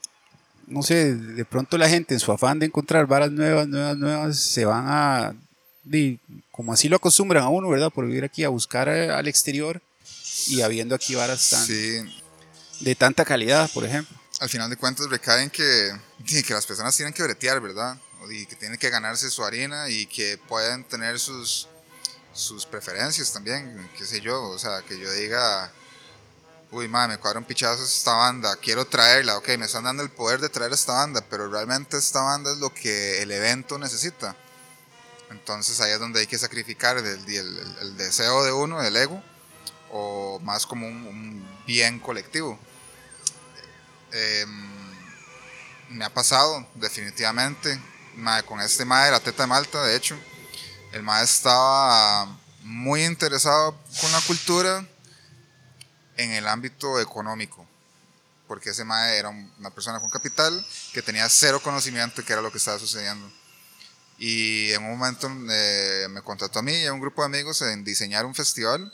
no 0.66 0.83
sé, 0.83 1.14
de 1.14 1.44
pronto 1.44 1.76
la 1.76 1.88
gente 1.88 2.14
en 2.14 2.20
su 2.20 2.33
afán 2.33 2.59
de 2.59 2.66
encontrar 2.66 3.07
varas 3.07 3.31
nuevas, 3.31 3.68
nuevas, 3.68 3.96
nuevas, 3.96 4.38
se 4.38 4.64
van 4.64 4.87
a, 4.88 5.35
como 6.50 6.72
así 6.72 6.88
lo 6.88 6.96
acostumbran 6.96 7.42
a 7.44 7.48
uno, 7.48 7.68
¿verdad? 7.68 7.90
Por 7.90 8.07
vivir 8.07 8.24
aquí, 8.24 8.44
a 8.44 8.48
buscar 8.48 8.88
eh, 8.88 9.11
al 9.11 9.28
exterior 9.28 9.83
y 10.46 10.62
habiendo 10.62 10.94
aquí 10.94 11.14
varas 11.14 11.50
tan, 11.50 11.66
de 12.81 12.94
tanta 12.94 13.24
calidad, 13.24 13.70
por 13.72 13.85
ejemplo. 13.85 14.16
Al 14.40 14.48
final 14.48 14.70
de 14.70 14.76
cuentas 14.76 15.09
recaen 15.09 15.50
que, 15.50 15.92
que 16.26 16.55
las 16.55 16.66
personas 16.66 16.96
tienen 16.96 17.12
que 17.12 17.22
bretear, 17.22 17.61
¿verdad? 17.61 17.96
Y 18.31 18.46
que 18.46 18.57
tienen 18.57 18.78
que 18.78 18.88
ganarse 18.90 19.31
su 19.31 19.44
harina 19.44 19.88
y 19.88 20.07
que 20.07 20.38
pueden 20.48 20.85
tener 20.85 21.18
sus, 21.18 21.68
sus 22.33 22.66
preferencias 22.66 23.33
también, 23.33 23.90
qué 23.97 24.05
sé 24.05 24.21
yo, 24.21 24.42
o 24.42 24.59
sea, 24.59 24.83
que 24.83 24.99
yo 24.99 25.11
diga 25.12 25.73
uy, 26.73 26.88
madre, 26.88 27.14
me 27.14 27.18
cuadra 27.18 27.40
pichazo 27.42 27.85
esta 27.85 28.14
banda, 28.14 28.57
quiero 28.57 28.87
traerla, 28.87 29.37
ok, 29.37 29.47
me 29.59 29.66
están 29.66 29.85
dando 29.85 30.03
el 30.03 30.11
poder 30.11 30.40
de 30.40 30.49
traer 30.49 30.73
esta 30.73 30.95
banda, 30.95 31.23
pero 31.29 31.51
realmente 31.51 31.99
esta 31.99 32.23
banda 32.23 32.51
es 32.51 32.59
lo 32.59 32.73
que 32.73 33.23
el 33.23 33.31
evento 33.31 33.79
necesita. 33.79 34.35
Entonces 35.31 35.81
ahí 35.81 35.92
es 35.92 35.99
donde 35.99 36.21
hay 36.21 36.27
que 36.27 36.38
sacrificar 36.38 36.97
el, 36.97 37.97
deseo 37.97 38.42
de 38.42 38.53
uno, 38.53 38.83
el 38.83 38.97
ego, 38.97 39.23
o 39.90 40.40
más 40.40 40.66
como 40.66 40.87
un, 40.87 41.47
bien 41.66 42.01
colectivo. 42.01 42.59
Em, 44.11 44.71
me 45.90 46.07
ha 46.07 46.12
pasado, 46.12 46.66
definitivamente, 46.75 47.79
con 48.47 48.61
este 48.62 48.87
madre 48.87 49.11
la 49.11 49.21
teta 49.21 49.42
de 49.42 49.47
Malta, 49.47 49.83
de 49.85 49.95
hecho, 49.95 50.18
el 50.92 51.02
madre 51.02 51.24
estaba 51.24 52.38
muy 52.62 53.05
interesado 53.05 53.76
con 54.00 54.12
la 54.12 54.20
cultura, 54.20 54.87
en 56.16 56.31
el 56.33 56.46
ámbito 56.46 57.00
económico, 57.00 57.66
porque 58.46 58.70
ese 58.70 58.85
mae 58.85 59.16
era 59.16 59.31
una 59.31 59.70
persona 59.70 59.98
con 60.00 60.11
capital 60.11 60.64
que 60.92 61.02
tenía 61.02 61.28
cero 61.28 61.61
conocimiento 61.62 62.20
de 62.20 62.26
qué 62.26 62.35
era 62.35 62.42
lo 62.42 62.52
que 62.52 62.59
estaba 62.59 62.78
sucediendo. 62.78 63.31
Y 64.18 64.70
en 64.72 64.85
un 64.85 64.98
momento 64.98 65.31
eh, 65.50 66.07
me 66.11 66.22
contrató 66.22 66.59
a 66.59 66.62
mí 66.62 66.72
y 66.72 66.87
a 66.87 66.92
un 66.92 67.00
grupo 67.00 67.22
de 67.22 67.26
amigos 67.26 67.62
en 67.62 67.83
diseñar 67.83 68.26
un 68.26 68.35
festival. 68.35 68.92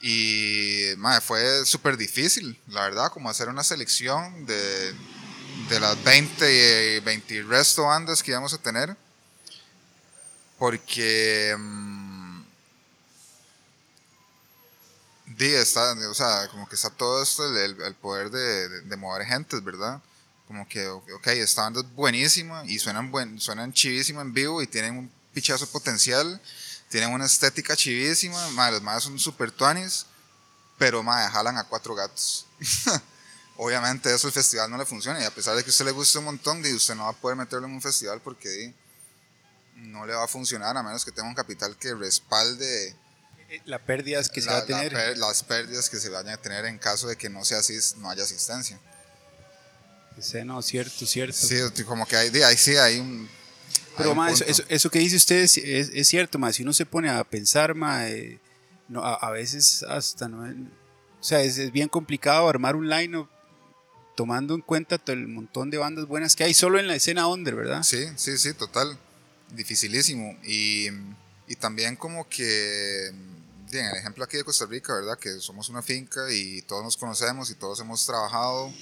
Y 0.00 0.94
fue 1.22 1.64
súper 1.64 1.96
difícil, 1.96 2.60
la 2.68 2.82
verdad, 2.82 3.10
como 3.10 3.30
hacer 3.30 3.48
una 3.48 3.62
selección 3.62 4.44
de, 4.44 4.94
de 5.68 5.80
las 5.80 6.02
20 6.02 6.96
y 6.96 7.00
20 7.00 7.42
resto 7.44 7.84
bandas 7.84 8.22
que 8.22 8.32
íbamos 8.32 8.52
a 8.52 8.58
tener. 8.58 8.96
Porque... 10.58 11.56
Mm, 11.58 12.24
Sí, 15.38 15.52
está, 15.52 15.92
o 16.08 16.14
sea, 16.14 16.48
como 16.48 16.68
que 16.68 16.76
está 16.76 16.90
todo 16.90 17.22
esto, 17.22 17.44
el, 17.56 17.80
el 17.80 17.94
poder 17.94 18.30
de, 18.30 18.82
de, 18.82 18.96
mover 18.96 19.26
gentes, 19.26 19.62
¿verdad? 19.64 20.00
Como 20.46 20.68
que, 20.68 20.86
ok, 20.88 21.26
esta 21.28 21.62
banda 21.62 21.80
es 21.80 21.94
buenísima 21.94 22.64
y 22.66 22.78
suenan, 22.78 23.10
buen, 23.10 23.40
suenan 23.40 23.72
chivísimo 23.72 24.20
en 24.20 24.32
vivo 24.32 24.62
y 24.62 24.66
tienen 24.66 24.96
un 24.96 25.10
pichazo 25.32 25.66
potencial, 25.66 26.40
tienen 26.88 27.10
una 27.10 27.26
estética 27.26 27.74
chivísima, 27.74 28.48
madre, 28.50 28.74
los 28.74 28.82
más 28.82 29.02
son 29.02 29.18
super 29.18 29.50
tuanis, 29.50 30.06
pero 30.78 31.02
madre, 31.02 31.30
jalan 31.30 31.58
a 31.58 31.64
cuatro 31.64 31.94
gatos. 31.94 32.46
Obviamente 33.56 34.14
eso 34.14 34.28
el 34.28 34.32
festival 34.32 34.70
no 34.70 34.78
le 34.78 34.86
funciona 34.86 35.20
y 35.20 35.24
a 35.24 35.34
pesar 35.34 35.56
de 35.56 35.64
que 35.64 35.70
a 35.70 35.72
usted 35.72 35.84
le 35.84 35.92
guste 35.92 36.18
un 36.18 36.26
montón, 36.26 36.64
usted 36.64 36.94
no 36.94 37.04
va 37.04 37.10
a 37.10 37.12
poder 37.12 37.36
meterlo 37.36 37.66
en 37.66 37.74
un 37.74 37.82
festival 37.82 38.20
porque 38.20 38.72
no 39.74 40.06
le 40.06 40.14
va 40.14 40.24
a 40.24 40.28
funcionar 40.28 40.76
a 40.76 40.82
menos 40.82 41.04
que 41.04 41.12
tenga 41.12 41.28
un 41.28 41.34
capital 41.34 41.76
que 41.76 41.94
respalde 41.94 42.96
la 43.66 43.78
pérdida 43.78 44.22
que 44.24 44.40
se 44.40 44.50
va 44.50 44.58
a 44.58 44.66
tener. 44.66 45.16
las 45.18 45.42
pérdidas 45.42 45.88
que 45.88 45.98
se 45.98 46.08
vayan 46.08 46.34
a 46.34 46.36
tener 46.36 46.64
en 46.64 46.78
caso 46.78 47.08
de 47.08 47.16
que 47.16 47.28
no, 47.28 47.44
sea, 47.44 47.60
no 47.98 48.10
haya 48.10 48.22
asistencia. 48.22 48.80
Sí, 50.20 50.44
no, 50.44 50.62
cierto, 50.62 51.06
cierto. 51.06 51.36
Sí, 51.36 51.84
como 51.84 52.06
que 52.06 52.16
hay, 52.16 52.30
ahí 52.42 52.56
sí 52.56 52.76
hay 52.76 52.98
un... 52.98 53.28
Pero 53.96 54.14
más, 54.14 54.40
eso, 54.40 54.90
que 54.90 54.98
dice 54.98 55.16
usted 55.16 55.36
es, 55.42 55.56
es, 55.56 56.08
cierto, 56.08 56.38
más 56.38 56.56
si 56.56 56.62
uno 56.62 56.72
se 56.72 56.84
pone 56.84 57.10
a 57.10 57.22
pensar, 57.22 57.74
más, 57.74 58.08
eh, 58.08 58.40
no, 58.88 59.04
a, 59.04 59.30
veces 59.30 59.84
hasta 59.84 60.28
no... 60.28 60.42
O 61.20 61.24
sea, 61.24 61.42
es, 61.42 61.70
bien 61.70 61.88
complicado 61.88 62.48
armar 62.48 62.76
un 62.76 62.88
line 62.88 63.26
tomando 64.16 64.54
en 64.54 64.60
cuenta 64.60 64.98
todo 64.98 65.14
el 65.14 65.28
montón 65.28 65.70
de 65.70 65.78
bandas 65.78 66.06
buenas 66.06 66.36
que 66.36 66.44
hay 66.44 66.54
solo 66.54 66.78
en 66.78 66.86
la 66.86 66.96
escena 66.96 67.26
under, 67.26 67.54
¿verdad? 67.54 67.82
Sí, 67.82 68.06
sí, 68.16 68.36
sí, 68.36 68.52
total. 68.54 68.98
Dificilísimo. 69.54 70.36
Y, 70.44 70.88
y 71.46 71.56
también 71.56 71.96
como 71.96 72.28
que 72.28 73.12
en 73.78 73.86
el 73.86 73.96
ejemplo 73.96 74.24
aquí 74.24 74.36
de 74.36 74.44
Costa 74.44 74.66
Rica, 74.66 74.94
¿verdad? 74.94 75.18
Que 75.18 75.40
somos 75.40 75.68
una 75.68 75.82
finca 75.82 76.30
y 76.30 76.62
todos 76.62 76.82
nos 76.82 76.96
conocemos 76.96 77.50
y 77.50 77.54
todos 77.54 77.80
hemos 77.80 78.04
trabajado 78.06 78.72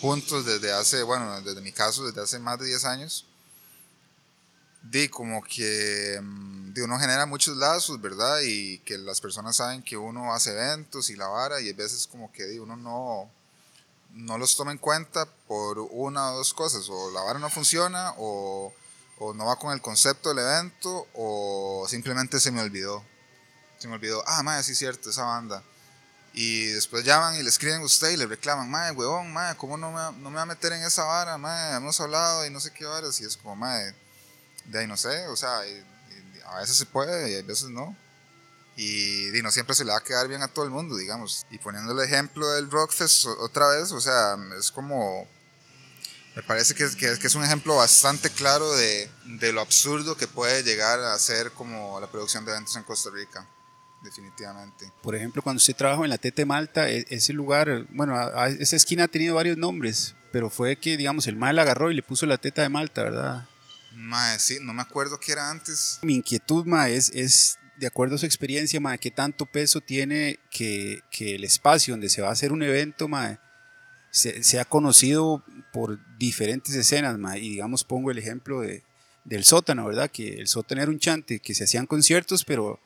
juntos 0.00 0.44
desde 0.44 0.72
hace, 0.72 1.02
bueno, 1.02 1.40
desde 1.40 1.60
mi 1.60 1.72
caso, 1.72 2.06
desde 2.06 2.20
hace 2.20 2.38
más 2.38 2.58
de 2.58 2.66
10 2.66 2.84
años. 2.84 3.26
Di 4.82 5.08
como 5.08 5.42
que 5.42 6.20
di, 6.72 6.80
uno 6.80 6.98
genera 6.98 7.26
muchos 7.26 7.56
lazos, 7.56 8.00
¿verdad? 8.00 8.40
Y 8.44 8.78
que 8.80 8.98
las 8.98 9.20
personas 9.20 9.56
saben 9.56 9.82
que 9.82 9.96
uno 9.96 10.32
hace 10.32 10.52
eventos 10.52 11.10
y 11.10 11.16
la 11.16 11.26
vara 11.26 11.60
y 11.60 11.70
a 11.70 11.74
veces 11.74 12.06
como 12.06 12.30
que 12.30 12.44
di, 12.44 12.58
uno 12.58 12.76
no, 12.76 13.28
no 14.12 14.38
los 14.38 14.56
toma 14.56 14.72
en 14.72 14.78
cuenta 14.78 15.26
por 15.48 15.78
una 15.78 16.32
o 16.32 16.36
dos 16.36 16.54
cosas, 16.54 16.86
o 16.88 17.10
la 17.10 17.22
vara 17.22 17.38
no 17.38 17.50
funciona, 17.50 18.14
o, 18.18 18.72
o 19.18 19.34
no 19.34 19.46
va 19.46 19.56
con 19.56 19.72
el 19.72 19.80
concepto 19.80 20.30
del 20.30 20.40
evento, 20.40 21.06
o 21.14 21.86
simplemente 21.88 22.40
se 22.40 22.50
me 22.50 22.60
olvidó 22.60 23.02
se 23.78 23.88
me 23.88 23.94
olvidó, 23.94 24.22
ah, 24.26 24.42
madre, 24.42 24.62
sí 24.62 24.72
es 24.72 24.78
cierto, 24.78 25.10
esa 25.10 25.24
banda. 25.24 25.62
Y 26.32 26.66
después 26.66 27.04
llaman 27.04 27.34
y 27.36 27.42
le 27.42 27.48
escriben 27.48 27.80
a 27.80 27.84
usted 27.84 28.10
y 28.10 28.16
le 28.16 28.26
reclaman, 28.26 28.70
madre, 28.70 28.94
huevón, 28.94 29.32
madre, 29.32 29.56
¿cómo 29.56 29.76
no 29.76 29.90
me, 29.90 30.18
no 30.20 30.30
me 30.30 30.36
va 30.36 30.42
a 30.42 30.46
meter 30.46 30.72
en 30.72 30.82
esa 30.82 31.04
vara? 31.04 31.38
Madre, 31.38 31.76
hemos 31.76 31.98
hablado 32.00 32.44
y 32.46 32.50
no 32.50 32.60
sé 32.60 32.72
qué 32.72 32.84
varas. 32.84 33.20
Y 33.20 33.24
es 33.24 33.36
como, 33.36 33.56
madre, 33.56 33.94
de 34.66 34.80
ahí 34.80 34.86
no 34.86 34.96
sé, 34.96 35.26
o 35.28 35.36
sea, 35.36 35.60
a 36.46 36.60
veces 36.60 36.76
se 36.76 36.86
puede 36.86 37.32
y 37.32 37.38
a 37.38 37.42
veces 37.42 37.68
no. 37.68 37.96
Y, 38.76 39.36
y, 39.36 39.42
no 39.42 39.50
siempre 39.50 39.74
se 39.74 39.86
le 39.86 39.92
va 39.92 39.98
a 39.98 40.02
quedar 40.02 40.28
bien 40.28 40.42
a 40.42 40.48
todo 40.48 40.66
el 40.66 40.70
mundo, 40.70 40.96
digamos. 40.96 41.46
Y 41.50 41.58
poniendo 41.58 41.92
el 41.92 42.06
ejemplo 42.06 42.46
del 42.50 42.70
Rockfest 42.70 43.24
otra 43.26 43.68
vez, 43.68 43.90
o 43.92 44.00
sea, 44.02 44.36
es 44.58 44.70
como 44.70 45.26
me 46.36 46.42
parece 46.42 46.74
que, 46.74 46.86
que, 46.96 47.26
es 47.26 47.34
un 47.34 47.42
ejemplo 47.42 47.76
bastante 47.76 48.30
claro 48.30 48.70
de, 48.76 49.10
de, 49.24 49.52
lo 49.52 49.62
absurdo 49.62 50.16
que 50.16 50.28
puede 50.28 50.62
llegar 50.62 51.00
a 51.00 51.18
ser 51.18 51.50
como 51.52 51.98
la 51.98 52.06
producción 52.08 52.44
de 52.44 52.52
eventos 52.52 52.76
en 52.76 52.82
Costa 52.82 53.10
Rica 53.10 53.48
definitivamente. 54.02 54.92
Por 55.02 55.14
ejemplo, 55.14 55.42
cuando 55.42 55.58
usted 55.58 55.74
trabajó 55.74 56.04
en 56.04 56.10
la 56.10 56.18
Tete 56.18 56.44
Malta, 56.44 56.88
e, 56.90 57.06
ese 57.08 57.32
lugar, 57.32 57.86
bueno, 57.90 58.16
esa 58.46 58.76
esquina 58.76 59.04
ha 59.04 59.08
tenido 59.08 59.34
varios 59.34 59.56
nombres, 59.56 60.14
pero 60.32 60.50
fue 60.50 60.76
que, 60.76 60.96
digamos, 60.96 61.26
el 61.26 61.36
mal 61.36 61.58
agarró 61.58 61.90
y 61.90 61.94
le 61.94 62.02
puso 62.02 62.26
la 62.26 62.38
Teta 62.38 62.62
de 62.62 62.68
Malta, 62.68 63.02
¿verdad? 63.02 63.48
Mae, 63.92 64.38
sí, 64.38 64.58
no 64.60 64.72
me 64.72 64.82
acuerdo 64.82 65.18
qué 65.18 65.32
era 65.32 65.50
antes. 65.50 65.98
Mi 66.02 66.16
inquietud, 66.16 66.66
ma, 66.66 66.88
es, 66.88 67.10
es, 67.14 67.58
de 67.76 67.86
acuerdo 67.86 68.16
a 68.16 68.18
su 68.18 68.26
experiencia, 68.26 68.80
ma, 68.80 68.98
qué 68.98 69.10
tanto 69.10 69.46
peso 69.46 69.80
tiene 69.80 70.38
que, 70.50 71.00
que 71.10 71.34
el 71.36 71.44
espacio 71.44 71.94
donde 71.94 72.08
se 72.08 72.22
va 72.22 72.28
a 72.28 72.32
hacer 72.32 72.52
un 72.52 72.62
evento, 72.62 73.08
ma, 73.08 73.40
se, 74.10 74.42
sea 74.42 74.64
conocido 74.64 75.44
por 75.76 75.98
diferentes 76.16 76.74
escenas, 76.74 77.18
ma, 77.18 77.36
y 77.36 77.50
digamos, 77.50 77.84
pongo 77.84 78.10
el 78.10 78.16
ejemplo 78.16 78.62
de, 78.62 78.82
del 79.24 79.44
sótano, 79.44 79.84
¿verdad? 79.84 80.10
Que 80.10 80.40
el 80.40 80.48
sótano 80.48 80.80
era 80.80 80.90
un 80.90 80.98
chante, 80.98 81.38
que 81.38 81.54
se 81.54 81.64
hacían 81.64 81.84
conciertos, 81.84 82.46
pero 82.46 82.80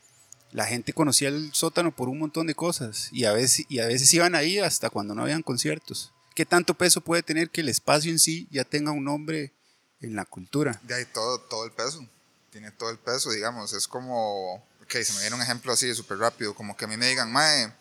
la 0.51 0.67
gente 0.67 0.93
conocía 0.93 1.29
el 1.29 1.55
sótano 1.55 1.95
por 1.95 2.09
un 2.09 2.19
montón 2.19 2.49
de 2.49 2.57
cosas 2.57 3.09
y 3.13 3.27
a 3.27 3.33
veces, 3.33 3.65
y 3.69 3.79
a 3.79 3.87
veces 3.87 4.13
iban 4.13 4.35
ahí 4.35 4.59
hasta 4.59 4.91
cuando 4.91 5.15
no 5.15 5.23
habían 5.23 5.43
conciertos. 5.43 6.13
¿Qué 6.35 6.45
tanto 6.45 6.75
peso 6.75 7.01
puede 7.01 7.23
tener 7.23 7.51
que 7.51 7.61
el 7.61 7.69
espacio 7.69 8.11
en 8.11 8.19
sí 8.19 8.49
ya 8.51 8.65
tenga 8.65 8.91
un 8.91 9.05
nombre 9.05 9.53
en 10.01 10.17
la 10.17 10.25
cultura. 10.25 10.81
De 10.83 10.95
ahí 10.95 11.05
todo, 11.05 11.39
todo 11.43 11.65
el 11.65 11.71
peso, 11.71 12.05
tiene 12.51 12.73
todo 12.73 12.91
el 12.91 12.99
peso, 12.99 13.31
digamos, 13.31 13.73
es 13.73 13.87
como, 13.87 14.57
ok, 14.83 14.93
se 15.05 15.13
me 15.13 15.21
viene 15.21 15.37
un 15.37 15.43
ejemplo 15.43 15.73
así 15.73 15.95
súper 15.95 16.19
rápido, 16.19 16.55
como 16.55 16.77
que 16.77 16.87
a 16.87 16.89
mí 16.89 16.97
me 16.97 17.07
digan, 17.07 17.31
mae, 17.31 17.73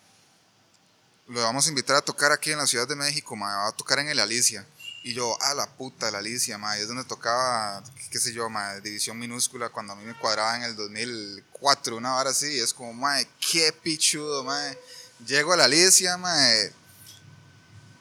lo 1.26 1.40
vamos 1.42 1.66
a 1.66 1.70
invitar 1.70 1.96
a 1.96 2.02
tocar 2.02 2.30
aquí 2.32 2.52
en 2.52 2.58
la 2.58 2.66
Ciudad 2.66 2.86
de 2.86 2.96
México, 2.96 3.34
mae, 3.36 3.54
va 3.54 3.68
a 3.68 3.72
tocar 3.72 3.98
en 3.98 4.08
el 4.08 4.20
Alicia. 4.20 4.66
Y 5.02 5.14
yo, 5.14 5.40
a 5.40 5.54
la 5.54 5.66
puta, 5.66 6.10
la 6.10 6.18
Alicia, 6.18 6.58
mae, 6.58 6.82
es 6.82 6.88
donde 6.88 7.04
tocaba, 7.04 7.82
qué 8.10 8.18
sé 8.18 8.34
yo, 8.34 8.50
mae, 8.50 8.82
división 8.82 9.18
minúscula, 9.18 9.70
cuando 9.70 9.94
a 9.94 9.96
mí 9.96 10.04
me 10.04 10.14
cuadraba 10.14 10.56
en 10.56 10.64
el 10.64 10.76
2004, 10.76 11.96
una 11.96 12.16
hora 12.16 12.30
así, 12.30 12.60
es 12.60 12.74
como, 12.74 12.92
mae, 12.92 13.26
qué 13.50 13.72
pichudo, 13.72 14.44
mae. 14.44 14.78
Llego 15.26 15.54
a 15.54 15.56
la 15.56 15.64
Alicia, 15.64 16.18
mae, 16.18 16.72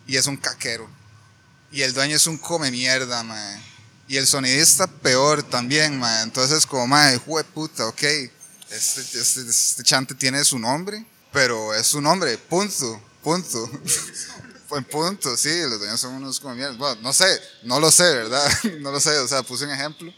y 0.08 0.18
es 0.18 0.28
un 0.28 0.36
caquero. 0.36 0.90
Y 1.72 1.84
el 1.84 1.94
dueño 1.94 2.18
es 2.18 2.28
un 2.28 2.38
come 2.38 2.70
mierda, 2.70 3.24
mae. 3.24 3.62
Y 4.10 4.18
el 4.18 4.28
sonidista 4.28 4.88
peor 4.88 5.44
también, 5.44 5.98
mae. 5.98 6.24
Entonces, 6.24 6.66
como, 6.66 6.86
mae, 6.88 7.18
jue 7.18 7.46
puta, 7.46 7.88
ok. 7.88 8.04
Este, 8.72 9.02
este, 9.02 9.42
este 9.50 9.84
chante 9.84 10.16
tiene 10.16 10.44
su 10.44 10.60
nombre, 10.60 11.06
pero 11.32 11.74
es 11.74 11.88
su 11.88 12.02
nombre, 12.02 12.38
punto, 12.38 13.02
punto. 13.24 13.70
En 14.72 14.84
punto, 14.84 15.36
sí, 15.36 15.50
los 15.62 15.80
dueños 15.80 16.00
son 16.00 16.16
unos 16.16 16.40
como 16.40 16.56
mierda. 16.56 16.76
Bueno, 16.76 17.02
no 17.02 17.14
sé, 17.14 17.26
no 17.64 17.80
lo 17.80 17.92
sé, 17.92 18.04
¿verdad? 18.04 18.48
no 18.80 18.92
lo 18.92 19.00
sé, 19.00 19.18
o 19.20 19.28
sea, 19.28 19.44
puse 19.44 19.66
un 19.66 19.72
ejemplo, 19.72 20.14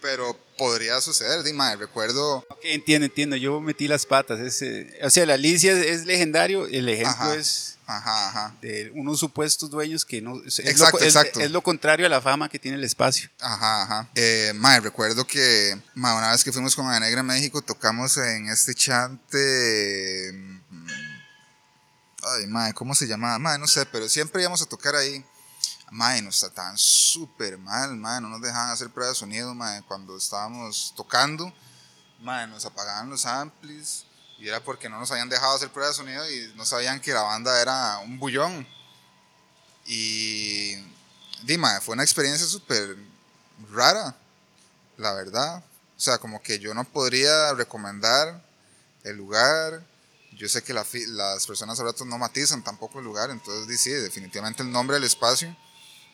pero 0.00 0.38
podría 0.56 1.00
suceder, 1.00 1.42
dime, 1.42 1.76
recuerdo... 1.76 2.38
Ok, 2.48 2.60
entiendo, 2.62 3.06
entiendo, 3.06 3.36
yo 3.36 3.60
metí 3.60 3.88
las 3.88 4.06
patas, 4.06 4.40
ese, 4.40 4.98
o 5.02 5.10
sea, 5.10 5.26
la 5.26 5.34
Alicia 5.34 5.72
es, 5.72 6.06
legendario, 6.06 6.66
el 6.66 6.88
ejemplo 6.88 7.32
es 7.34 7.78
ajá, 7.86 8.28
ajá. 8.28 8.56
de 8.60 8.90
unos 8.94 9.20
supuestos 9.20 9.70
dueños 9.70 10.04
que 10.04 10.20
no... 10.20 10.42
Es, 10.44 10.58
exacto, 10.60 10.98
lo, 10.98 11.04
exacto. 11.04 11.40
Es, 11.40 11.50
lo 11.50 11.62
contrario 11.62 12.06
a 12.06 12.08
la 12.08 12.20
fama 12.20 12.48
que 12.48 12.58
tiene 12.58 12.78
el 12.78 12.84
espacio. 12.84 13.28
Ajá, 13.40 13.82
ajá. 13.82 14.10
Eh, 14.14 14.52
mae, 14.54 14.80
recuerdo 14.80 15.26
que 15.26 15.78
mae, 15.94 16.16
una 16.16 16.32
vez 16.32 16.42
que 16.42 16.52
fuimos 16.52 16.74
con 16.74 16.88
Negra 16.88 17.20
a 17.20 17.24
México, 17.24 17.62
tocamos 17.62 18.16
en 18.16 18.48
este 18.48 18.74
chante... 18.74 20.55
Ay, 22.28 22.48
mae, 22.48 22.74
¿cómo 22.74 22.92
se 22.92 23.06
llamaba? 23.06 23.38
Mae, 23.38 23.56
no 23.56 23.68
sé, 23.68 23.86
pero 23.86 24.08
siempre 24.08 24.42
íbamos 24.42 24.60
a 24.60 24.66
tocar 24.66 24.96
ahí. 24.96 25.24
Mae, 25.92 26.20
nos 26.22 26.40
trataban 26.40 26.76
súper 26.76 27.56
mal, 27.56 27.94
mae, 27.96 28.20
no 28.20 28.28
nos 28.28 28.40
dejaban 28.40 28.70
hacer 28.70 28.90
pruebas 28.90 29.14
de 29.14 29.20
sonido, 29.20 29.54
mae, 29.54 29.82
cuando 29.82 30.16
estábamos 30.16 30.92
tocando. 30.96 31.52
Mae, 32.20 32.48
nos 32.48 32.64
apagaban 32.64 33.10
los 33.10 33.26
amplis 33.26 34.06
y 34.38 34.48
era 34.48 34.60
porque 34.60 34.88
no 34.88 34.98
nos 34.98 35.10
habían 35.12 35.28
dejado 35.28 35.54
hacer 35.54 35.70
pruebas 35.70 35.96
de 35.96 36.02
sonido 36.02 36.28
y 36.28 36.52
no 36.56 36.66
sabían 36.66 37.00
que 37.00 37.12
la 37.12 37.22
banda 37.22 37.60
era 37.60 37.98
un 37.98 38.18
bullón. 38.18 38.66
Y, 39.84 40.74
Dima, 41.44 41.80
fue 41.80 41.94
una 41.94 42.02
experiencia 42.02 42.46
súper 42.48 42.96
rara, 43.70 44.16
la 44.96 45.14
verdad. 45.14 45.62
O 45.96 46.00
sea, 46.00 46.18
como 46.18 46.42
que 46.42 46.58
yo 46.58 46.74
no 46.74 46.82
podría 46.82 47.54
recomendar 47.54 48.44
el 49.04 49.16
lugar, 49.16 49.86
yo 50.36 50.48
sé 50.48 50.62
que 50.62 50.74
las 50.74 51.46
personas 51.46 51.80
ahora 51.80 51.94
no 52.04 52.18
matizan 52.18 52.62
tampoco 52.62 52.98
el 52.98 53.04
lugar, 53.04 53.30
entonces 53.30 53.80
sí, 53.80 53.90
definitivamente 53.90 54.62
el 54.62 54.70
nombre 54.70 54.94
del 54.94 55.04
espacio 55.04 55.54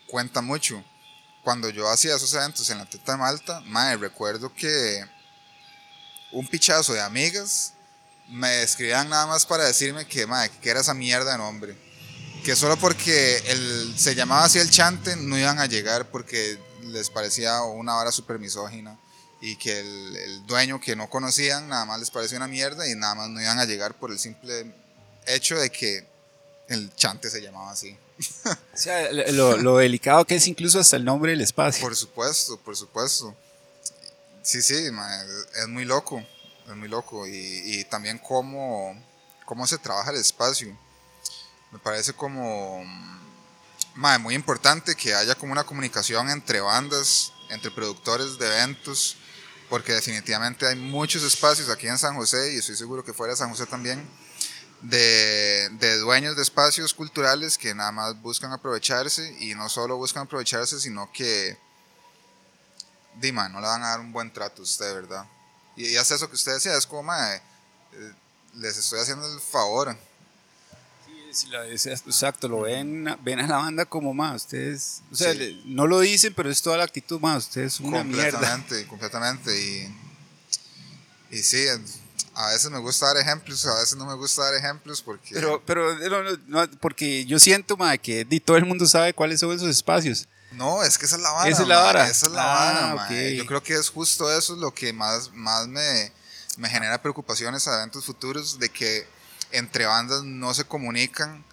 cuenta 0.06 0.40
mucho. 0.40 0.82
Cuando 1.42 1.68
yo 1.70 1.88
hacía 1.88 2.14
esos 2.14 2.32
eventos 2.34 2.70
en 2.70 2.78
la 2.78 2.88
Teta 2.88 3.12
de 3.12 3.18
Malta, 3.18 3.60
madre, 3.62 3.96
recuerdo 3.96 4.54
que 4.54 5.04
un 6.30 6.46
pichazo 6.46 6.92
de 6.92 7.00
amigas 7.00 7.74
me 8.28 8.62
escribían 8.62 9.08
nada 9.08 9.26
más 9.26 9.44
para 9.44 9.64
decirme 9.64 10.06
que, 10.06 10.26
madre, 10.26 10.52
que 10.60 10.70
era 10.70 10.80
esa 10.80 10.94
mierda 10.94 11.32
de 11.32 11.38
nombre. 11.38 11.76
Que 12.44 12.54
solo 12.54 12.76
porque 12.76 13.38
el, 13.46 13.94
se 13.98 14.14
llamaba 14.14 14.44
así 14.44 14.58
el 14.60 14.70
chante 14.70 15.16
no 15.16 15.36
iban 15.36 15.58
a 15.58 15.66
llegar 15.66 16.10
porque 16.10 16.58
les 16.82 17.10
parecía 17.10 17.60
una 17.62 17.96
hora 17.96 18.12
súper 18.12 18.38
misógina 18.38 18.96
y 19.42 19.56
que 19.56 19.80
el, 19.80 20.46
dueño 20.46 20.80
que 20.80 20.94
no 20.94 21.10
conocían 21.10 21.68
nada 21.68 21.84
más 21.84 21.98
les 21.98 22.10
parecía 22.10 22.36
una 22.36 22.46
mierda 22.46 22.88
y 22.88 22.94
nada 22.94 23.16
más 23.16 23.28
no 23.28 23.42
iban 23.42 23.58
a 23.58 23.64
llegar 23.64 23.92
por 23.94 24.12
el 24.12 24.18
simple 24.18 24.72
hecho 25.26 25.58
de 25.58 25.68
que 25.68 26.06
el 26.68 26.94
chante 26.94 27.28
se 27.28 27.42
llamaba 27.42 27.72
así. 27.72 27.98
o 28.46 28.76
sea, 28.76 29.10
lo, 29.10 29.78
delicado 29.78 30.24
que 30.24 30.36
es 30.36 30.46
incluso 30.46 30.78
hasta 30.78 30.94
el 30.94 31.04
nombre 31.04 31.32
del 31.32 31.40
espacio. 31.40 31.82
Por 31.82 31.96
supuesto, 31.96 32.56
por 32.58 32.76
supuesto. 32.76 33.34
Sí, 34.42 34.62
sí, 34.62 34.74
es 34.76 35.68
muy 35.68 35.84
loco, 35.84 36.24
es 36.68 36.76
muy 36.76 36.88
loco. 36.88 37.26
Y, 37.26 37.84
también 37.90 38.18
cómo, 38.18 38.96
cómo 39.44 39.66
se 39.66 39.76
trabaja 39.78 40.12
el 40.12 40.18
espacio. 40.18 40.76
Me 41.72 41.80
parece 41.80 42.12
como 42.12 42.84
muy 44.20 44.34
importante 44.36 44.94
que 44.94 45.14
haya 45.14 45.34
como 45.34 45.50
una 45.50 45.64
comunicación 45.64 46.30
entre 46.30 46.60
bandas, 46.60 47.32
entre 47.50 47.72
productores 47.72 48.38
de 48.38 48.46
eventos, 48.46 49.16
porque 49.72 49.94
definitivamente 49.94 50.66
hay 50.66 50.76
muchos 50.76 51.22
espacios 51.22 51.70
aquí 51.70 51.88
en 51.88 51.96
San 51.96 52.14
José 52.14 52.52
y 52.52 52.58
estoy 52.58 52.76
seguro 52.76 53.02
que 53.02 53.14
fuera 53.14 53.32
de 53.32 53.38
San 53.38 53.48
José 53.48 53.64
también, 53.64 54.06
de, 54.82 55.70
de, 55.78 55.96
dueños 55.96 56.36
de 56.36 56.42
espacios 56.42 56.92
culturales 56.92 57.56
que 57.56 57.74
nada 57.74 57.90
más 57.90 58.20
buscan 58.20 58.52
aprovecharse 58.52 59.34
y 59.40 59.54
no 59.54 59.70
solo 59.70 59.96
buscan 59.96 60.24
aprovecharse, 60.24 60.78
sino 60.78 61.10
que, 61.10 61.56
Dima, 63.18 63.48
no 63.48 63.62
le 63.62 63.66
van 63.66 63.82
a 63.82 63.88
dar 63.88 64.00
un 64.00 64.12
buen 64.12 64.30
trato 64.30 64.60
a 64.60 64.64
usted, 64.64 64.94
¿verdad? 64.94 65.24
Y, 65.74 65.86
y 65.86 65.96
hace 65.96 66.16
eso 66.16 66.28
que 66.28 66.34
usted 66.34 66.52
decía, 66.52 66.76
es 66.76 66.86
como, 66.86 67.14
eh, 67.14 67.40
les 68.56 68.76
estoy 68.76 69.00
haciendo 69.00 69.26
el 69.26 69.40
favor 69.40 69.96
exacto, 71.70 72.48
lo 72.48 72.62
ven, 72.62 73.16
ven 73.22 73.40
a 73.40 73.46
la 73.46 73.56
banda 73.56 73.84
como 73.84 74.14
más, 74.14 74.42
ustedes, 74.42 75.02
o 75.10 75.16
sea, 75.16 75.34
no 75.64 75.86
lo 75.86 76.00
dicen, 76.00 76.34
pero 76.34 76.50
es 76.50 76.62
toda 76.62 76.76
la 76.76 76.84
actitud 76.84 77.20
más, 77.20 77.46
ustedes 77.46 77.74
son 77.74 77.86
una 77.86 77.98
completamente, 77.98 78.74
mierda. 78.74 78.88
Completamente, 78.88 79.60
y, 79.60 81.36
y 81.36 81.42
sí, 81.42 81.66
a 82.34 82.48
veces 82.48 82.70
me 82.70 82.78
gusta 82.78 83.06
dar 83.06 83.16
ejemplos, 83.16 83.66
a 83.66 83.74
veces 83.74 83.96
no 83.96 84.06
me 84.06 84.14
gusta 84.14 84.44
dar 84.44 84.54
ejemplos 84.54 85.02
porque... 85.02 85.34
Pero, 85.34 85.62
pero 85.64 85.96
porque 86.80 87.24
yo 87.26 87.38
siento, 87.38 87.76
ma, 87.76 87.98
que 87.98 88.24
todo 88.44 88.56
el 88.56 88.64
mundo 88.64 88.86
sabe 88.86 89.12
cuáles 89.12 89.40
son 89.40 89.52
esos 89.52 89.68
espacios. 89.68 90.28
No, 90.52 90.82
es 90.82 90.98
que 90.98 91.06
esa 91.06 91.16
es 91.16 91.22
la 91.22 91.30
vara. 91.32 91.50
Esa 91.50 91.62
es 91.62 91.68
la 91.68 91.80
vara. 91.80 92.08
Esa 92.08 92.26
es 92.26 92.32
la 92.32 92.92
ah, 92.92 93.08
Yo 93.10 93.46
creo 93.46 93.62
que 93.62 93.74
es 93.74 93.88
justo 93.88 94.30
eso 94.30 94.54
lo 94.56 94.72
que 94.72 94.92
más, 94.92 95.32
más 95.32 95.66
me, 95.66 96.12
me 96.58 96.68
genera 96.68 97.00
preocupaciones 97.00 97.66
a 97.68 97.78
eventos 97.78 98.04
futuros 98.04 98.58
de 98.58 98.68
que 98.68 99.06
entre 99.52 99.86
bandas 99.86 100.24
no 100.24 100.54
se 100.54 100.64
comunican. 100.64 101.44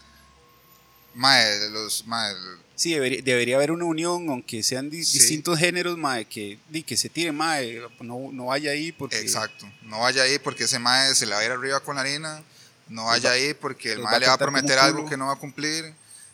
Mae, 1.13 1.69
los, 1.69 2.05
mae, 2.05 2.33
sí, 2.75 2.93
debería, 2.93 3.21
debería, 3.21 3.55
haber 3.55 3.71
una 3.71 3.85
unión, 3.85 4.29
aunque 4.29 4.63
sean 4.63 4.89
distintos 4.89 5.59
géneros, 5.59 5.97
mae, 5.97 6.25
que, 6.25 6.59
que 6.85 6.97
se 6.97 7.09
tire, 7.09 7.31
mae, 7.31 7.81
no, 7.99 8.29
no 8.31 8.45
vaya 8.45 8.71
ahí 8.71 8.91
porque... 8.91 9.19
Exacto, 9.19 9.69
no 9.83 9.99
vaya 9.99 10.23
ahí 10.23 10.39
porque 10.39 10.63
ese 10.63 10.79
mae 10.79 11.13
se 11.15 11.25
le 11.25 11.33
va 11.33 11.39
a 11.39 11.45
ir 11.45 11.51
arriba 11.51 11.79
con 11.81 11.95
la 11.95 12.01
harina, 12.01 12.43
no 12.87 13.05
vaya 13.05 13.31
ahí 13.31 13.53
porque 13.53 13.93
el 13.93 13.99
mae 13.99 14.19
le 14.19 14.27
va 14.27 14.33
a 14.33 14.37
prometer 14.37 14.79
algo 14.79 15.09
que 15.09 15.17
no 15.17 15.27
va 15.27 15.33
a 15.33 15.37
cumplir, 15.37 15.93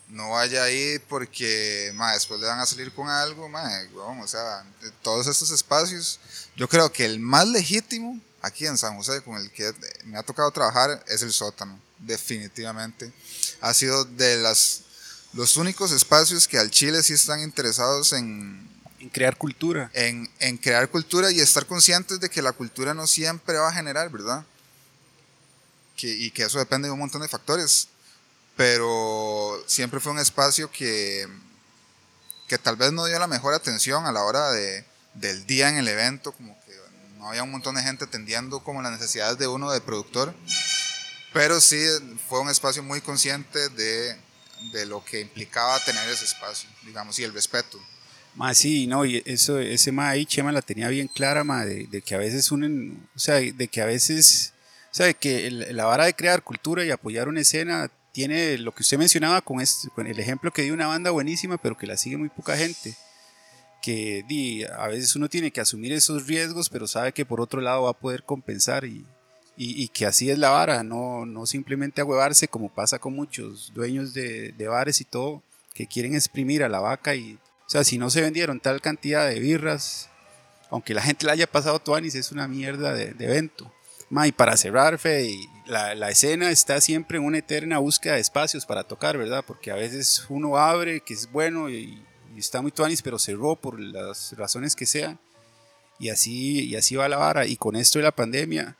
no 0.09 0.31
vaya 0.31 0.63
ahí 0.63 0.99
porque 1.07 1.91
mae, 1.95 2.13
después 2.13 2.39
le 2.39 2.45
van 2.45 2.59
a 2.59 2.65
salir 2.65 2.91
con 2.91 3.09
algo, 3.09 3.49
mae, 3.49 3.87
o 3.95 4.27
sea, 4.27 4.63
todos 5.01 5.25
estos 5.27 5.49
espacios, 5.51 6.19
yo 6.55 6.67
creo 6.67 6.91
que 6.91 7.05
el 7.05 7.19
más 7.19 7.47
legítimo 7.47 8.19
aquí 8.45 8.67
en 8.67 8.77
San 8.77 8.95
José, 8.95 9.21
con 9.23 9.37
el 9.37 9.51
que 9.51 9.73
me 10.05 10.17
ha 10.17 10.23
tocado 10.23 10.51
trabajar, 10.51 11.03
es 11.07 11.23
el 11.23 11.33
sótano, 11.33 11.79
definitivamente. 11.97 13.11
Ha 13.59 13.73
sido 13.73 14.05
de 14.05 14.37
las, 14.37 14.81
los 15.33 15.57
únicos 15.57 15.91
espacios 15.91 16.47
que 16.47 16.59
al 16.59 16.69
Chile 16.69 17.01
sí 17.01 17.13
están 17.13 17.41
interesados 17.41 18.13
en... 18.13 18.69
En 18.99 19.09
crear 19.09 19.35
cultura. 19.35 19.89
En, 19.93 20.29
en 20.39 20.57
crear 20.57 20.89
cultura 20.89 21.31
y 21.31 21.39
estar 21.39 21.65
conscientes 21.65 22.19
de 22.19 22.29
que 22.29 22.41
la 22.41 22.53
cultura 22.53 22.93
no 22.93 23.07
siempre 23.07 23.57
va 23.57 23.69
a 23.69 23.73
generar, 23.73 24.09
¿verdad? 24.11 24.45
Que, 25.97 26.07
y 26.07 26.31
que 26.31 26.43
eso 26.43 26.59
depende 26.59 26.87
de 26.87 26.91
un 26.91 26.99
montón 26.99 27.21
de 27.21 27.27
factores. 27.27 27.87
Pero 28.55 29.63
siempre 29.67 29.99
fue 29.99 30.11
un 30.11 30.19
espacio 30.19 30.71
que, 30.71 31.27
que 32.47 32.57
tal 32.57 32.75
vez 32.75 32.91
no 32.91 33.05
dio 33.05 33.17
la 33.19 33.27
mejor 33.27 33.53
atención 33.53 34.05
a 34.05 34.11
la 34.11 34.23
hora 34.23 34.51
de, 34.51 34.85
del 35.15 35.45
día 35.45 35.69
en 35.69 35.77
el 35.77 35.87
evento, 35.87 36.31
como 36.31 36.57
había 37.29 37.43
un 37.43 37.51
montón 37.51 37.75
de 37.75 37.81
gente 37.81 38.05
atendiendo 38.05 38.59
como 38.59 38.81
las 38.81 38.91
necesidades 38.91 39.37
de 39.37 39.47
uno 39.47 39.71
de 39.71 39.81
productor, 39.81 40.33
pero 41.33 41.59
sí 41.59 41.77
fue 42.27 42.39
un 42.39 42.49
espacio 42.49 42.83
muy 42.83 43.01
consciente 43.01 43.69
de, 43.69 44.15
de 44.71 44.85
lo 44.85 45.03
que 45.03 45.21
implicaba 45.21 45.79
tener 45.83 46.07
ese 46.09 46.25
espacio, 46.25 46.69
digamos, 46.83 47.17
y 47.19 47.23
el 47.23 47.33
respeto. 47.33 47.79
Más 48.35 48.57
sí, 48.57 48.85
no, 48.85 49.05
y 49.05 49.23
eso, 49.25 49.59
ese 49.59 49.91
ma 49.91 50.09
ahí, 50.09 50.25
Chema 50.25 50.51
la 50.51 50.61
tenía 50.61 50.89
bien 50.89 51.07
clara, 51.07 51.43
ma, 51.43 51.65
de, 51.65 51.87
de, 51.87 52.01
que 52.01 52.15
a 52.15 52.17
veces 52.17 52.51
unen, 52.51 53.07
o 53.15 53.19
sea, 53.19 53.35
de 53.35 53.67
que 53.69 53.81
a 53.81 53.85
veces, 53.85 54.53
o 54.91 54.95
sea, 54.95 55.05
de 55.05 55.13
que 55.13 55.49
la 55.49 55.85
vara 55.85 56.05
de 56.05 56.13
crear 56.13 56.43
cultura 56.43 56.83
y 56.83 56.91
apoyar 56.91 57.29
una 57.29 57.41
escena 57.41 57.89
tiene 58.11 58.57
lo 58.57 58.73
que 58.73 58.83
usted 58.83 58.97
mencionaba 58.97 59.41
con, 59.41 59.61
este, 59.61 59.89
con 59.89 60.07
el 60.07 60.19
ejemplo 60.19 60.51
que 60.51 60.63
dio 60.63 60.73
una 60.73 60.87
banda 60.87 61.11
buenísima, 61.11 61.57
pero 61.57 61.77
que 61.77 61.87
la 61.87 61.97
sigue 61.97 62.17
muy 62.17 62.29
poca 62.29 62.57
gente 62.57 62.95
que 63.85 64.25
di, 64.27 64.63
a 64.63 64.87
veces 64.87 65.15
uno 65.15 65.29
tiene 65.29 65.51
que 65.51 65.61
asumir 65.61 65.93
esos 65.93 66.25
riesgos, 66.25 66.69
pero 66.69 66.87
sabe 66.87 67.11
que 67.11 67.23
por 67.23 67.39
otro 67.39 67.61
lado 67.61 67.83
va 67.83 67.91
a 67.91 67.99
poder 67.99 68.23
compensar 68.23 68.83
y, 68.83 69.05
y, 69.57 69.87
que 69.89 70.07
así 70.07 70.31
es 70.31 70.39
la 70.39 70.49
vara, 70.49 70.81
no, 70.81 71.27
no 71.27 71.45
simplemente 71.45 72.01
ahuevarse 72.01 72.47
como 72.47 72.73
pasa 72.73 72.97
con 72.97 73.13
muchos 73.13 73.71
dueños 73.75 74.15
de, 74.15 74.53
de, 74.53 74.67
bares 74.67 75.01
y 75.01 75.05
todo, 75.05 75.43
que 75.75 75.85
quieren 75.85 76.15
exprimir 76.15 76.63
a 76.63 76.69
la 76.69 76.79
vaca 76.79 77.13
y 77.13 77.37
O 77.67 77.69
sea, 77.69 77.83
si 77.83 77.99
no 77.99 78.09
se 78.09 78.21
vendieron 78.21 78.59
tal 78.59 78.81
cantidad 78.81 79.29
de 79.29 79.39
birras, 79.39 80.09
aunque 80.71 80.95
la 80.95 81.03
gente 81.03 81.27
la 81.27 81.33
haya 81.33 81.45
pasado 81.45 81.77
tuanis, 81.77 82.15
es 82.15 82.31
una 82.31 82.47
mierda 82.47 82.91
de, 82.91 83.13
evento. 83.19 83.71
Ma, 84.09 84.25
y 84.27 84.31
para 84.31 84.57
cerrar, 84.57 84.97
Fe, 84.97 85.29
la, 85.67 85.93
la, 85.93 86.09
escena 86.09 86.49
está 86.49 86.81
siempre 86.81 87.19
en 87.19 87.23
una 87.23 87.37
eterna 87.37 87.77
búsqueda 87.77 88.15
de 88.15 88.21
espacios 88.21 88.65
para 88.65 88.83
tocar, 88.83 89.15
¿verdad? 89.15 89.43
Porque 89.45 89.69
a 89.69 89.75
veces 89.75 90.25
uno 90.29 90.57
abre, 90.57 91.01
que 91.01 91.13
es 91.13 91.31
bueno 91.31 91.69
y, 91.69 92.03
está 92.39 92.61
muy 92.61 92.71
tuanis, 92.71 93.01
pero 93.01 93.19
cerró 93.19 93.55
por 93.55 93.79
las 93.79 94.33
razones 94.37 94.75
que 94.75 94.85
sean. 94.85 95.19
Y 95.99 96.09
así, 96.09 96.65
y 96.65 96.75
así 96.75 96.95
va 96.95 97.07
la 97.07 97.17
vara. 97.17 97.45
Y 97.45 97.55
con 97.55 97.75
esto 97.75 97.99
de 97.99 98.03
la 98.03 98.15
pandemia, 98.15 98.77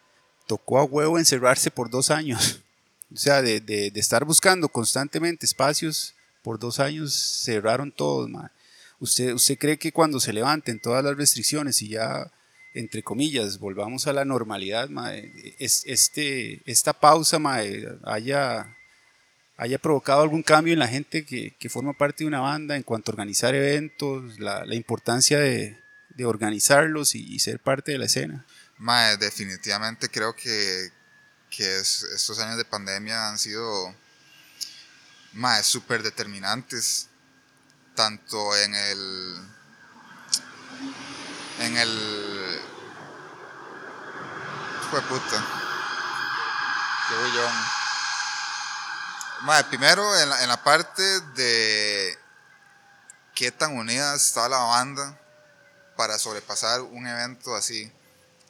tocó 0.48 0.80
a 0.80 0.84
huevo 0.84 1.18
encerrarse 1.18 1.72
por 1.72 1.90
dos 1.90 2.12
años. 2.12 2.62
O 3.14 3.18
sea, 3.18 3.44
de, 3.44 3.62
de, 3.62 3.92
estar 3.96 4.26
buscando 4.26 4.68
constantemente 4.68 5.46
espacios, 5.46 6.16
por 6.42 6.58
dos 6.60 6.80
años 6.80 7.14
cerraron 7.14 7.92
todos, 7.92 8.28
man. 8.28 8.52
¿Usted, 9.00 9.34
¿Usted 9.34 9.58
cree 9.60 9.78
que 9.78 9.92
cuando 9.92 10.20
se 10.20 10.34
levanten 10.34 10.80
todas 10.80 11.04
las 11.04 11.16
restricciones 11.16 11.82
y 11.84 11.90
ya, 11.90 12.32
entre 12.74 13.04
comillas, 13.04 13.60
volvamos 13.60 14.08
a 14.08 14.14
la 14.14 14.26
normalidad, 14.26 14.90
es, 15.60 15.84
este, 15.86 16.62
esta 16.66 16.94
pausa 16.94 17.40
haya, 18.04 18.76
haya 19.58 19.78
provocado 19.80 20.22
algún 20.22 20.44
cambio 20.44 20.74
en 20.74 20.80
la 20.80 20.88
gente 20.88 21.26
que, 21.26 21.56
que, 21.58 21.70
forma 21.70 21.94
parte 21.94 22.24
de 22.24 22.28
una 22.28 22.42
banda 22.42 22.76
en 22.76 22.84
cuanto 22.84 23.12
a 23.12 23.14
organizar 23.14 23.56
eventos, 23.56 24.38
la, 24.40 24.76
importancia 24.76 25.40
de, 25.40 25.82
de, 26.10 26.26
organizarlos 26.26 27.16
y, 27.16 27.40
ser 27.40 27.60
parte 27.60 27.94
de 27.94 27.98
la 27.98 28.06
escena? 28.06 28.46
definitivamente 29.18 30.10
creo 30.10 30.36
que, 30.36 30.90
que 31.50 31.80
estos 31.80 32.40
años 32.40 32.58
de 32.58 32.66
pandemia 32.66 33.30
han 33.30 33.40
sido 33.40 33.96
súper 35.64 36.04
determinantes 36.04 37.08
tanto 37.96 38.58
en 38.58 38.76
el 38.76 39.36
en 41.60 41.78
el 41.78 42.60
fue 44.92 45.02
puta 45.04 45.46
qué 47.08 47.16
yo 47.36 47.85
Madre, 49.42 49.68
primero 49.70 50.20
en 50.20 50.30
la, 50.30 50.44
en 50.44 50.50
la 50.50 50.64
parte 50.64 51.04
de 51.36 52.18
qué 53.34 53.52
tan 53.52 53.76
unida 53.78 54.16
está 54.16 54.48
la 54.48 54.60
banda 54.60 55.20
para 55.98 56.18
sobrepasar 56.18 56.82
un 56.82 57.06
evento 57.06 57.56
así 57.56 57.92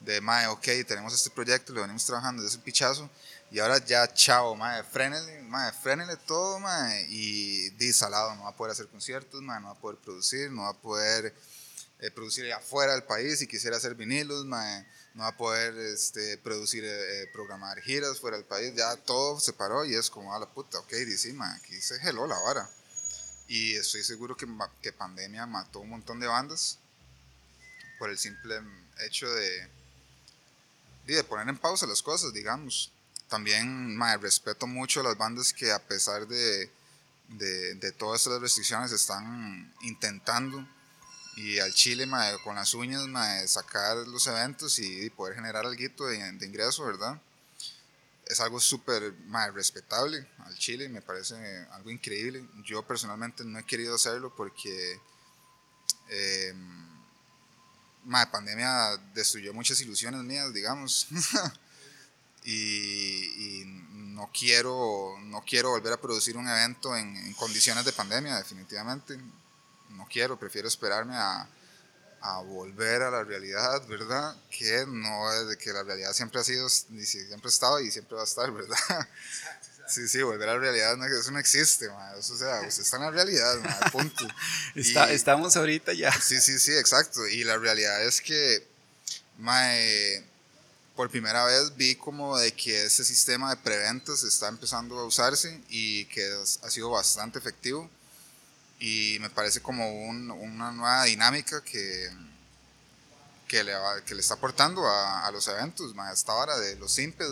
de 0.00 0.20
mae, 0.20 0.46
ok, 0.46 0.64
tenemos 0.86 1.12
este 1.12 1.30
proyecto, 1.30 1.72
lo 1.72 1.80
venimos 1.80 2.04
trabajando 2.04 2.42
desde 2.42 2.58
un 2.58 2.62
pichazo 2.62 3.10
y 3.50 3.58
ahora 3.58 3.78
ya, 3.84 4.12
chao, 4.12 4.54
madre, 4.54 4.84
frénele, 4.84 5.42
madre, 5.42 5.76
frénele 5.82 6.16
todo, 6.16 6.58
madre, 6.60 7.06
y 7.08 7.70
disalado, 7.70 8.34
no 8.34 8.44
va 8.44 8.50
a 8.50 8.56
poder 8.56 8.72
hacer 8.72 8.86
conciertos, 8.88 9.40
madre, 9.42 9.62
no 9.62 9.68
va 9.68 9.74
a 9.74 9.80
poder 9.80 9.98
producir, 9.98 10.50
no 10.50 10.62
va 10.62 10.70
a 10.70 10.74
poder 10.74 11.34
eh, 12.00 12.10
producir 12.10 12.44
allá 12.44 12.56
afuera 12.56 12.92
del 12.92 13.04
país, 13.04 13.38
si 13.38 13.46
quisiera 13.46 13.76
hacer 13.76 13.94
vinilos, 13.94 14.44
madre, 14.44 14.86
no 15.16 15.24
va 15.24 15.28
a 15.30 15.36
poder 15.36 15.76
este, 15.76 16.38
producir, 16.38 16.84
eh, 16.84 17.22
eh, 17.22 17.26
programar 17.32 17.80
giras 17.80 18.20
fuera 18.20 18.36
del 18.36 18.46
país, 18.46 18.72
ya 18.76 18.96
todo 18.96 19.40
se 19.40 19.52
paró 19.52 19.84
y 19.84 19.94
es 19.94 20.08
como 20.08 20.32
a 20.32 20.38
la 20.38 20.46
puta, 20.46 20.78
ok, 20.78 20.92
dice, 20.92 21.34
aquí 21.56 21.80
se 21.80 21.98
geló 21.98 22.26
la 22.26 22.38
vara. 22.38 22.70
Y 23.48 23.74
estoy 23.74 24.04
seguro 24.04 24.36
que, 24.36 24.46
que 24.80 24.92
pandemia 24.92 25.46
mató 25.46 25.80
un 25.80 25.90
montón 25.90 26.20
de 26.20 26.28
bandas 26.28 26.78
por 27.98 28.10
el 28.10 28.18
simple 28.18 28.60
hecho 29.06 29.28
de, 29.28 29.68
de 31.06 31.24
poner 31.24 31.48
en 31.48 31.58
pausa 31.58 31.86
las 31.86 32.02
cosas, 32.02 32.32
digamos 32.32 32.92
también 33.28 33.98
respeto 34.20 34.66
mucho 34.66 35.00
a 35.00 35.04
las 35.04 35.18
bandas 35.18 35.52
que 35.52 35.72
a 35.72 35.78
pesar 35.78 36.26
de, 36.26 36.70
de, 37.28 37.92
todas 37.92 38.20
estas 38.22 38.40
restricciones 38.40 38.92
están 38.92 39.72
intentando 39.82 40.66
y 41.36 41.58
al 41.58 41.72
Chile 41.74 42.08
con 42.42 42.56
las 42.56 42.72
uñas 42.74 43.06
sacar 43.46 43.96
los 44.08 44.26
eventos 44.26 44.78
y, 44.78 45.10
poder 45.10 45.34
generar 45.34 45.66
algo 45.66 45.74
de, 46.06 46.16
ingreso, 46.46 46.84
¿verdad? 46.84 47.20
Es 48.26 48.40
algo 48.40 48.58
súper 48.58 49.14
respetable 49.54 50.26
al 50.38 50.56
Chile, 50.56 50.88
me 50.88 51.02
parece 51.02 51.36
algo 51.72 51.90
increíble. 51.90 52.44
Yo 52.64 52.82
personalmente 52.82 53.44
no 53.44 53.58
he 53.58 53.64
querido 53.64 53.94
hacerlo 53.94 54.34
porque 54.34 54.98
eh, 56.08 56.54
pandemia 58.30 58.96
destruyó 59.14 59.52
muchas 59.52 59.80
ilusiones 59.80 60.22
mías, 60.22 60.52
digamos. 60.54 61.06
y, 62.44 63.62
no, 64.14 64.30
quiero, 64.32 65.16
no 65.22 65.42
quiero 65.46 65.70
volver 65.70 65.92
a 65.92 66.00
producir 66.00 66.36
un 66.36 66.48
evento 66.48 66.96
en, 66.96 67.34
condiciones 67.34 67.84
de 67.84 67.92
pandemia, 67.92 68.36
definitivamente. 68.36 69.18
No 69.96 70.06
quiero, 70.10 70.38
prefiero 70.38 70.68
esperarme 70.68 71.16
a, 71.16 71.48
a 72.20 72.40
volver 72.40 73.02
a 73.02 73.10
la 73.10 73.24
realidad, 73.24 73.86
¿verdad? 73.86 74.36
Que 74.50 74.84
no 74.86 75.32
es 75.32 75.48
de 75.48 75.58
que 75.58 75.72
la 75.72 75.82
realidad 75.82 76.12
siempre 76.12 76.40
ha 76.40 76.44
sido, 76.44 76.68
siempre 76.68 77.40
ha 77.44 77.48
estado 77.48 77.80
y 77.80 77.90
siempre 77.90 78.16
va 78.16 78.22
a 78.22 78.24
estar, 78.24 78.50
¿verdad? 78.52 79.08
Sí, 79.88 80.08
sí, 80.08 80.20
volver 80.22 80.48
a 80.48 80.54
la 80.54 80.58
realidad, 80.58 80.96
eso 81.06 81.30
no 81.30 81.38
existe, 81.38 81.88
Eso, 82.18 82.34
o 82.34 82.36
sea, 82.36 82.62
usted 82.66 82.82
está 82.82 82.96
en 82.96 83.02
la 83.02 83.10
realidad, 83.12 83.54
punto. 83.92 84.26
Está, 84.74 85.12
estamos 85.12 85.56
ahorita 85.56 85.92
ya. 85.92 86.10
Sí, 86.20 86.40
sí, 86.40 86.58
sí, 86.58 86.72
exacto. 86.72 87.26
Y 87.28 87.44
la 87.44 87.56
realidad 87.56 88.02
es 88.02 88.20
que, 88.20 88.66
mae, 89.38 90.24
por 90.96 91.08
primera 91.08 91.44
vez 91.44 91.76
vi 91.76 91.94
como 91.94 92.36
de 92.36 92.52
que 92.52 92.86
ese 92.86 93.04
sistema 93.04 93.50
de 93.54 93.62
preventas 93.62 94.24
está 94.24 94.48
empezando 94.48 94.98
a 94.98 95.04
usarse 95.04 95.60
y 95.68 96.06
que 96.06 96.26
ha 96.62 96.70
sido 96.70 96.90
bastante 96.90 97.38
efectivo 97.38 97.88
y 98.78 99.18
me 99.20 99.30
parece 99.30 99.60
como 99.60 99.90
una 100.08 100.70
nueva 100.72 101.04
dinámica 101.04 101.62
que, 101.62 102.10
que, 103.48 103.64
le, 103.64 103.72
que 104.04 104.14
le 104.14 104.20
está 104.20 104.34
aportando 104.34 104.86
a, 104.86 105.26
a 105.26 105.30
los 105.30 105.48
eventos, 105.48 105.94
ma, 105.94 106.12
esta 106.12 106.34
hora 106.34 106.56
de 106.58 106.76
los 106.76 106.92
simples, 106.92 107.30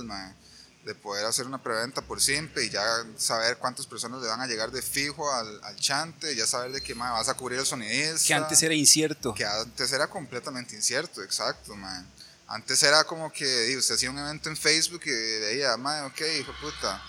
de 0.84 0.95
poder 0.95 1.24
hacer 1.24 1.47
una 1.47 1.62
preventa 1.62 2.03
por 2.03 2.20
simple 2.20 2.64
y 2.64 2.70
ya 2.70 2.84
saber 3.16 3.57
cuántas 3.59 3.86
personas 3.86 4.20
le 4.20 4.28
van 4.28 4.40
a 4.40 4.47
llegar 4.47 4.70
de 4.70 4.82
fijo 4.82 5.32
al, 5.32 5.62
al 5.64 5.76
chante, 5.76 6.34
ya 6.36 6.47
saber 6.47 6.72
de 6.72 6.82
qué 6.82 6.95
ma, 6.95 7.12
vas 7.12 7.28
a 7.28 7.34
cubrir 7.34 7.59
el 7.59 7.66
sonidista. 7.66 8.26
Que 8.26 8.34
antes 8.34 8.62
era 8.62 8.74
incierto. 8.74 9.34
Que 9.34 9.45
antes 9.45 9.92
era 9.92 10.09
completamente 10.09 10.76
incierto, 10.76 11.22
exacto, 11.22 11.74
man. 11.74 12.07
Antes 12.47 12.82
era 12.82 13.05
como 13.05 13.32
que 13.32 13.74
usted 13.76 13.95
hacía 13.95 14.11
un 14.11 14.18
evento 14.18 14.51
en 14.51 14.57
Facebook 14.57 15.01
y 15.07 15.40
veía, 15.40 15.74
ok, 15.74 16.20
hijo 16.38 16.53
puta. 16.61 17.03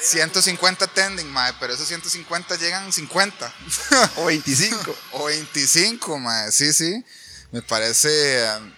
150 0.00 0.86
tending, 0.88 1.30
madre, 1.30 1.56
pero 1.60 1.74
esos 1.74 1.86
150 1.88 2.56
llegan 2.56 2.92
50. 2.92 3.54
o 4.16 4.26
25. 4.26 4.96
o 5.12 5.24
25, 5.24 6.18
madre, 6.18 6.52
sí, 6.52 6.72
sí. 6.72 7.04
Me 7.52 7.62
parece 7.62 8.44
um, 8.58 8.72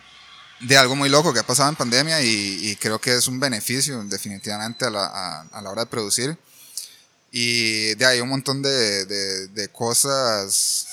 de 0.66 0.76
algo 0.76 0.94
muy 0.96 1.08
loco 1.08 1.32
que 1.32 1.40
ha 1.40 1.46
pasado 1.46 1.68
en 1.70 1.76
pandemia 1.76 2.22
y, 2.22 2.76
creo 2.76 3.00
que 3.00 3.14
es 3.14 3.26
un 3.28 3.40
beneficio 3.40 4.02
definitivamente 4.04 4.84
a 4.84 4.90
la, 4.90 5.48
a, 5.50 5.62
la 5.62 5.70
hora 5.70 5.84
de 5.84 5.90
producir. 5.90 6.36
Y 7.32 7.94
de 7.94 8.06
ahí 8.06 8.20
un 8.20 8.28
montón 8.28 8.62
de, 8.62 9.04
de, 9.04 9.48
de 9.48 9.68
cosas 9.68 10.86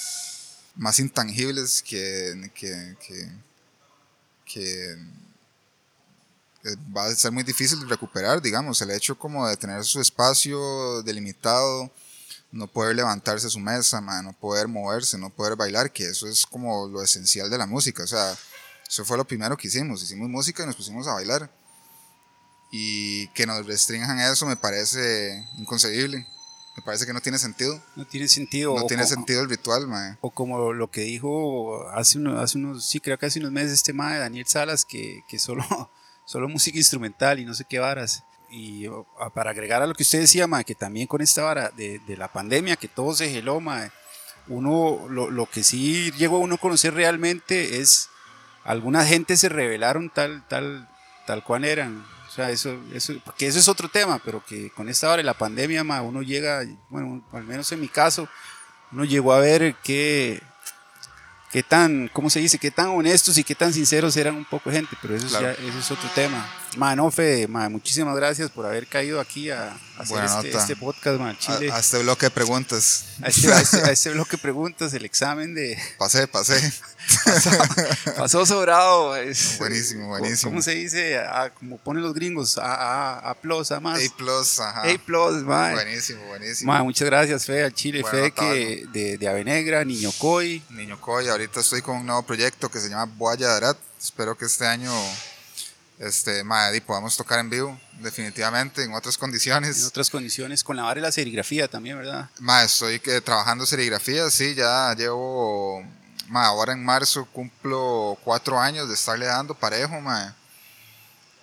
más 0.76 1.00
intangibles 1.00 1.84
que, 1.84 2.52
que, 2.56 2.96
que 3.06 3.30
que 4.54 4.96
va 6.96 7.06
a 7.06 7.16
ser 7.16 7.32
muy 7.32 7.44
difícil 7.44 7.80
de 7.80 7.86
recuperar, 7.86 8.42
digamos, 8.42 8.82
el 8.82 8.92
hecho 8.92 9.18
como 9.18 9.48
de 9.48 9.58
tener 9.58 9.84
su 9.84 10.00
espacio 10.00 11.02
delimitado, 11.04 11.92
no 12.52 12.68
poder 12.68 12.96
levantarse 12.96 13.50
su 13.50 13.60
mesa, 13.60 14.00
no 14.00 14.34
poder 14.34 14.68
moverse, 14.68 15.18
no 15.18 15.30
poder 15.30 15.56
bailar, 15.56 15.92
que 15.92 16.06
eso 16.06 16.28
es 16.28 16.46
como 16.46 16.88
lo 16.88 17.02
esencial 17.02 17.50
de 17.50 17.58
la 17.58 17.66
música, 17.66 18.04
o 18.04 18.08
sea, 18.08 18.38
eso 18.88 19.04
fue 19.06 19.18
lo 19.18 19.26
primero 19.26 19.58
que 19.58 19.68
hicimos, 19.68 20.04
hicimos 20.04 20.30
música 20.30 20.64
y 20.64 20.68
nos 20.68 20.76
pusimos 20.76 21.08
a 21.08 21.14
bailar. 21.14 21.52
Y 22.72 23.28
que 23.30 23.46
nos 23.46 23.66
restrinjan 23.66 24.20
eso 24.20 24.46
me 24.46 24.56
parece 24.56 25.48
inconcebible. 25.58 26.28
Me 26.76 26.84
parece 26.84 27.06
que 27.06 27.14
no 27.14 27.22
tiene 27.22 27.38
sentido. 27.38 27.82
No 27.96 28.06
tiene 28.08 28.28
sentido. 28.28 28.76
No 28.76 28.86
tiene 28.88 29.06
sentido 29.06 29.42
el 29.42 29.50
ritual, 29.50 29.88
mae. 29.88 30.18
O 30.22 30.32
como 30.32 30.74
lo 30.74 30.90
que 30.90 31.02
dijo 31.02 31.88
hace, 31.90 32.18
unos, 32.18 32.40
hace 32.40 32.58
unos, 32.58 32.86
sí, 32.86 33.00
creo 33.00 33.18
que 33.20 33.28
hace 33.28 33.40
unos 33.40 33.52
meses 33.52 33.74
este 33.74 33.94
mae, 33.94 34.18
Daniel 34.18 34.48
Salas, 34.48 34.86
que, 34.86 35.22
que 35.28 35.38
solo, 35.38 35.64
solo 36.26 36.50
música 36.50 36.78
instrumental 36.78 37.40
y 37.40 37.46
no 37.46 37.54
sé 37.54 37.66
qué 37.66 37.80
varas. 37.80 38.24
Y 38.50 38.88
para 39.34 39.52
agregar 39.52 39.82
a 39.82 39.88
lo 39.88 39.96
que 39.96 40.04
usted 40.04 40.20
decía, 40.20 40.46
mae, 40.46 40.64
que 40.64 40.76
también 40.76 41.08
con 41.08 41.22
esta 41.22 41.44
vara 41.44 41.70
de, 41.70 42.00
de 42.00 42.18
la 42.18 42.32
pandemia, 42.32 42.76
que 42.76 42.88
todo 42.88 43.14
se 43.16 43.30
geló, 43.30 43.62
uno, 44.48 45.08
lo, 45.10 45.32
lo, 45.32 45.46
que 45.48 45.64
sí 45.64 46.12
llegó 46.12 46.36
a 46.38 46.40
uno 46.40 46.58
conocer 46.58 46.94
realmente 46.94 47.80
es, 47.80 48.10
algunas 48.64 49.08
gente 49.08 49.38
se 49.38 49.50
revelaron 49.50 50.10
tal, 50.10 50.48
tal, 50.48 50.88
tal 51.26 51.44
cual 51.44 51.66
eran 51.66 52.06
o 52.34 52.36
sea, 52.36 52.50
eso, 52.50 52.76
eso, 52.92 53.14
porque 53.24 53.46
eso 53.46 53.60
es 53.60 53.68
otro 53.68 53.90
tema, 53.90 54.20
pero 54.26 54.44
que 54.44 54.72
con 54.72 54.90
esta 54.90 55.06
hora 55.08 55.18
de 55.18 55.24
la 55.24 55.36
pandemia, 55.36 55.84
uno 55.84 56.24
llega, 56.24 56.64
bueno, 56.90 57.24
al 57.32 57.44
menos 57.44 57.72
en 57.72 57.80
mi 57.80 57.88
caso, 57.88 58.28
uno 58.92 59.06
llegó 59.06 59.34
a 59.34 59.40
ver 59.40 59.76
qué, 61.54 61.62
tan, 61.62 62.10
¿cómo 62.12 62.32
se 62.32 62.40
dice? 62.40 62.58
Qué 62.58 62.72
tan 62.72 62.88
honestos 62.88 63.38
y 63.38 63.44
qué 63.44 63.54
tan 63.54 63.72
sinceros 63.72 64.18
eran 64.18 64.36
un 64.36 64.44
poco 64.44 64.72
gente, 64.72 64.98
pero 65.00 65.16
eso, 65.16 65.40
ya, 65.40 65.52
eso 65.52 65.80
es 65.80 65.92
otro 65.92 66.10
tema. 66.16 66.44
Ma, 66.78 66.96
no, 66.96 67.12
Fede, 67.12 67.48
ma, 67.48 67.70
muchísimas 67.70 68.16
gracias 68.16 68.50
por 68.50 68.66
haber 68.66 68.88
caído 68.88 69.20
aquí 69.20 69.50
a, 69.52 69.70
a 69.72 70.02
hacer 70.02 70.08
Buena 70.18 70.26
este, 70.26 70.48
nota. 70.48 70.60
este 70.60 70.76
podcast, 70.76 71.20
ma, 71.20 71.38
Chile. 71.38 71.72
A, 71.72 71.76
a 71.76 71.80
este 71.80 72.00
bloque 72.00 72.26
de 72.26 72.32
preguntas. 72.32 73.06
A 73.22 73.28
este, 73.28 73.54
a 73.54 73.60
este- 73.62 73.78
a 73.84 73.92
este 73.92 74.10
bloque 74.12 74.38
de 74.38 74.42
preguntas, 74.42 74.94
el 74.94 75.06
examen 75.06 75.54
de 75.54 75.78
Pasé, 76.00 76.28
pasé. 76.28 76.60
pasó 78.18 78.46
sobrado. 78.46 79.16
es- 79.16 79.58
Buenísimo, 79.60 80.08
buenísimo. 80.08 80.52
¿Cómo 80.52 80.62
se 80.62 80.72
dice? 80.72 81.18
A- 81.20 81.52
como 81.52 81.78
ponen 81.78 82.04
los 82.04 82.14
gringos, 82.14 82.58
A, 82.58 82.74
A, 83.20 83.30
A 83.32 83.34
plus, 83.36 83.72
A 83.72 83.80
más. 83.80 84.00
A 84.04 84.16
plus, 84.18 84.60
ajá. 84.60 84.82
A 84.84 84.98
plus, 84.98 85.44
ma. 85.44 85.72
Buenísimo, 85.72 86.26
buenísimo. 86.26 86.72
Ma, 86.72 86.84
muchas 86.84 87.06
gracias, 87.06 87.46
Fede, 87.46 87.66
al 87.66 87.74
Chile, 87.74 88.02
Bueno, 88.02 88.18
Fede 88.18 88.32
que 88.32 88.86
de, 88.92 89.18
de 89.18 89.28
Avenegra, 89.28 89.84
Niño 89.86 90.12
Coy. 90.18 90.64
Niño 90.70 91.00
Coy, 91.00 91.28
ahorita 91.30 91.60
estoy 91.60 91.82
con 91.82 91.98
un 91.98 92.06
nuevo 92.06 92.24
proyecto 92.24 92.70
que 92.70 92.80
se 92.80 92.90
llama 92.90 93.06
Boya 93.18 93.48
Darat. 93.50 93.78
Espero 94.02 94.38
que 94.38 94.46
este 94.46 94.66
año 94.66 94.92
este, 96.00 96.44
mae, 96.44 96.72
di, 96.72 96.82
podamos 96.82 97.16
tocar 97.16 97.40
en 97.40 97.50
vivo, 97.50 97.80
definitivamente, 98.00 98.84
en 98.84 98.94
otras 98.94 99.16
en 99.16 99.20
condiciones. 99.20 99.84
otras 99.86 100.10
condiciones, 100.10 100.64
con 100.64 100.76
la 100.76 100.84
vara 100.84 100.96
de 100.96 101.02
la 101.02 101.12
serigrafía 101.12 101.68
también, 101.68 101.98
¿verdad? 101.98 102.30
Mae, 102.40 102.66
estoy 102.66 103.00
que, 103.00 103.22
trabajando 103.22 103.66
serigrafía, 103.66 104.30
sí, 104.30 104.56
ya 104.56 104.94
llevo, 104.96 105.84
mae, 106.28 106.46
ahora 106.46 106.74
en 106.74 106.84
marzo 106.84 107.26
cumplo 107.32 108.18
cuatro 108.24 108.60
años 108.60 108.88
de 108.88 108.96
estarle 108.96 109.26
dando 109.26 109.54
parejo, 109.54 110.00
mae. 110.02 110.34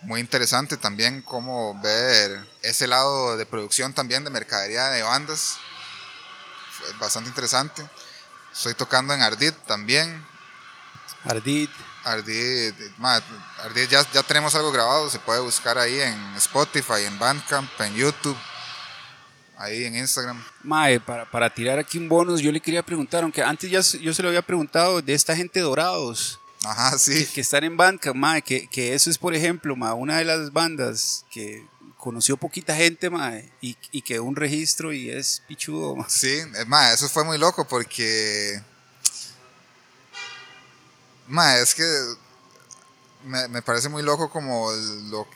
Muy 0.02 0.20
interesante 0.20 0.78
también 0.78 1.20
cómo 1.20 1.78
ver 1.82 2.46
ese 2.62 2.86
lado 2.86 3.36
de 3.36 3.44
producción 3.44 3.92
también 3.92 4.24
de 4.24 4.30
mercadería 4.30 4.88
de 4.88 5.02
bandas. 5.02 5.58
Fue 6.72 6.90
bastante 6.94 7.28
interesante. 7.28 7.86
Estoy 8.50 8.72
tocando 8.74 9.12
en 9.12 9.20
Ardit 9.20 9.54
también. 9.66 10.24
Ardid, 11.24 11.68
Ardid, 12.12 12.74
ma, 12.98 13.20
Ardid 13.64 13.88
ya, 13.88 14.04
ya 14.12 14.22
tenemos 14.22 14.54
algo 14.54 14.72
grabado, 14.72 15.08
se 15.10 15.18
puede 15.18 15.40
buscar 15.40 15.78
ahí 15.78 16.00
en 16.00 16.34
Spotify, 16.36 17.04
en 17.06 17.18
Bandcamp, 17.18 17.68
en 17.80 17.94
YouTube, 17.94 18.36
ahí 19.56 19.84
en 19.84 19.96
Instagram. 19.96 20.42
Mae, 20.62 21.00
para, 21.00 21.30
para 21.30 21.52
tirar 21.52 21.78
aquí 21.78 21.98
un 21.98 22.08
bonus, 22.08 22.40
yo 22.40 22.52
le 22.52 22.60
quería 22.60 22.82
preguntar, 22.82 23.22
aunque 23.22 23.42
antes 23.42 23.70
ya 23.70 23.80
yo 23.98 24.12
se 24.14 24.22
lo 24.22 24.28
había 24.28 24.42
preguntado 24.42 25.00
de 25.02 25.14
esta 25.14 25.34
gente 25.36 25.60
dorados, 25.60 26.38
Ajá, 26.64 26.98
sí. 26.98 27.12
que, 27.12 27.26
que 27.32 27.40
están 27.40 27.64
en 27.64 27.76
Bandcamp, 27.76 28.16
mae, 28.16 28.42
que, 28.42 28.66
que 28.68 28.94
eso 28.94 29.10
es, 29.10 29.18
por 29.18 29.34
ejemplo, 29.34 29.76
mae, 29.76 29.92
una 29.94 30.18
de 30.18 30.24
las 30.24 30.52
bandas 30.52 31.24
que 31.30 31.66
conoció 31.96 32.36
poquita 32.36 32.74
gente, 32.74 33.10
mae, 33.10 33.52
y, 33.60 33.76
y 33.92 34.02
quedó 34.02 34.24
un 34.24 34.36
registro 34.36 34.92
y 34.92 35.10
es 35.10 35.42
pichudo, 35.46 35.96
mae. 35.96 36.06
Sí, 36.08 36.40
más, 36.66 36.94
eso 36.94 37.08
fue 37.08 37.24
muy 37.24 37.38
loco 37.38 37.66
porque. 37.68 38.62
Ma, 41.30 41.56
es 41.58 41.74
que 41.74 41.84
me, 43.24 43.48
me 43.48 43.62
parece 43.62 43.88
muy 43.88 44.02
loco 44.02 44.28
como 44.28 44.70
lo, 45.10 45.26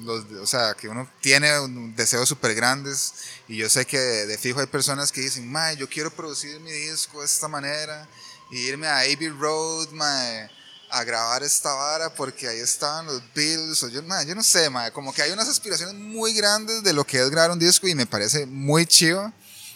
los, 0.00 0.24
o 0.40 0.46
sea, 0.46 0.74
que 0.74 0.88
uno 0.88 1.08
tiene 1.20 1.50
deseos 1.94 2.28
súper 2.28 2.54
grandes 2.54 3.12
y 3.48 3.56
yo 3.56 3.68
sé 3.68 3.84
que 3.86 3.98
de 3.98 4.38
fijo 4.38 4.60
hay 4.60 4.66
personas 4.66 5.12
que 5.12 5.20
dicen, 5.20 5.50
ma, 5.50 5.72
yo 5.74 5.88
quiero 5.88 6.10
producir 6.10 6.58
mi 6.60 6.72
disco 6.72 7.20
de 7.20 7.26
esta 7.26 7.48
manera 7.48 8.08
y 8.50 8.60
irme 8.60 8.86
a 8.86 9.00
Abbey 9.00 9.28
Road, 9.28 9.90
ma, 9.90 10.48
a 10.90 11.04
grabar 11.04 11.42
esta 11.42 11.72
vara 11.74 12.14
porque 12.14 12.48
ahí 12.48 12.58
estaban 12.58 13.06
los 13.06 13.22
Bills, 13.34 13.82
o 13.82 13.88
yo, 13.88 14.02
ma, 14.02 14.22
yo 14.24 14.34
no 14.34 14.42
sé, 14.42 14.68
ma, 14.70 14.90
como 14.90 15.12
que 15.12 15.22
hay 15.22 15.32
unas 15.32 15.48
aspiraciones 15.48 15.94
muy 15.94 16.34
grandes 16.34 16.82
de 16.82 16.92
lo 16.92 17.04
que 17.04 17.20
es 17.20 17.30
grabar 17.30 17.50
un 17.50 17.58
disco 17.58 17.86
y 17.86 17.94
me 17.94 18.06
parece 18.06 18.46
muy 18.46 18.86
chido 18.86 19.32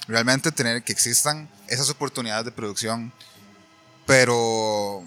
realmente 0.09 0.53
tener 0.53 0.83
que 0.85 0.93
existan 0.93 1.51
esas 1.69 1.91
oportunidades 1.91 2.45
de 2.45 2.53
producción, 2.53 3.13
pero 4.07 5.05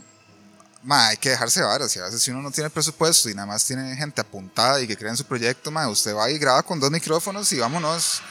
ma, 0.83 1.07
hay 1.09 1.17
que 1.17 1.29
dejarse 1.29 1.61
varas. 1.61 1.95
A 1.97 2.03
veces 2.05 2.21
si 2.21 2.31
uno 2.31 2.41
no 2.41 2.51
tiene 2.51 2.69
presupuesto 2.69 3.29
y 3.29 3.33
nada 3.33 3.45
más 3.47 3.65
tiene 3.65 3.95
gente 3.95 4.21
apuntada 4.21 4.79
y 4.81 4.87
que 4.87 4.97
cree 4.97 5.09
en 5.11 5.17
su 5.17 5.25
proyecto, 5.25 5.71
ma, 5.71 5.87
usted 5.89 6.15
va 6.15 6.29
y 6.29 6.37
graba 6.37 6.63
con 6.63 6.79
dos 6.79 6.91
micrófonos 6.91 7.51
y 7.51 7.59
vámonos. 7.59 8.21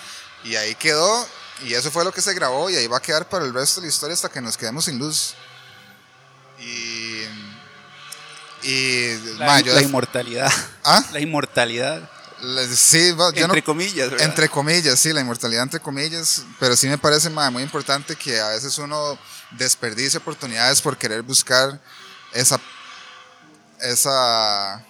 Y 0.45 0.55
ahí 0.57 0.75
quedó, 0.77 1.27
y 1.65 1.75
eso 1.75 1.91
fue 1.91 2.05
lo 2.05 2.13
que 2.13 2.21
se 2.23 2.33
grabó, 2.35 2.71
y 2.71 2.77
ahí 2.77 2.87
va 2.87 2.99
a 2.99 3.03
quedar 3.03 3.29
para 3.29 3.45
el 3.45 3.53
resto 3.53 3.81
de 3.81 3.87
la 3.89 3.93
historia 3.93 4.15
hasta 4.15 4.29
que 4.29 4.41
nos 4.41 4.57
quedemos 4.57 4.85
sin 4.85 4.99
luz. 4.99 5.35
Y. 6.61 7.25
Y. 8.63 9.17
La, 9.39 9.47
ma, 9.47 9.61
yo 9.61 9.75
la 9.75 9.83
inmortalidad, 9.83 10.51
¿Ah? 10.85 11.05
la 11.13 11.21
inmortalidad, 11.21 12.09
Sí, 12.73 13.11
va, 13.13 13.33
yo 13.33 13.49
no- 13.49 13.55
entre 13.55 13.65
comillas, 13.65 14.11
¿verdad? 14.11 14.25
entre 14.27 14.49
comillas, 14.49 14.99
sí, 15.01 15.13
la 15.13 15.21
inmortalidad 15.21 15.65
entre 15.65 15.81
comillas, 15.81 16.43
pero 16.61 16.77
sí 16.77 16.87
me 16.89 16.97
parece 16.97 17.31
ma, 17.31 17.51
muy 17.51 17.65
importante 17.65 18.15
que 18.15 18.39
a 18.41 18.49
veces 18.51 18.79
uno 18.79 19.19
desperdicie 19.53 20.19
oportunidades 20.19 20.81
por 20.81 20.97
querer 20.97 21.23
buscar 21.23 21.81
esa, 22.33 22.61
esa 23.81 24.85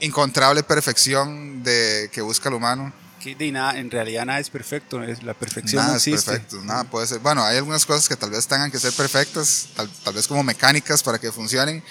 incontrable 0.00 0.62
perfección 0.62 1.62
de 1.62 2.10
que 2.12 2.20
busca 2.20 2.48
el 2.48 2.54
humano. 2.56 2.92
De 3.24 3.50
nada, 3.52 3.78
en 3.78 3.90
realidad 3.90 4.26
nada 4.26 4.38
es 4.38 4.50
perfecto, 4.50 5.02
es- 5.02 5.22
la 5.22 5.32
perfección 5.32 5.80
Nada 5.80 5.92
no 5.92 5.96
es 5.96 6.06
existe. 6.06 6.30
perfecto, 6.32 6.60
nada 6.62 6.84
puede 6.84 7.06
ser. 7.06 7.20
Bueno, 7.20 7.42
hay 7.42 7.56
algunas 7.56 7.86
cosas 7.86 8.06
que 8.06 8.16
tal 8.16 8.28
vez 8.28 8.46
tengan 8.46 8.70
que 8.70 8.78
ser 8.78 8.92
perfectas, 8.92 9.68
tal, 9.74 9.88
tal 10.04 10.12
vez 10.12 10.28
como 10.28 10.42
mecánicas 10.42 11.02
para 11.02 11.18
que 11.18 11.32
funcionen, 11.32 11.82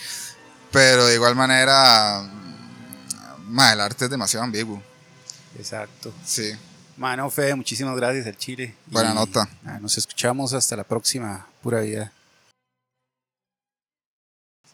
pero 0.72 1.08
de 1.08 1.16
igual 1.16 1.36
manera, 1.36 2.22
ma, 3.48 3.74
el 3.74 3.82
arte 3.82 4.06
es 4.06 4.12
demasiado 4.12 4.44
ambiguo. 4.44 4.82
Exacto. 5.58 6.14
Sí, 6.24 6.52
Mano, 6.98 7.28
Fede, 7.32 7.56
muchísimas 7.56 7.96
gracias 7.98 8.28
al 8.28 8.38
Chile. 8.38 8.76
Buena 8.86 9.14
Y, 9.14 9.16
nota. 9.16 9.50
Nos 9.82 9.98
escuchamos 9.98 10.54
hasta 10.54 10.76
la 10.76 10.84
próxima. 10.84 11.48
Pura 11.64 11.80
vida. 11.80 12.12